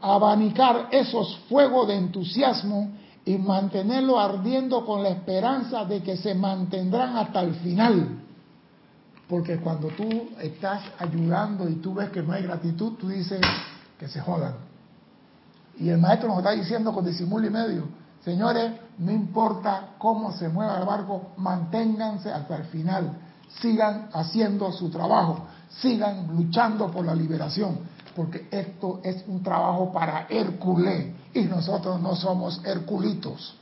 abanicar 0.00 0.88
esos 0.92 1.36
fuegos 1.48 1.88
de 1.88 1.96
entusiasmo 1.96 2.92
y 3.24 3.36
mantenerlo 3.36 4.18
ardiendo 4.18 4.84
con 4.86 5.02
la 5.02 5.08
esperanza 5.10 5.84
de 5.84 6.02
que 6.02 6.16
se 6.16 6.34
mantendrán 6.34 7.16
hasta 7.16 7.40
el 7.40 7.54
final 7.56 8.24
porque 9.28 9.58
cuando 9.58 9.88
tú 9.88 10.08
estás 10.40 10.82
ayudando 10.98 11.68
y 11.68 11.76
tú 11.76 11.94
ves 11.94 12.10
que 12.10 12.22
no 12.22 12.32
hay 12.32 12.42
gratitud, 12.42 12.92
tú 12.92 13.08
dices 13.08 13.40
que 13.98 14.08
se 14.08 14.20
jodan. 14.20 14.54
Y 15.78 15.88
el 15.88 15.98
maestro 15.98 16.28
nos 16.28 16.38
está 16.38 16.50
diciendo 16.52 16.92
con 16.92 17.04
disimulo 17.04 17.46
y 17.46 17.50
medio, 17.50 17.88
señores, 18.24 18.72
no 18.98 19.10
importa 19.10 19.94
cómo 19.98 20.32
se 20.32 20.48
mueva 20.48 20.78
el 20.78 20.84
barco, 20.84 21.32
manténganse 21.36 22.30
hasta 22.30 22.56
el 22.56 22.64
final, 22.64 23.12
sigan 23.60 24.08
haciendo 24.12 24.72
su 24.72 24.90
trabajo, 24.90 25.46
sigan 25.80 26.28
luchando 26.34 26.90
por 26.90 27.04
la 27.04 27.14
liberación, 27.14 27.78
porque 28.14 28.48
esto 28.50 29.00
es 29.02 29.24
un 29.26 29.42
trabajo 29.42 29.92
para 29.92 30.26
Hércules 30.28 31.12
y 31.32 31.42
nosotros 31.42 32.00
no 32.00 32.14
somos 32.14 32.60
Herculitos. 32.64 33.56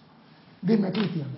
Dime, 0.60 0.92
Cristian. 0.92 1.28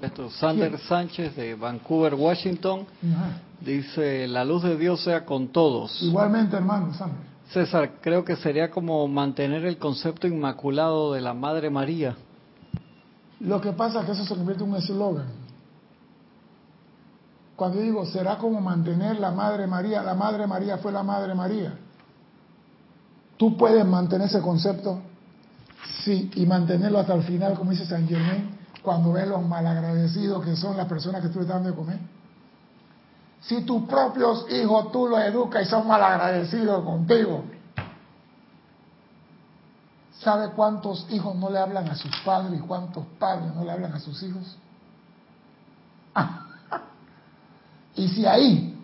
Esto, 0.00 0.30
Sander 0.30 0.78
Sánchez 0.78 1.34
de 1.34 1.56
Vancouver, 1.56 2.14
Washington, 2.14 2.86
dice, 3.60 4.28
la 4.28 4.44
luz 4.44 4.62
de 4.62 4.76
Dios 4.76 5.02
sea 5.02 5.24
con 5.24 5.48
todos. 5.48 6.00
Igualmente, 6.02 6.56
hermano, 6.56 6.94
Sander. 6.94 7.27
César, 7.52 7.92
creo 8.02 8.24
que 8.24 8.36
sería 8.36 8.70
como 8.70 9.08
mantener 9.08 9.64
el 9.64 9.78
concepto 9.78 10.26
inmaculado 10.26 11.14
de 11.14 11.22
la 11.22 11.32
Madre 11.32 11.70
María. 11.70 12.16
Lo 13.40 13.60
que 13.60 13.72
pasa 13.72 14.00
es 14.00 14.06
que 14.06 14.12
eso 14.12 14.24
se 14.24 14.34
convierte 14.34 14.64
en 14.64 14.70
un 14.70 14.76
eslogan. 14.76 15.26
Cuando 17.56 17.80
digo, 17.80 18.04
será 18.04 18.36
como 18.36 18.60
mantener 18.60 19.18
la 19.18 19.30
Madre 19.30 19.66
María, 19.66 20.02
la 20.02 20.14
Madre 20.14 20.46
María 20.46 20.78
fue 20.78 20.92
la 20.92 21.02
Madre 21.02 21.34
María. 21.34 21.74
Tú 23.36 23.56
puedes 23.56 23.84
mantener 23.86 24.26
ese 24.26 24.40
concepto, 24.40 25.00
sí, 26.04 26.30
y 26.34 26.44
mantenerlo 26.44 26.98
hasta 26.98 27.14
el 27.14 27.22
final, 27.22 27.54
como 27.54 27.70
dice 27.70 27.86
San 27.86 28.06
Germain, 28.06 28.58
cuando 28.82 29.12
ves 29.12 29.26
los 29.26 29.44
malagradecidos 29.44 30.44
que 30.44 30.54
son 30.54 30.76
las 30.76 30.86
personas 30.86 31.22
que 31.22 31.28
tú 31.28 31.40
estás 31.40 31.56
dando 31.56 31.70
de 31.70 31.76
comer. 31.76 31.98
Si 33.48 33.62
tus 33.62 33.84
propios 33.84 34.44
hijos 34.50 34.92
tú 34.92 35.08
los 35.08 35.20
educas 35.20 35.66
y 35.66 35.70
son 35.70 35.88
malagradecidos 35.88 36.84
contigo, 36.84 37.44
¿sabe 40.20 40.50
cuántos 40.50 41.06
hijos 41.10 41.34
no 41.34 41.48
le 41.48 41.58
hablan 41.58 41.88
a 41.88 41.94
sus 41.94 42.10
padres 42.26 42.60
y 42.60 42.62
cuántos 42.62 43.06
padres 43.18 43.54
no 43.54 43.64
le 43.64 43.72
hablan 43.72 43.94
a 43.94 44.00
sus 44.00 44.22
hijos? 44.22 44.58
y 47.96 48.08
si 48.08 48.26
ahí 48.26 48.78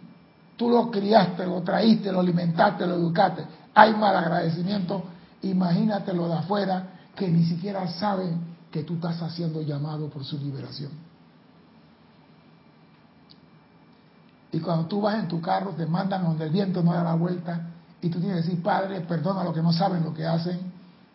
tú 0.57 0.71
lo 0.71 0.91
criaste, 0.91 1.45
lo 1.47 1.61
traíste, 1.61 2.11
lo 2.11 2.21
alimentaste, 2.21 2.87
lo 2.87 2.95
educaste, 2.95 3.45
hay 3.75 3.95
malagradecimiento, 3.95 5.05
imagínate 5.43 6.15
lo 6.15 6.27
de 6.27 6.35
afuera 6.39 6.87
que 7.15 7.29
ni 7.29 7.45
siquiera 7.45 7.87
saben 7.87 8.57
que 8.71 8.83
tú 8.83 8.95
estás 8.95 9.21
haciendo 9.21 9.61
llamado 9.61 10.09
por 10.09 10.25
su 10.25 10.39
liberación. 10.39 10.91
Y 14.55 14.61
cuando 14.61 14.87
tú 14.87 15.01
vas 15.01 15.17
en 15.17 15.27
tu 15.27 15.41
carro, 15.41 15.73
te 15.73 15.85
mandan 15.85 16.23
donde 16.23 16.45
el 16.45 16.51
viento 16.51 16.81
no 16.81 16.93
da 16.93 17.03
la 17.03 17.17
vuelta 17.17 17.61
y 18.01 18.09
tú 18.09 18.21
tienes 18.21 18.37
que 18.37 18.51
decir, 18.51 18.63
Padre, 18.63 19.01
perdona 19.01 19.41
a 19.41 19.45
los 19.45 19.53
que 19.53 19.61
no 19.61 19.73
saben 19.73 20.05
lo 20.05 20.15
que 20.15 20.25
hacen. 20.25 20.61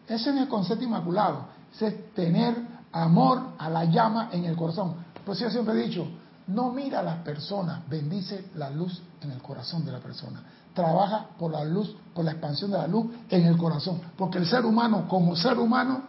Ese 0.05 0.31
es 0.31 0.35
el 0.35 0.49
concepto 0.49 0.83
inmaculado. 0.83 1.45
es 1.79 2.13
tener 2.13 2.53
amor 2.91 3.51
a 3.57 3.69
la 3.69 3.85
llama 3.85 4.27
en 4.33 4.43
el 4.43 4.57
corazón. 4.57 4.95
Pues 5.25 5.39
yo 5.39 5.49
siempre 5.49 5.73
he 5.73 5.87
dicho, 5.87 6.05
no 6.47 6.73
mira 6.73 6.99
a 6.99 7.03
las 7.03 7.19
personas, 7.19 7.87
bendice 7.87 8.49
la 8.55 8.69
luz 8.71 9.01
en 9.21 9.31
el 9.31 9.41
corazón 9.41 9.85
de 9.85 9.93
la 9.93 9.99
persona. 9.99 10.43
Trabaja 10.73 11.27
por 11.37 11.51
la 11.51 11.63
luz, 11.63 11.95
por 12.13 12.25
la 12.25 12.31
expansión 12.31 12.71
de 12.71 12.77
la 12.77 12.87
luz 12.87 13.05
en 13.29 13.45
el 13.45 13.55
corazón. 13.55 14.01
Porque 14.17 14.37
el 14.37 14.47
ser 14.47 14.65
humano, 14.65 15.07
como 15.07 15.33
ser 15.37 15.57
humano, 15.57 16.01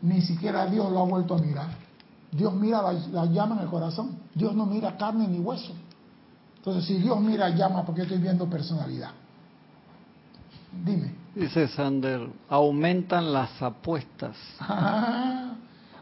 ni 0.00 0.20
siquiera 0.20 0.66
Dios 0.66 0.90
lo 0.90 0.98
ha 0.98 1.04
vuelto 1.04 1.36
a 1.36 1.38
mirar. 1.38 1.68
Dios 2.32 2.52
mira 2.54 2.82
la, 2.82 3.26
llama 3.26 3.54
en 3.54 3.60
el 3.60 3.68
corazón. 3.68 4.18
Dios 4.34 4.52
no 4.56 4.66
mira 4.66 4.96
carne 4.96 5.28
ni 5.28 5.38
hueso. 5.38 5.74
Entonces, 6.62 6.84
si 6.84 6.98
Dios 6.98 7.20
mira 7.20 7.48
llama, 7.48 7.84
¿por 7.84 7.92
qué 7.92 8.02
estoy 8.02 8.18
viendo 8.18 8.48
personalidad? 8.48 9.10
Dime. 10.84 11.12
Dice 11.34 11.66
Sander, 11.66 12.30
aumentan 12.48 13.32
las 13.32 13.60
apuestas. 13.60 14.36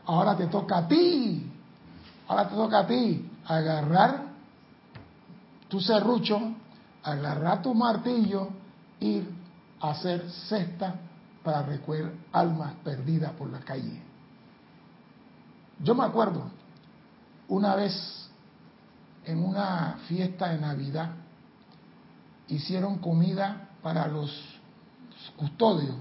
ahora 0.05 0.37
te 0.37 0.49
toca 0.49 0.77
a 0.77 0.87
ti. 0.87 1.51
Ahora 2.29 2.47
te 2.47 2.55
toca 2.57 2.81
a 2.81 2.87
ti 2.87 3.27
agarrar 3.47 4.25
tu 5.69 5.81
serrucho, 5.81 6.39
agarrar 7.05 7.63
tu 7.63 7.73
martillo, 7.75 8.49
ir 9.01 9.33
a 9.81 9.93
hacer 9.93 10.29
cesta 10.31 10.95
para 11.43 11.63
recoger 11.63 12.13
almas 12.33 12.75
perdidas 12.85 13.33
por 13.33 13.49
la 13.51 13.61
calle. 13.61 14.03
Yo 15.83 15.95
me 15.95 16.05
acuerdo 16.05 16.51
una 17.49 17.75
vez 17.77 18.30
en 19.25 19.45
una 19.45 19.99
fiesta 20.09 20.49
de 20.51 20.59
Navidad 20.59 21.11
hicieron 22.49 22.99
comida 22.99 23.69
para 23.83 24.09
los 24.09 24.31
custodios, 25.37 25.97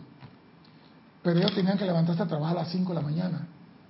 pero 1.22 1.40
ellos 1.40 1.54
tenían 1.54 1.78
que 1.78 1.86
levantarse 1.86 2.24
a 2.24 2.28
trabajar 2.28 2.58
a 2.58 2.62
las 2.62 2.72
5 2.72 2.90
de 2.90 2.96
la 2.96 3.02
mañana 3.02 3.48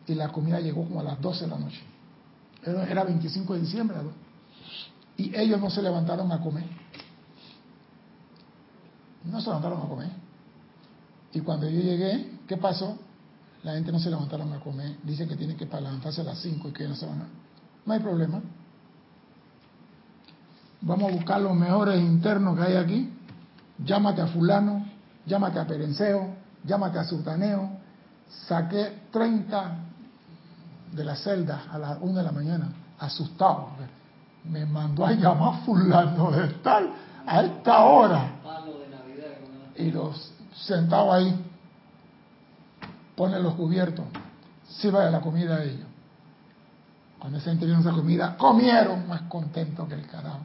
y 0.07 0.15
la 0.15 0.30
comida 0.30 0.59
llegó 0.59 0.84
como 0.84 0.99
a 0.99 1.03
las 1.03 1.21
12 1.21 1.45
de 1.45 1.51
la 1.51 1.57
noche. 1.57 1.82
Era 2.63 3.03
25 3.03 3.53
de 3.53 3.61
diciembre 3.61 3.97
y 5.17 5.36
ellos 5.36 5.59
no 5.59 5.69
se 5.69 5.82
levantaron 5.82 6.32
a 6.32 6.41
comer. 6.41 6.65
No 9.25 9.39
se 9.39 9.47
levantaron 9.47 9.82
a 9.82 9.88
comer. 9.88 10.09
Y 11.34 11.41
cuando 11.41 11.69
yo 11.69 11.80
llegué, 11.80 12.39
¿qué 12.47 12.57
pasó? 12.57 12.97
La 13.63 13.73
gente 13.73 13.91
no 13.91 13.99
se 13.99 14.09
levantaron 14.09 14.51
a 14.53 14.59
comer. 14.59 14.97
Dice 15.03 15.27
que 15.27 15.36
tienen 15.36 15.57
que 15.57 15.65
levantarse 15.65 16.21
a 16.21 16.23
las 16.23 16.39
5 16.39 16.69
y 16.69 16.71
que 16.71 16.88
no 16.88 16.95
se 16.95 17.05
van 17.05 17.21
a... 17.21 17.27
No 17.86 17.93
hay 17.93 17.99
problema. 17.99 18.41
Vamos 20.82 21.11
a 21.11 21.15
buscar 21.15 21.41
los 21.41 21.55
mejores 21.55 21.99
internos 21.99 22.57
que 22.57 22.63
hay 22.63 22.75
aquí. 22.75 23.13
Llámate 23.84 24.21
a 24.21 24.27
fulano, 24.27 24.86
llámate 25.25 25.59
a 25.59 25.67
Perenceo, 25.67 26.36
llámate 26.63 26.99
a 26.99 27.03
Sultaneo. 27.03 27.69
Saqué 28.47 29.07
30 29.11 29.75
de 30.93 31.03
la 31.03 31.15
celda 31.15 31.63
a 31.71 31.77
las 31.77 31.97
1 32.01 32.13
de 32.13 32.23
la 32.23 32.32
mañana, 32.32 32.69
asustado. 32.99 33.69
Me 34.45 34.65
mandó 34.65 35.05
a 35.05 35.11
llamar 35.11 35.61
fulano 35.65 36.32
de 36.32 36.47
tal 36.63 36.89
a 37.25 37.41
esta 37.41 37.84
hora. 37.84 38.32
Y 39.75 39.91
los 39.91 40.34
sentado 40.53 41.13
ahí, 41.13 41.45
pone 43.15 43.39
los 43.39 43.55
cubiertos, 43.55 44.05
sirva 44.67 45.05
de 45.05 45.11
la 45.11 45.21
comida 45.21 45.57
a 45.57 45.63
ellos. 45.63 45.88
Cuando 47.17 47.39
se 47.39 47.49
gente 47.49 47.71
esa 47.71 47.91
comida, 47.91 48.38
comieron 48.38 49.07
más 49.07 49.23
contentos 49.23 49.88
que 49.88 49.95
el 49.95 50.07
carajo. 50.07 50.39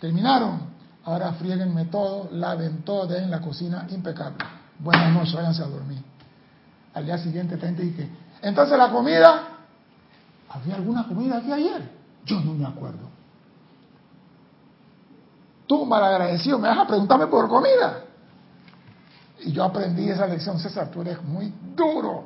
Terminaron, 0.00 0.60
ahora 1.04 1.32
frieguenme 1.34 1.84
todo, 1.84 2.30
laven 2.32 2.82
todo, 2.82 3.06
dejen 3.06 3.30
la 3.30 3.40
cocina 3.40 3.86
impecable. 3.90 4.44
Buenas 4.78 5.12
noches, 5.12 5.34
váyanse 5.34 5.62
a 5.62 5.66
dormir. 5.66 6.02
Al 6.94 7.04
día 7.04 7.18
siguiente, 7.18 7.58
gente 7.58 7.82
dice, 7.82 8.08
entonces 8.40 8.78
la 8.78 8.90
comida, 8.90 9.42
¿había 10.48 10.76
alguna 10.76 11.06
comida 11.06 11.36
aquí 11.36 11.52
ayer? 11.52 11.90
Yo 12.24 12.40
no 12.40 12.54
me 12.54 12.66
acuerdo. 12.66 13.10
Tú, 15.66 15.84
malagradecido, 15.84 16.58
me 16.58 16.68
vas 16.68 16.78
a 16.78 16.86
preguntarme 16.86 17.26
por 17.26 17.48
comida. 17.48 18.04
Y 19.40 19.52
yo 19.52 19.64
aprendí 19.64 20.08
esa 20.08 20.26
lección, 20.26 20.58
César, 20.58 20.90
tú 20.90 21.02
eres 21.02 21.22
muy 21.22 21.52
duro. 21.76 22.24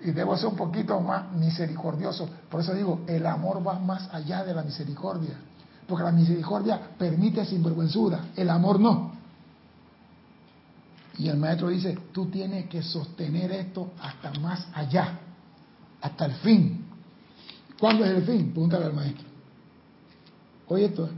Y 0.00 0.12
debo 0.12 0.36
ser 0.36 0.48
un 0.48 0.56
poquito 0.56 0.98
más 1.00 1.32
misericordioso. 1.32 2.28
Por 2.48 2.60
eso 2.60 2.72
digo, 2.72 3.00
el 3.06 3.26
amor 3.26 3.66
va 3.66 3.78
más 3.78 4.08
allá 4.14 4.44
de 4.44 4.54
la 4.54 4.62
misericordia. 4.62 5.34
Porque 5.86 6.04
la 6.04 6.12
misericordia 6.12 6.80
permite 6.96 7.44
sinvergüenzura, 7.44 8.26
el 8.36 8.48
amor 8.50 8.80
no. 8.80 9.12
Y 11.18 11.28
el 11.28 11.36
maestro 11.36 11.68
dice, 11.68 11.96
tú 12.12 12.26
tienes 12.26 12.66
que 12.68 12.82
sostener 12.82 13.52
esto 13.52 13.92
hasta 14.00 14.32
más 14.40 14.66
allá, 14.74 15.20
hasta 16.00 16.26
el 16.26 16.32
fin. 16.34 16.84
¿Cuándo 17.78 18.04
es 18.04 18.10
el 18.10 18.22
fin? 18.24 18.50
Pregúntale 18.50 18.86
al 18.86 18.94
maestro. 18.94 19.24
Oye 20.68 20.86
esto, 20.86 21.08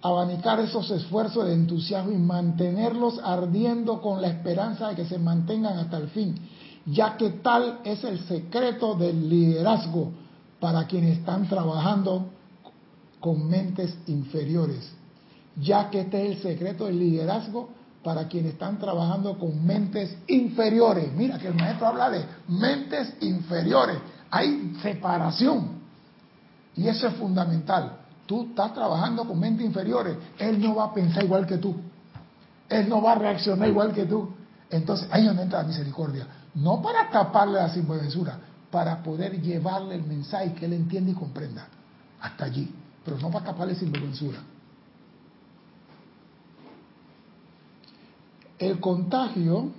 abanicar 0.00 0.60
esos 0.60 0.90
esfuerzos 0.90 1.46
de 1.46 1.54
entusiasmo 1.54 2.12
y 2.12 2.16
mantenerlos 2.16 3.18
ardiendo 3.22 4.00
con 4.00 4.22
la 4.22 4.28
esperanza 4.28 4.88
de 4.88 4.96
que 4.96 5.04
se 5.04 5.18
mantengan 5.18 5.78
hasta 5.78 5.98
el 5.98 6.08
fin, 6.08 6.36
ya 6.86 7.16
que 7.16 7.30
tal 7.30 7.80
es 7.84 8.04
el 8.04 8.20
secreto 8.20 8.94
del 8.94 9.28
liderazgo 9.28 10.12
para 10.60 10.86
quienes 10.86 11.18
están 11.18 11.48
trabajando 11.48 12.30
con 13.20 13.48
mentes 13.48 13.96
inferiores, 14.06 14.90
ya 15.56 15.90
que 15.90 16.00
este 16.00 16.26
es 16.26 16.36
el 16.36 16.42
secreto 16.42 16.86
del 16.86 16.98
liderazgo 16.98 17.70
para 18.02 18.28
quienes 18.28 18.52
están 18.52 18.78
trabajando 18.78 19.38
con 19.38 19.64
mentes 19.66 20.16
inferiores. 20.28 21.12
Mira 21.12 21.38
que 21.38 21.48
el 21.48 21.54
maestro 21.54 21.88
habla 21.88 22.10
de 22.10 22.24
mentes 22.48 23.14
inferiores. 23.20 23.98
Hay 24.30 24.76
separación. 24.82 25.78
Y 26.76 26.86
eso 26.86 27.08
es 27.08 27.14
fundamental. 27.14 27.98
Tú 28.26 28.48
estás 28.50 28.72
trabajando 28.72 29.24
con 29.26 29.38
mentes 29.38 29.66
inferiores. 29.66 30.16
Él 30.38 30.60
no 30.60 30.76
va 30.76 30.84
a 30.84 30.94
pensar 30.94 31.24
igual 31.24 31.46
que 31.46 31.58
tú. 31.58 31.74
Él 32.68 32.88
no 32.88 33.02
va 33.02 33.12
a 33.12 33.14
reaccionar 33.16 33.68
igual 33.68 33.92
que 33.92 34.04
tú. 34.04 34.28
Entonces 34.70 35.08
ahí 35.10 35.24
donde 35.24 35.42
entra 35.42 35.62
la 35.62 35.68
misericordia. 35.68 36.26
No 36.54 36.80
para 36.80 37.10
taparle 37.10 37.54
la 37.54 37.70
sinvergüenzura, 37.70 38.38
para 38.70 39.02
poder 39.02 39.40
llevarle 39.40 39.94
el 39.94 40.04
mensaje 40.04 40.52
que 40.52 40.66
él 40.66 40.74
entienda 40.74 41.10
y 41.10 41.14
comprenda. 41.14 41.66
Hasta 42.20 42.44
allí. 42.44 42.72
Pero 43.08 43.20
no 43.20 43.30
para 43.30 43.46
taparle 43.46 43.74
sinvergüenzura. 43.74 44.38
El 48.58 48.78
contagio 48.80 49.70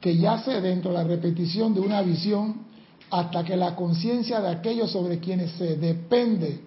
que 0.00 0.16
yace 0.16 0.60
dentro 0.60 0.92
de 0.92 0.98
la 0.98 1.04
repetición 1.04 1.74
de 1.74 1.80
una 1.80 2.00
visión 2.02 2.58
hasta 3.10 3.42
que 3.42 3.56
la 3.56 3.74
conciencia 3.74 4.40
de 4.40 4.50
aquellos 4.50 4.92
sobre 4.92 5.18
quienes 5.18 5.50
se 5.52 5.76
depende 5.76 6.60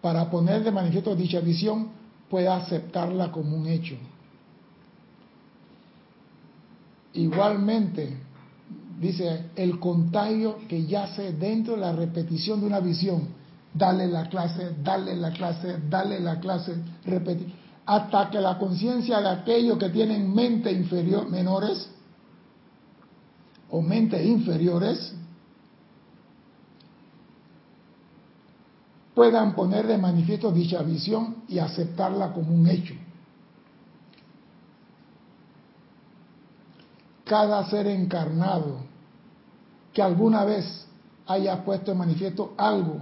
para 0.00 0.30
poner 0.30 0.64
de 0.64 0.70
manifiesto 0.70 1.14
dicha 1.14 1.40
visión 1.40 1.88
pueda 2.30 2.56
aceptarla 2.56 3.30
como 3.30 3.54
un 3.54 3.66
hecho. 3.66 3.96
Igualmente, 7.12 8.16
dice, 8.98 9.50
el 9.56 9.78
contagio 9.78 10.56
que 10.68 10.86
yace 10.86 11.32
dentro 11.32 11.74
de 11.74 11.80
la 11.80 11.92
repetición 11.92 12.60
de 12.60 12.66
una 12.66 12.80
visión, 12.80 13.28
dale 13.76 14.08
la 14.08 14.28
clase, 14.28 14.76
dale 14.82 15.14
la 15.16 15.30
clase, 15.32 15.80
dale 15.88 16.20
la 16.20 16.40
clase, 16.40 16.76
repetir 17.04 17.66
hasta 17.86 18.28
que 18.30 18.40
la 18.40 18.58
conciencia 18.58 19.20
de 19.20 19.28
aquellos 19.28 19.78
que 19.78 19.88
tienen 19.90 20.34
mente 20.34 20.72
inferior, 20.72 21.30
menores 21.30 21.88
o 23.70 23.80
mente 23.80 24.22
inferiores, 24.24 25.14
puedan 29.14 29.54
poner 29.54 29.86
de 29.86 29.96
manifiesto 29.96 30.50
dicha 30.50 30.82
visión 30.82 31.44
y 31.48 31.58
aceptarla 31.58 32.32
como 32.32 32.54
un 32.54 32.68
hecho. 32.68 32.94
Cada 37.24 37.68
ser 37.70 37.86
encarnado 37.86 38.80
que 39.92 40.02
alguna 40.02 40.44
vez 40.44 40.86
haya 41.26 41.64
puesto 41.64 41.92
en 41.92 41.98
manifiesto 41.98 42.52
algo 42.56 43.00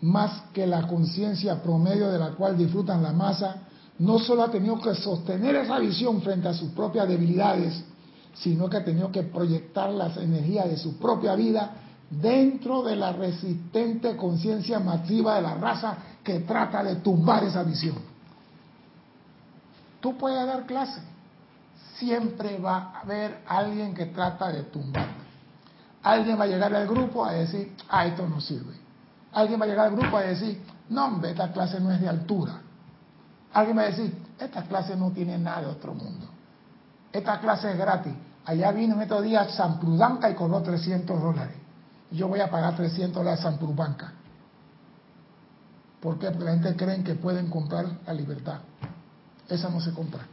más 0.00 0.42
que 0.52 0.66
la 0.66 0.86
conciencia 0.86 1.62
promedio 1.62 2.10
de 2.10 2.18
la 2.18 2.30
cual 2.30 2.56
disfrutan 2.56 3.02
la 3.02 3.12
masa, 3.12 3.56
no 3.98 4.18
solo 4.18 4.44
ha 4.44 4.50
tenido 4.50 4.80
que 4.80 4.94
sostener 4.94 5.56
esa 5.56 5.78
visión 5.78 6.22
frente 6.22 6.48
a 6.48 6.54
sus 6.54 6.70
propias 6.70 7.08
debilidades, 7.08 7.82
sino 8.34 8.68
que 8.68 8.76
ha 8.76 8.84
tenido 8.84 9.10
que 9.10 9.24
proyectar 9.24 9.90
las 9.90 10.16
energías 10.16 10.68
de 10.68 10.76
su 10.76 10.98
propia 10.98 11.34
vida 11.34 11.72
dentro 12.08 12.82
de 12.82 12.96
la 12.96 13.12
resistente 13.12 14.16
conciencia 14.16 14.78
masiva 14.78 15.36
de 15.36 15.42
la 15.42 15.54
raza 15.54 15.96
que 16.22 16.40
trata 16.40 16.82
de 16.84 16.96
tumbar 16.96 17.44
esa 17.44 17.62
visión. 17.64 17.96
Tú 20.00 20.16
puedes 20.16 20.46
dar 20.46 20.64
clase, 20.64 21.00
siempre 21.98 22.58
va 22.58 22.92
a 22.94 23.00
haber 23.00 23.42
alguien 23.46 23.94
que 23.94 24.06
trata 24.06 24.52
de 24.52 24.62
tumbar. 24.64 25.08
Alguien 26.02 26.38
va 26.38 26.44
a 26.44 26.46
llegar 26.46 26.72
al 26.72 26.86
grupo 26.86 27.24
a 27.24 27.32
decir, 27.32 27.74
ah, 27.88 28.06
esto 28.06 28.26
no 28.28 28.40
sirve. 28.40 28.77
Alguien 29.38 29.60
va 29.60 29.66
a 29.66 29.68
llegar 29.68 29.86
al 29.86 29.94
grupo 29.94 30.16
a 30.16 30.22
decir, 30.22 30.60
no, 30.88 31.06
hombre, 31.06 31.30
esta 31.30 31.52
clase 31.52 31.78
no 31.78 31.92
es 31.92 32.00
de 32.00 32.08
altura. 32.08 32.60
Alguien 33.52 33.78
va 33.78 33.82
a 33.82 33.86
decir, 33.86 34.12
esta 34.36 34.64
clase 34.64 34.96
no 34.96 35.12
tiene 35.12 35.38
nada 35.38 35.60
de 35.60 35.66
otro 35.68 35.94
mundo. 35.94 36.26
Esta 37.12 37.38
clase 37.38 37.70
es 37.70 37.78
gratis. 37.78 38.12
Allá 38.44 38.72
vino 38.72 38.96
en 38.96 39.02
estos 39.02 39.22
días 39.22 39.54
San 39.54 39.78
Prudanca 39.78 40.28
y 40.28 40.34
cobró 40.34 40.60
300 40.60 41.22
dólares. 41.22 41.54
Yo 42.10 42.26
voy 42.26 42.40
a 42.40 42.50
pagar 42.50 42.74
300 42.74 43.14
dólares 43.14 43.38
a 43.38 43.42
San 43.44 43.58
Prudanca. 43.58 44.12
¿Por 46.00 46.18
qué? 46.18 46.32
Porque 46.32 46.44
la 46.44 46.50
gente 46.54 46.74
cree 46.74 47.04
que 47.04 47.14
pueden 47.14 47.48
comprar 47.48 47.86
la 48.06 48.12
libertad. 48.14 48.58
Esa 49.48 49.68
no 49.68 49.80
se 49.80 49.92
compra. 49.92 50.26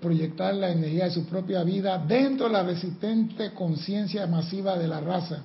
Proyectar 0.00 0.54
la 0.54 0.70
energía 0.70 1.04
de 1.04 1.10
su 1.10 1.26
propia 1.26 1.62
vida 1.62 1.98
dentro 1.98 2.46
de 2.46 2.52
la 2.52 2.62
resistente 2.62 3.52
conciencia 3.52 4.26
masiva 4.26 4.78
de 4.78 4.88
la 4.88 5.00
raza 5.00 5.44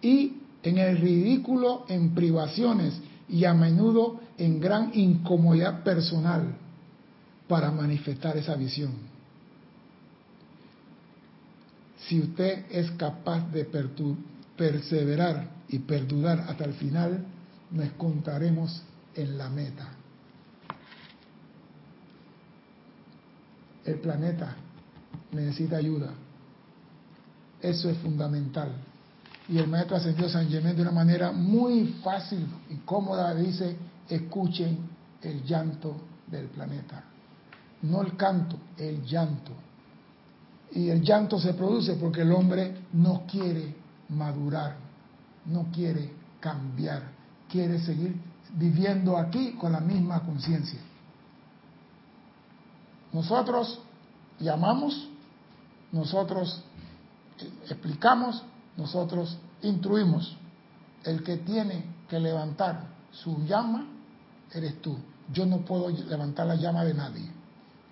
y 0.00 0.36
en 0.62 0.78
el 0.78 0.98
ridículo, 0.98 1.84
en 1.88 2.14
privaciones 2.14 2.94
y 3.28 3.44
a 3.44 3.54
menudo 3.54 4.20
en 4.38 4.60
gran 4.60 4.90
incomodidad 4.94 5.82
personal 5.82 6.54
para 7.46 7.70
manifestar 7.70 8.36
esa 8.36 8.54
visión. 8.56 8.92
Si 12.06 12.20
usted 12.20 12.64
es 12.70 12.90
capaz 12.92 13.50
de 13.52 13.66
perseverar 14.56 15.48
y 15.68 15.78
perdurar 15.78 16.40
hasta 16.48 16.64
el 16.64 16.72
final, 16.74 17.24
nos 17.70 17.86
encontraremos 17.86 18.82
en 19.14 19.38
la 19.38 19.48
meta. 19.48 19.99
El 23.84 23.96
planeta 24.00 24.56
necesita 25.32 25.76
ayuda. 25.76 26.10
Eso 27.60 27.90
es 27.90 27.98
fundamental. 27.98 28.72
Y 29.48 29.58
el 29.58 29.68
maestro 29.68 29.96
ascendió 29.96 30.28
San 30.28 30.48
Germán 30.48 30.76
de 30.76 30.82
una 30.82 30.92
manera 30.92 31.32
muy 31.32 31.96
fácil 32.04 32.46
y 32.68 32.76
cómoda 32.76 33.34
dice, 33.34 33.76
escuchen 34.08 34.78
el 35.22 35.42
llanto 35.44 35.96
del 36.26 36.46
planeta. 36.46 37.04
No 37.82 38.02
el 38.02 38.16
canto, 38.16 38.56
el 38.76 39.02
llanto. 39.04 39.52
Y 40.72 40.88
el 40.88 41.02
llanto 41.02 41.38
se 41.40 41.54
produce 41.54 41.94
porque 41.94 42.22
el 42.22 42.32
hombre 42.32 42.76
no 42.92 43.24
quiere 43.26 43.74
madurar, 44.10 44.76
no 45.46 45.66
quiere 45.72 46.10
cambiar, 46.38 47.02
quiere 47.48 47.80
seguir 47.80 48.14
viviendo 48.54 49.16
aquí 49.16 49.52
con 49.52 49.72
la 49.72 49.80
misma 49.80 50.20
conciencia. 50.20 50.78
Nosotros 53.12 53.80
llamamos, 54.38 55.08
nosotros 55.92 56.62
explicamos, 57.68 58.42
nosotros 58.76 59.36
instruimos. 59.62 60.36
El 61.04 61.22
que 61.22 61.38
tiene 61.38 61.84
que 62.08 62.20
levantar 62.20 62.88
su 63.10 63.44
llama 63.44 63.86
eres 64.52 64.80
tú. 64.82 64.96
Yo 65.32 65.46
no 65.46 65.58
puedo 65.58 65.88
levantar 65.88 66.46
la 66.46 66.56
llama 66.56 66.84
de 66.84 66.94
nadie. 66.94 67.30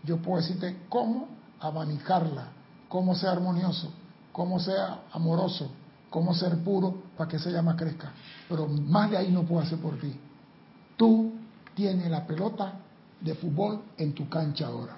Yo 0.05 0.19
puedo 0.19 0.39
decirte 0.39 0.85
cómo 0.89 1.29
abanicarla, 1.61 2.49
cómo 2.89 3.14
ser 3.14 3.31
armonioso, 3.31 3.91
cómo 4.33 4.61
ser 4.61 4.79
amoroso, 5.12 5.71
cómo 6.11 6.35
ser 6.35 6.59
puro 6.62 7.03
para 7.16 7.29
que 7.29 7.37
esa 7.37 7.51
llama 7.51 7.77
crezca. 7.77 8.12
Pero 8.49 8.66
más 8.66 9.11
de 9.11 9.16
ahí 9.16 9.31
no 9.31 9.43
puedo 9.43 9.62
hacer 9.62 9.79
por 9.79 9.99
ti. 9.99 10.14
Tú 10.97 11.33
tienes 11.75 12.11
la 12.11 12.27
pelota 12.27 12.75
de 13.21 13.35
fútbol 13.35 13.83
en 13.97 14.14
tu 14.14 14.29
cancha 14.29 14.66
ahora. 14.66 14.98